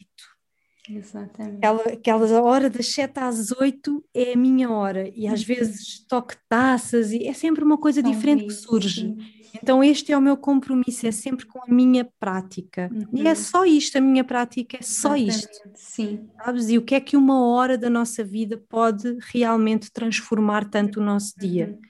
Exatamente. 0.89 1.59
Aquela, 1.59 1.83
aquela 1.83 2.43
hora 2.43 2.71
das 2.71 2.87
7 2.87 3.19
às 3.19 3.51
8 3.51 4.05
é 4.15 4.33
a 4.33 4.37
minha 4.37 4.71
hora, 4.71 5.11
e 5.15 5.27
às 5.27 5.41
uhum. 5.41 5.47
vezes 5.47 6.07
toque 6.07 6.37
taças, 6.49 7.13
e 7.13 7.27
é 7.27 7.33
sempre 7.33 7.65
uma 7.65 7.77
coisa 7.77 8.03
diferente 8.03 8.47
que 8.47 8.53
surge. 8.53 9.01
Sim. 9.01 9.38
Então, 9.55 9.83
este 9.83 10.13
é 10.13 10.17
o 10.17 10.21
meu 10.21 10.37
compromisso, 10.37 11.07
é 11.07 11.11
sempre 11.11 11.47
com 11.47 11.61
a 11.61 11.73
minha 11.73 12.09
prática. 12.19 12.91
Uhum. 12.93 13.07
E 13.13 13.27
é 13.27 13.31
uhum. 13.31 13.37
só 13.37 13.65
isto, 13.65 13.99
a 13.99 14.01
minha 14.01 14.25
prática 14.25 14.77
é 14.79 14.83
só 14.83 15.17
Exatamente. 15.17 15.45
isto. 15.45 15.71
Sim. 15.75 16.29
Sabes? 16.37 16.69
E 16.69 16.79
o 16.79 16.83
que 16.83 16.95
é 16.95 17.01
que 17.01 17.17
uma 17.17 17.47
hora 17.47 17.77
da 17.77 17.91
nossa 17.91 18.25
vida 18.25 18.63
pode 18.69 19.17
realmente 19.33 19.91
transformar 19.91 20.69
tanto 20.69 21.01
o 21.01 21.05
nosso 21.05 21.39
dia? 21.39 21.77
Uhum 21.81 21.88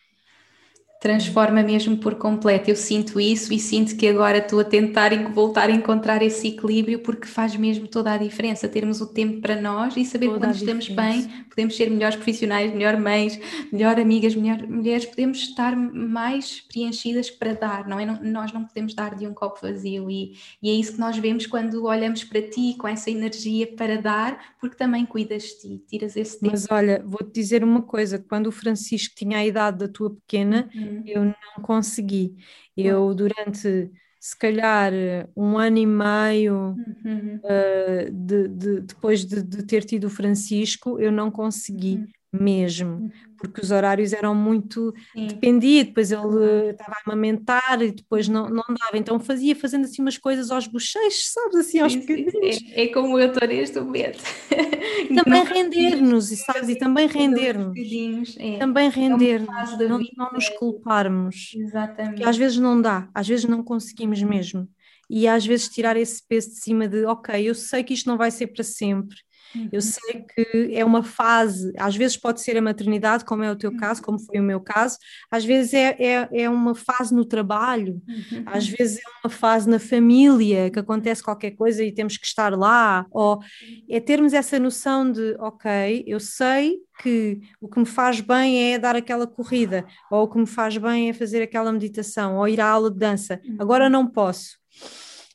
transforma 1.00 1.62
mesmo 1.62 1.96
por 1.96 2.16
completo. 2.16 2.70
Eu 2.70 2.76
sinto 2.76 3.20
isso 3.20 3.52
e 3.52 3.58
sinto 3.58 3.96
que 3.96 4.08
agora 4.08 4.38
estou 4.38 4.60
a 4.60 4.64
tentar 4.64 5.10
voltar 5.32 5.68
a 5.68 5.72
encontrar 5.72 6.22
esse 6.22 6.48
equilíbrio 6.48 6.98
porque 7.00 7.26
faz 7.26 7.54
mesmo 7.54 7.86
toda 7.86 8.12
a 8.12 8.16
diferença 8.16 8.68
termos 8.68 9.00
o 9.00 9.06
tempo 9.06 9.40
para 9.40 9.60
nós 9.60 9.96
e 9.96 10.04
saber 10.04 10.26
toda 10.26 10.40
quando 10.40 10.54
estamos 10.56 10.88
bem, 10.88 11.28
podemos 11.48 11.76
ser 11.76 11.88
melhores 11.88 12.16
profissionais, 12.16 12.72
melhor 12.72 12.96
mães, 12.96 13.38
melhor 13.72 13.98
amigas, 13.98 14.34
melhor 14.34 14.66
mulheres, 14.66 15.06
podemos 15.06 15.38
estar 15.38 15.76
mais 15.76 16.60
preenchidas 16.60 17.30
para 17.30 17.52
dar, 17.54 17.86
não 17.86 18.00
é? 18.00 18.04
Não, 18.04 18.20
nós 18.22 18.52
não 18.52 18.64
podemos 18.64 18.92
dar 18.92 19.14
de 19.14 19.26
um 19.26 19.32
copo 19.32 19.60
vazio 19.62 20.10
e, 20.10 20.32
e 20.60 20.68
é 20.68 20.72
isso 20.72 20.94
que 20.94 21.00
nós 21.00 21.16
vemos 21.16 21.46
quando 21.46 21.84
olhamos 21.84 22.24
para 22.24 22.42
ti 22.42 22.74
com 22.76 22.88
essa 22.88 23.08
energia 23.08 23.68
para 23.76 24.00
dar, 24.00 24.56
porque 24.60 24.76
também 24.76 25.06
cuidas 25.06 25.44
de 25.44 25.58
ti, 25.60 25.84
tiras 25.86 26.16
esse 26.16 26.40
tempo. 26.40 26.52
Mas 26.52 26.66
olha, 26.68 27.04
vou-te 27.06 27.32
dizer 27.32 27.62
uma 27.62 27.82
coisa, 27.82 28.18
quando 28.18 28.48
o 28.48 28.52
Francisco 28.52 29.14
tinha 29.14 29.38
a 29.38 29.46
idade 29.46 29.78
da 29.78 29.88
tua 29.88 30.10
pequena, 30.10 30.68
uhum 30.74 30.87
Uhum. 30.88 31.02
eu 31.06 31.24
não 31.24 31.62
consegui. 31.62 32.36
Eu, 32.76 33.14
durante 33.14 33.90
se 34.20 34.36
calhar 34.36 34.92
um 35.36 35.58
ano 35.58 35.78
e 35.78 35.86
meio 35.86 36.76
uhum. 37.04 37.40
uh, 37.44 38.10
de, 38.12 38.48
de, 38.48 38.80
depois 38.80 39.24
de, 39.24 39.42
de, 39.42 39.64
ter 39.64 39.84
tido 39.84 40.04
o 40.04 40.10
Francisco, 40.10 40.98
eu 40.98 41.12
não 41.12 41.30
consegui. 41.30 41.96
Uhum 41.96 42.08
mesmo, 42.32 42.90
uhum. 42.90 43.10
Porque 43.38 43.60
os 43.60 43.70
horários 43.70 44.12
eram 44.12 44.34
muito. 44.34 44.92
Sim. 45.12 45.28
dependia, 45.28 45.84
depois 45.84 46.10
ele 46.10 46.70
estava 46.70 46.92
a 46.92 47.02
amamentar 47.06 47.82
e 47.82 47.92
depois 47.92 48.28
não, 48.28 48.48
não 48.48 48.64
dava, 48.68 48.96
então 48.96 49.18
fazia 49.18 49.54
fazendo 49.54 49.84
assim 49.84 50.02
umas 50.02 50.18
coisas 50.18 50.50
aos 50.50 50.66
bochechos, 50.66 51.32
sabes, 51.32 51.56
assim 51.56 51.80
aos 51.80 51.94
bocadinhos. 51.94 52.58
É, 52.72 52.84
é, 52.84 52.88
como 52.88 53.18
eu 53.18 53.28
estou 53.28 53.48
neste 53.48 53.80
momento. 53.80 54.22
Também 55.24 55.44
render-nos, 55.44 56.30
e 56.32 56.36
sabes, 56.36 56.68
e 56.68 56.76
também 56.76 57.06
render-nos. 57.06 58.36
É. 58.38 58.58
Também 58.58 58.86
é 58.86 58.90
render-nos, 58.90 59.78
não, 59.78 60.00
não 60.16 60.32
nos 60.32 60.48
culparmos. 60.50 61.52
Exatamente. 61.54 62.16
Porque 62.16 62.28
às 62.28 62.36
vezes 62.36 62.58
não 62.58 62.80
dá, 62.80 63.08
às 63.14 63.26
vezes 63.26 63.44
não 63.44 63.62
conseguimos 63.62 64.22
mesmo. 64.22 64.68
E 65.08 65.26
às 65.26 65.46
vezes 65.46 65.68
tirar 65.68 65.96
esse 65.96 66.22
peso 66.26 66.50
de 66.50 66.56
cima 66.56 66.86
de, 66.86 67.04
ok, 67.04 67.48
eu 67.48 67.54
sei 67.54 67.82
que 67.82 67.94
isto 67.94 68.06
não 68.06 68.18
vai 68.18 68.30
ser 68.30 68.48
para 68.48 68.62
sempre, 68.62 69.16
Uhum. 69.54 69.68
Eu 69.72 69.80
sei 69.80 70.24
que 70.34 70.74
é 70.74 70.84
uma 70.84 71.02
fase, 71.02 71.72
às 71.78 71.96
vezes 71.96 72.16
pode 72.16 72.40
ser 72.40 72.56
a 72.56 72.62
maternidade, 72.62 73.24
como 73.24 73.42
é 73.42 73.50
o 73.50 73.56
teu 73.56 73.74
caso, 73.76 74.02
como 74.02 74.18
foi 74.18 74.38
o 74.38 74.42
meu 74.42 74.60
caso, 74.60 74.98
às 75.30 75.44
vezes 75.44 75.74
é, 75.74 75.96
é, 75.98 76.28
é 76.32 76.50
uma 76.50 76.74
fase 76.74 77.14
no 77.14 77.24
trabalho, 77.24 78.00
uhum. 78.06 78.44
às 78.46 78.68
vezes 78.68 78.98
é 78.98 79.26
uma 79.26 79.30
fase 79.30 79.68
na 79.68 79.78
família, 79.78 80.70
que 80.70 80.78
acontece 80.78 81.22
qualquer 81.22 81.52
coisa 81.52 81.82
e 81.82 81.92
temos 81.92 82.16
que 82.16 82.26
estar 82.26 82.56
lá, 82.56 83.06
ou 83.10 83.40
é 83.88 84.00
termos 84.00 84.32
essa 84.32 84.58
noção 84.58 85.10
de, 85.10 85.34
ok, 85.38 86.04
eu 86.06 86.20
sei 86.20 86.78
que 87.02 87.40
o 87.60 87.68
que 87.68 87.78
me 87.78 87.86
faz 87.86 88.20
bem 88.20 88.72
é 88.72 88.78
dar 88.78 88.96
aquela 88.96 89.26
corrida, 89.26 89.86
ou 90.10 90.24
o 90.24 90.28
que 90.28 90.38
me 90.38 90.46
faz 90.46 90.76
bem 90.76 91.08
é 91.08 91.12
fazer 91.12 91.42
aquela 91.42 91.72
meditação, 91.72 92.36
ou 92.36 92.48
ir 92.48 92.60
à 92.60 92.68
aula 92.68 92.90
de 92.90 92.98
dança, 92.98 93.40
agora 93.58 93.84
uhum. 93.84 93.90
não 93.90 94.06
posso 94.06 94.58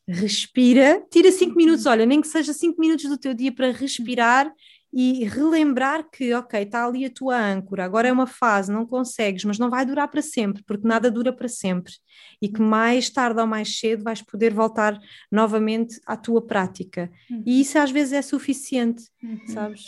respira, 0.08 1.04
tira 1.10 1.32
cinco 1.32 1.56
minutos, 1.56 1.86
olha, 1.86 2.06
nem 2.06 2.22
que 2.22 2.28
seja 2.28 2.54
cinco 2.54 2.80
minutos 2.80 3.06
do 3.08 3.18
teu 3.18 3.34
dia 3.34 3.52
para 3.52 3.72
respirar 3.72 4.52
e 4.94 5.26
relembrar 5.26 6.08
que, 6.08 6.34
ok, 6.36 6.62
está 6.62 6.86
ali 6.86 7.04
a 7.04 7.10
tua 7.10 7.36
âncora, 7.36 7.84
agora 7.84 8.08
é 8.08 8.12
uma 8.12 8.28
fase, 8.28 8.72
não 8.72 8.86
consegues, 8.86 9.44
mas 9.44 9.58
não 9.58 9.70
vai 9.70 9.84
durar 9.86 10.08
para 10.08 10.22
sempre, 10.22 10.64
porque 10.68 10.88
nada 10.88 11.10
dura 11.10 11.34
para 11.34 11.48
sempre, 11.48 11.94
e 12.40 12.48
que 12.48 12.62
mais 12.62 13.10
tarde 13.10 13.42
ou 13.42 13.48
mais 13.48 13.80
cedo 13.80 14.04
vais 14.04 14.22
poder 14.22 14.54
voltar 14.54 15.00
novamente 15.32 16.00
à 16.06 16.16
tua 16.16 16.46
prática. 16.46 17.12
Uhum. 17.32 17.44
E 17.44 17.60
isso 17.60 17.80
às 17.80 17.90
vezes 17.90 18.14
é 18.14 18.22
suficiente, 18.22 19.04
uhum. 19.24 19.48
sabes? 19.48 19.84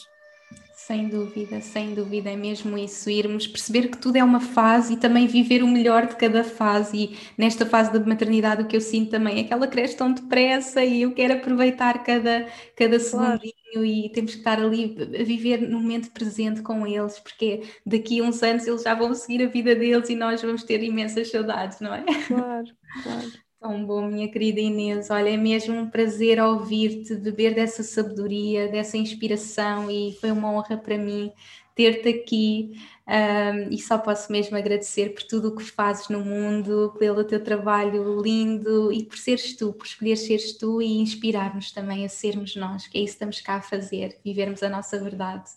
Sem 0.88 1.10
dúvida, 1.10 1.62
sem 1.62 1.96
dúvida, 1.96 2.30
é 2.30 2.36
mesmo 2.36 2.78
isso, 2.78 3.10
irmos 3.10 3.48
perceber 3.48 3.88
que 3.90 3.98
tudo 3.98 4.18
é 4.18 4.24
uma 4.24 4.40
fase 4.40 4.94
e 4.94 4.98
também 5.00 5.26
viver 5.26 5.64
o 5.64 5.68
melhor 5.68 6.06
de 6.06 6.16
cada 6.16 6.44
fase. 6.44 6.96
E 6.96 7.18
nesta 7.36 7.66
fase 7.66 7.92
da 7.92 8.00
maternidade, 8.06 8.62
o 8.62 8.68
que 8.68 8.76
eu 8.76 8.82
sinto 8.82 9.10
também 9.10 9.40
é 9.40 9.44
que 9.46 9.52
ela 9.52 9.68
cresce 9.68 9.98
tão 9.98 10.14
depressa 10.14 10.84
e 10.86 11.02
eu 11.02 11.12
quero 11.16 11.34
aproveitar 11.34 12.04
cada, 12.04 12.48
cada 12.78 13.00
segundinho 13.00 13.40
claro. 13.40 13.84
e 13.84 14.12
temos 14.12 14.34
que 14.34 14.38
estar 14.38 14.60
ali 14.60 14.96
a 15.20 15.24
viver 15.24 15.62
no 15.68 15.80
momento 15.80 16.12
presente 16.12 16.62
com 16.62 16.86
eles, 16.86 17.20
porque 17.20 17.64
daqui 17.84 18.20
a 18.20 18.24
uns 18.24 18.44
anos 18.44 18.68
eles 18.68 18.84
já 18.84 18.94
vão 18.94 19.12
seguir 19.16 19.44
a 19.44 19.50
vida 19.50 19.76
deles 19.76 20.10
e 20.10 20.16
nós 20.16 20.42
vamos 20.44 20.64
ter 20.64 20.84
imensas 20.84 21.32
saudades, 21.32 21.80
não 21.80 21.96
é? 21.96 22.06
Claro, 22.28 22.68
claro. 23.02 23.45
Tão 23.66 23.84
bom, 23.84 24.06
minha 24.06 24.32
querida 24.32 24.60
Inês. 24.60 25.10
Olha, 25.10 25.30
é 25.30 25.38
mesmo 25.38 25.74
um 25.74 25.90
prazer 25.90 26.40
ouvir-te, 26.40 27.16
beber 27.16 27.56
dessa 27.56 27.82
sabedoria, 27.82 28.68
dessa 28.68 28.96
inspiração 28.96 29.90
e 29.90 30.16
foi 30.22 30.30
uma 30.30 30.52
honra 30.52 30.78
para 30.78 31.00
mim 31.00 31.32
ter-te 31.74 32.08
aqui 32.08 32.80
um, 33.08 33.74
e 33.74 33.80
só 33.80 33.98
posso 33.98 34.32
mesmo 34.32 34.56
agradecer 34.56 35.16
por 35.16 35.24
tudo 35.24 35.48
o 35.48 35.56
que 35.56 35.64
fazes 35.64 36.10
no 36.10 36.24
mundo, 36.24 36.94
pelo 37.00 37.24
teu 37.24 37.44
trabalho 37.44 38.22
lindo 38.22 38.94
e 38.94 39.04
por 39.04 39.18
seres 39.18 39.56
tu, 39.56 39.74
por 39.74 39.88
escolher 39.88 40.16
seres 40.16 40.56
tu 40.56 40.80
e 40.80 41.00
inspirar-nos 41.00 41.72
também 41.72 42.06
a 42.06 42.10
sermos 42.10 42.56
nós, 42.56 42.86
que 42.86 43.00
é 43.00 43.02
isso 43.02 43.14
que 43.14 43.16
estamos 43.16 43.42
cá 43.42 43.56
a 43.56 43.62
fazer, 43.64 44.20
vivermos 44.24 44.62
a 44.62 44.70
nossa 44.70 45.00
verdade. 45.00 45.50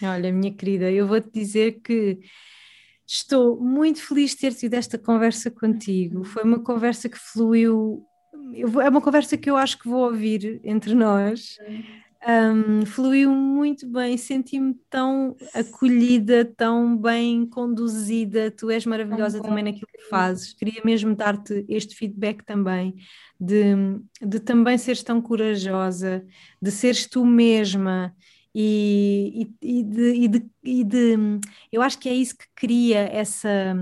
Olha, 0.00 0.32
minha 0.32 0.54
querida, 0.54 0.88
eu 0.88 1.04
vou-te 1.04 1.28
dizer 1.32 1.80
que 1.80 2.20
Estou 3.12 3.60
muito 3.60 4.00
feliz 4.00 4.30
de 4.30 4.36
ter 4.36 4.54
tido 4.54 4.74
esta 4.74 4.96
conversa 4.96 5.50
contigo. 5.50 6.22
Foi 6.22 6.44
uma 6.44 6.60
conversa 6.60 7.08
que 7.08 7.18
fluiu. 7.18 8.06
é 8.54 8.88
uma 8.88 9.00
conversa 9.00 9.36
que 9.36 9.50
eu 9.50 9.56
acho 9.56 9.76
que 9.80 9.88
vou 9.88 10.04
ouvir 10.04 10.60
entre 10.62 10.94
nós. 10.94 11.58
Um, 12.24 12.86
fluiu 12.86 13.32
muito 13.32 13.88
bem, 13.88 14.16
senti-me 14.16 14.74
tão 14.88 15.34
acolhida, 15.52 16.44
tão 16.44 16.96
bem 16.96 17.44
conduzida. 17.46 18.48
Tu 18.48 18.70
és 18.70 18.86
maravilhosa 18.86 19.42
também 19.42 19.64
naquilo 19.64 19.88
que 19.92 20.08
fazes. 20.08 20.52
Queria 20.52 20.80
mesmo 20.84 21.12
dar-te 21.16 21.64
este 21.68 21.96
feedback 21.96 22.44
também, 22.44 22.94
de, 23.40 23.74
de 24.24 24.38
também 24.38 24.78
seres 24.78 25.02
tão 25.02 25.20
corajosa, 25.20 26.24
de 26.62 26.70
seres 26.70 27.08
tu 27.08 27.26
mesma 27.26 28.14
e, 28.54 29.50
e, 29.62 29.82
de, 29.82 30.14
e, 30.14 30.28
de, 30.28 30.50
e 30.64 30.84
de, 30.84 31.16
eu 31.70 31.82
acho 31.82 31.98
que 31.98 32.08
é 32.08 32.14
isso 32.14 32.36
que 32.36 32.46
cria 32.54 33.00
essa, 33.00 33.74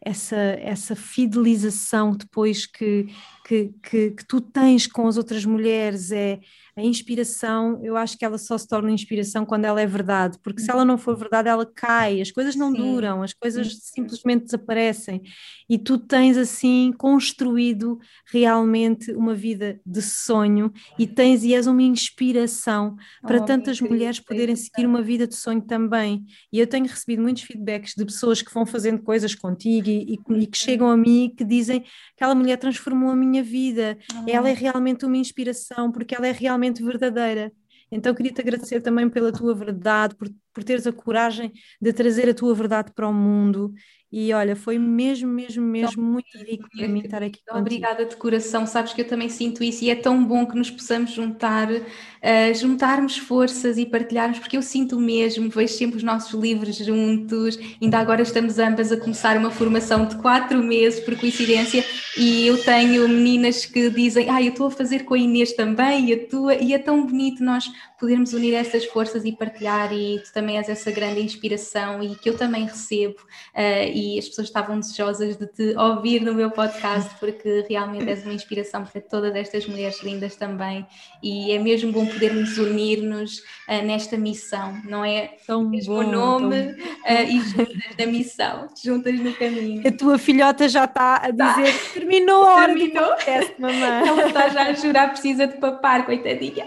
essa, 0.00 0.36
essa 0.36 0.96
fidelização 0.96 2.12
depois 2.12 2.66
que, 2.66 3.06
que, 3.44 3.74
que, 3.82 4.10
que 4.12 4.24
tu 4.26 4.40
tens 4.40 4.86
com 4.86 5.06
as 5.06 5.16
outras 5.16 5.44
mulheres, 5.44 6.10
é 6.12 6.40
a 6.74 6.82
inspiração, 6.82 7.78
eu 7.82 7.96
acho 7.98 8.16
que 8.16 8.24
ela 8.24 8.38
só 8.38 8.56
se 8.56 8.66
torna 8.66 8.90
inspiração 8.90 9.44
quando 9.44 9.66
ela 9.66 9.80
é 9.80 9.86
verdade, 9.86 10.38
porque 10.42 10.62
se 10.62 10.70
ela 10.70 10.86
não 10.86 10.96
for 10.96 11.14
verdade, 11.16 11.48
ela 11.48 11.66
cai, 11.66 12.20
as 12.20 12.30
coisas 12.30 12.56
não 12.56 12.70
Sim. 12.70 12.76
duram, 12.78 13.22
as 13.22 13.34
coisas 13.34 13.74
Sim. 13.74 13.80
simplesmente 13.96 14.44
desaparecem. 14.44 15.20
E 15.68 15.78
tu 15.78 15.98
tens 15.98 16.36
assim 16.36 16.92
construído 16.96 17.98
realmente 18.26 19.12
uma 19.12 19.34
vida 19.34 19.80
de 19.84 20.00
sonho 20.00 20.72
e 20.98 21.06
tens 21.06 21.44
e 21.44 21.54
és 21.54 21.66
uma 21.66 21.82
inspiração 21.82 22.96
para 23.20 23.38
oh, 23.38 23.44
tantas 23.44 23.80
mulheres 23.80 24.18
poderem 24.18 24.56
seguir 24.56 24.86
uma 24.86 25.02
vida 25.02 25.26
de 25.26 25.34
sonho 25.34 25.60
também. 25.60 26.24
E 26.50 26.58
eu 26.58 26.66
tenho 26.66 26.86
recebido 26.86 27.22
muitos 27.22 27.42
feedbacks 27.42 27.94
de 27.94 28.04
pessoas 28.04 28.40
que 28.40 28.52
vão 28.52 28.64
fazendo 28.64 29.02
coisas 29.02 29.34
contigo 29.34 29.88
e, 29.88 30.14
e, 30.14 30.42
e 30.42 30.46
que 30.46 30.56
chegam 30.56 30.90
a 30.90 30.96
mim 30.96 31.24
e 31.24 31.28
que 31.30 31.44
dizem 31.44 31.80
que 31.80 31.88
aquela 32.16 32.34
mulher 32.34 32.56
transformou 32.56 33.10
a 33.10 33.16
minha 33.16 33.31
vida, 33.40 33.96
oh. 34.12 34.28
ela 34.28 34.50
é 34.50 34.52
realmente 34.52 35.06
uma 35.06 35.16
inspiração, 35.16 35.92
porque 35.92 36.12
ela 36.12 36.26
é 36.26 36.32
realmente 36.32 36.52
realmente 36.72 36.82
verdadeira. 36.82 37.52
Então 37.90 38.14
queria-te 38.14 38.40
agradecer 38.40 38.80
também 38.80 39.08
pela 39.08 39.30
tua 39.30 39.54
verdade, 39.54 40.16
por, 40.16 40.28
por 40.52 40.64
teres 40.64 40.86
a 40.86 40.92
coragem 40.92 41.52
de 41.80 41.92
trazer 41.92 42.28
a 42.28 42.34
tua 42.34 42.54
verdade 42.54 42.92
para 42.94 43.08
o 43.08 43.12
mundo. 43.12 43.72
E 44.12 44.30
olha, 44.34 44.54
foi 44.54 44.78
mesmo, 44.78 45.26
mesmo, 45.32 45.64
mesmo 45.64 46.02
muito 46.02 46.36
rico 46.36 46.68
para 46.76 46.86
mim 46.86 47.00
estar 47.00 47.22
aqui 47.22 47.40
contigo. 47.40 47.58
Obrigada 47.58 48.04
de 48.04 48.14
coração, 48.14 48.66
sabes 48.66 48.92
que 48.92 49.00
eu 49.00 49.08
também 49.08 49.30
sinto 49.30 49.64
isso 49.64 49.82
e 49.82 49.88
é 49.88 49.94
tão 49.94 50.22
bom 50.22 50.44
que 50.44 50.54
nos 50.54 50.70
possamos 50.70 51.12
juntar, 51.12 51.72
uh, 51.72 52.54
juntarmos 52.54 53.16
forças 53.16 53.78
e 53.78 53.86
partilharmos, 53.86 54.38
porque 54.38 54.58
eu 54.58 54.62
sinto 54.62 54.98
o 54.98 55.00
mesmo, 55.00 55.48
vejo 55.48 55.72
sempre 55.72 55.96
os 55.96 56.02
nossos 56.02 56.38
livros 56.38 56.76
juntos, 56.76 57.58
ainda 57.80 57.98
agora 58.00 58.20
estamos 58.20 58.58
ambas 58.58 58.92
a 58.92 58.98
começar 58.98 59.38
uma 59.38 59.50
formação 59.50 60.04
de 60.04 60.16
quatro 60.16 60.62
meses, 60.62 61.00
por 61.00 61.18
coincidência, 61.18 61.82
e 62.18 62.46
eu 62.46 62.62
tenho 62.62 63.08
meninas 63.08 63.64
que 63.64 63.88
dizem, 63.88 64.28
ah, 64.28 64.42
eu 64.42 64.50
estou 64.50 64.66
a 64.66 64.70
fazer 64.70 65.04
com 65.04 65.14
a 65.14 65.18
Inês 65.18 65.54
também, 65.54 66.10
e 66.10 66.12
a 66.12 66.26
tua, 66.28 66.54
e 66.54 66.74
é 66.74 66.78
tão 66.78 67.06
bonito 67.06 67.42
nós 67.42 67.72
podermos 68.02 68.32
unir 68.32 68.52
estas 68.54 68.84
forças 68.84 69.24
e 69.24 69.30
partilhar, 69.30 69.92
e 69.92 70.18
tu 70.18 70.32
também 70.32 70.58
és 70.58 70.68
essa 70.68 70.90
grande 70.90 71.20
inspiração 71.20 72.02
e 72.02 72.16
que 72.16 72.28
eu 72.28 72.36
também 72.36 72.64
recebo, 72.64 73.14
uh, 73.54 73.92
e 73.94 74.18
as 74.18 74.28
pessoas 74.28 74.48
estavam 74.48 74.80
desejosas 74.80 75.36
de 75.36 75.46
te 75.46 75.76
ouvir 75.76 76.20
no 76.20 76.34
meu 76.34 76.50
podcast, 76.50 77.14
porque 77.20 77.64
realmente 77.68 78.08
és 78.08 78.24
uma 78.24 78.34
inspiração 78.34 78.84
para 78.84 79.00
todas 79.00 79.36
estas 79.36 79.66
mulheres 79.68 80.02
lindas 80.02 80.34
também, 80.34 80.84
e 81.22 81.52
é 81.52 81.60
mesmo 81.60 81.92
bom 81.92 82.04
podermos 82.04 82.58
unir-nos 82.58 83.38
uh, 83.38 83.86
nesta 83.86 84.18
missão, 84.18 84.82
não 84.84 85.04
é? 85.04 85.36
Tão 85.46 85.64
mesmo 85.64 85.94
bom, 85.94 86.02
nome 86.02 86.74
tão... 86.74 87.14
Uh, 87.14 87.28
e 87.28 87.40
juntas 87.40 87.96
na 87.96 88.06
missão, 88.06 88.68
juntas 88.84 89.20
no 89.20 89.32
caminho. 89.34 89.86
A 89.86 89.92
tua 89.92 90.18
filhota 90.18 90.68
já 90.68 90.86
está 90.86 91.18
a 91.18 91.32
tá. 91.32 91.52
dizer 91.52 91.72
tá. 91.72 91.94
terminou 91.94 92.42
a 92.42 92.54
hora 92.56 92.74
terminou. 92.74 93.04
do 93.04 93.08
podcast, 93.10 93.54
mamãe. 93.60 94.08
Ela 94.08 94.26
está 94.26 94.48
já 94.48 94.62
a 94.64 94.72
jurar, 94.72 95.10
precisa 95.10 95.46
de 95.46 95.58
papar, 95.58 96.04
coitadinha. 96.04 96.66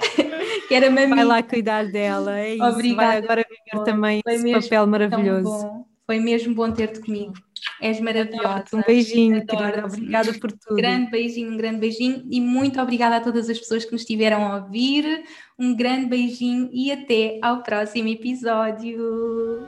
Que 0.68 0.74
era 0.74 0.90
Vai 0.90 1.24
lá 1.24 1.44
cuidar 1.44 1.86
dela, 1.86 2.40
é 2.40 2.56
isso. 2.56 2.64
Obrigada. 2.64 3.08
Vai 3.08 3.18
agora 3.18 3.46
viver 3.50 3.84
também 3.84 4.22
Foi 4.24 4.34
esse 4.36 4.52
papel 4.52 4.88
maravilhoso. 4.88 5.86
Foi 6.06 6.20
mesmo 6.20 6.54
bom 6.54 6.72
ter-te 6.72 7.00
comigo. 7.00 7.34
És 7.82 8.00
maravilhosa. 8.00 8.66
Um 8.74 8.82
beijinho, 8.82 9.46
querida. 9.46 9.86
Obrigada 9.86 10.34
por 10.34 10.52
tudo. 10.52 10.74
Um 10.74 10.76
grande 10.76 11.12
beijinho, 11.12 11.52
um 11.52 11.58
grande 11.58 11.80
beijinho 11.80 12.24
e 12.30 12.40
muito 12.40 12.80
obrigada 12.80 13.18
a 13.18 13.22
todas 13.22 13.50
as 13.50 13.58
pessoas 13.58 13.86
que 13.86 13.92
nos 13.92 14.02
estiveram 14.02 14.46
a 14.46 14.58
ouvir. 14.58 15.24
Um 15.58 15.76
grande 15.76 16.06
beijinho 16.06 16.70
e 16.72 16.92
até 16.92 17.40
ao 17.42 17.64
próximo 17.64 18.08
episódio. 18.08 19.68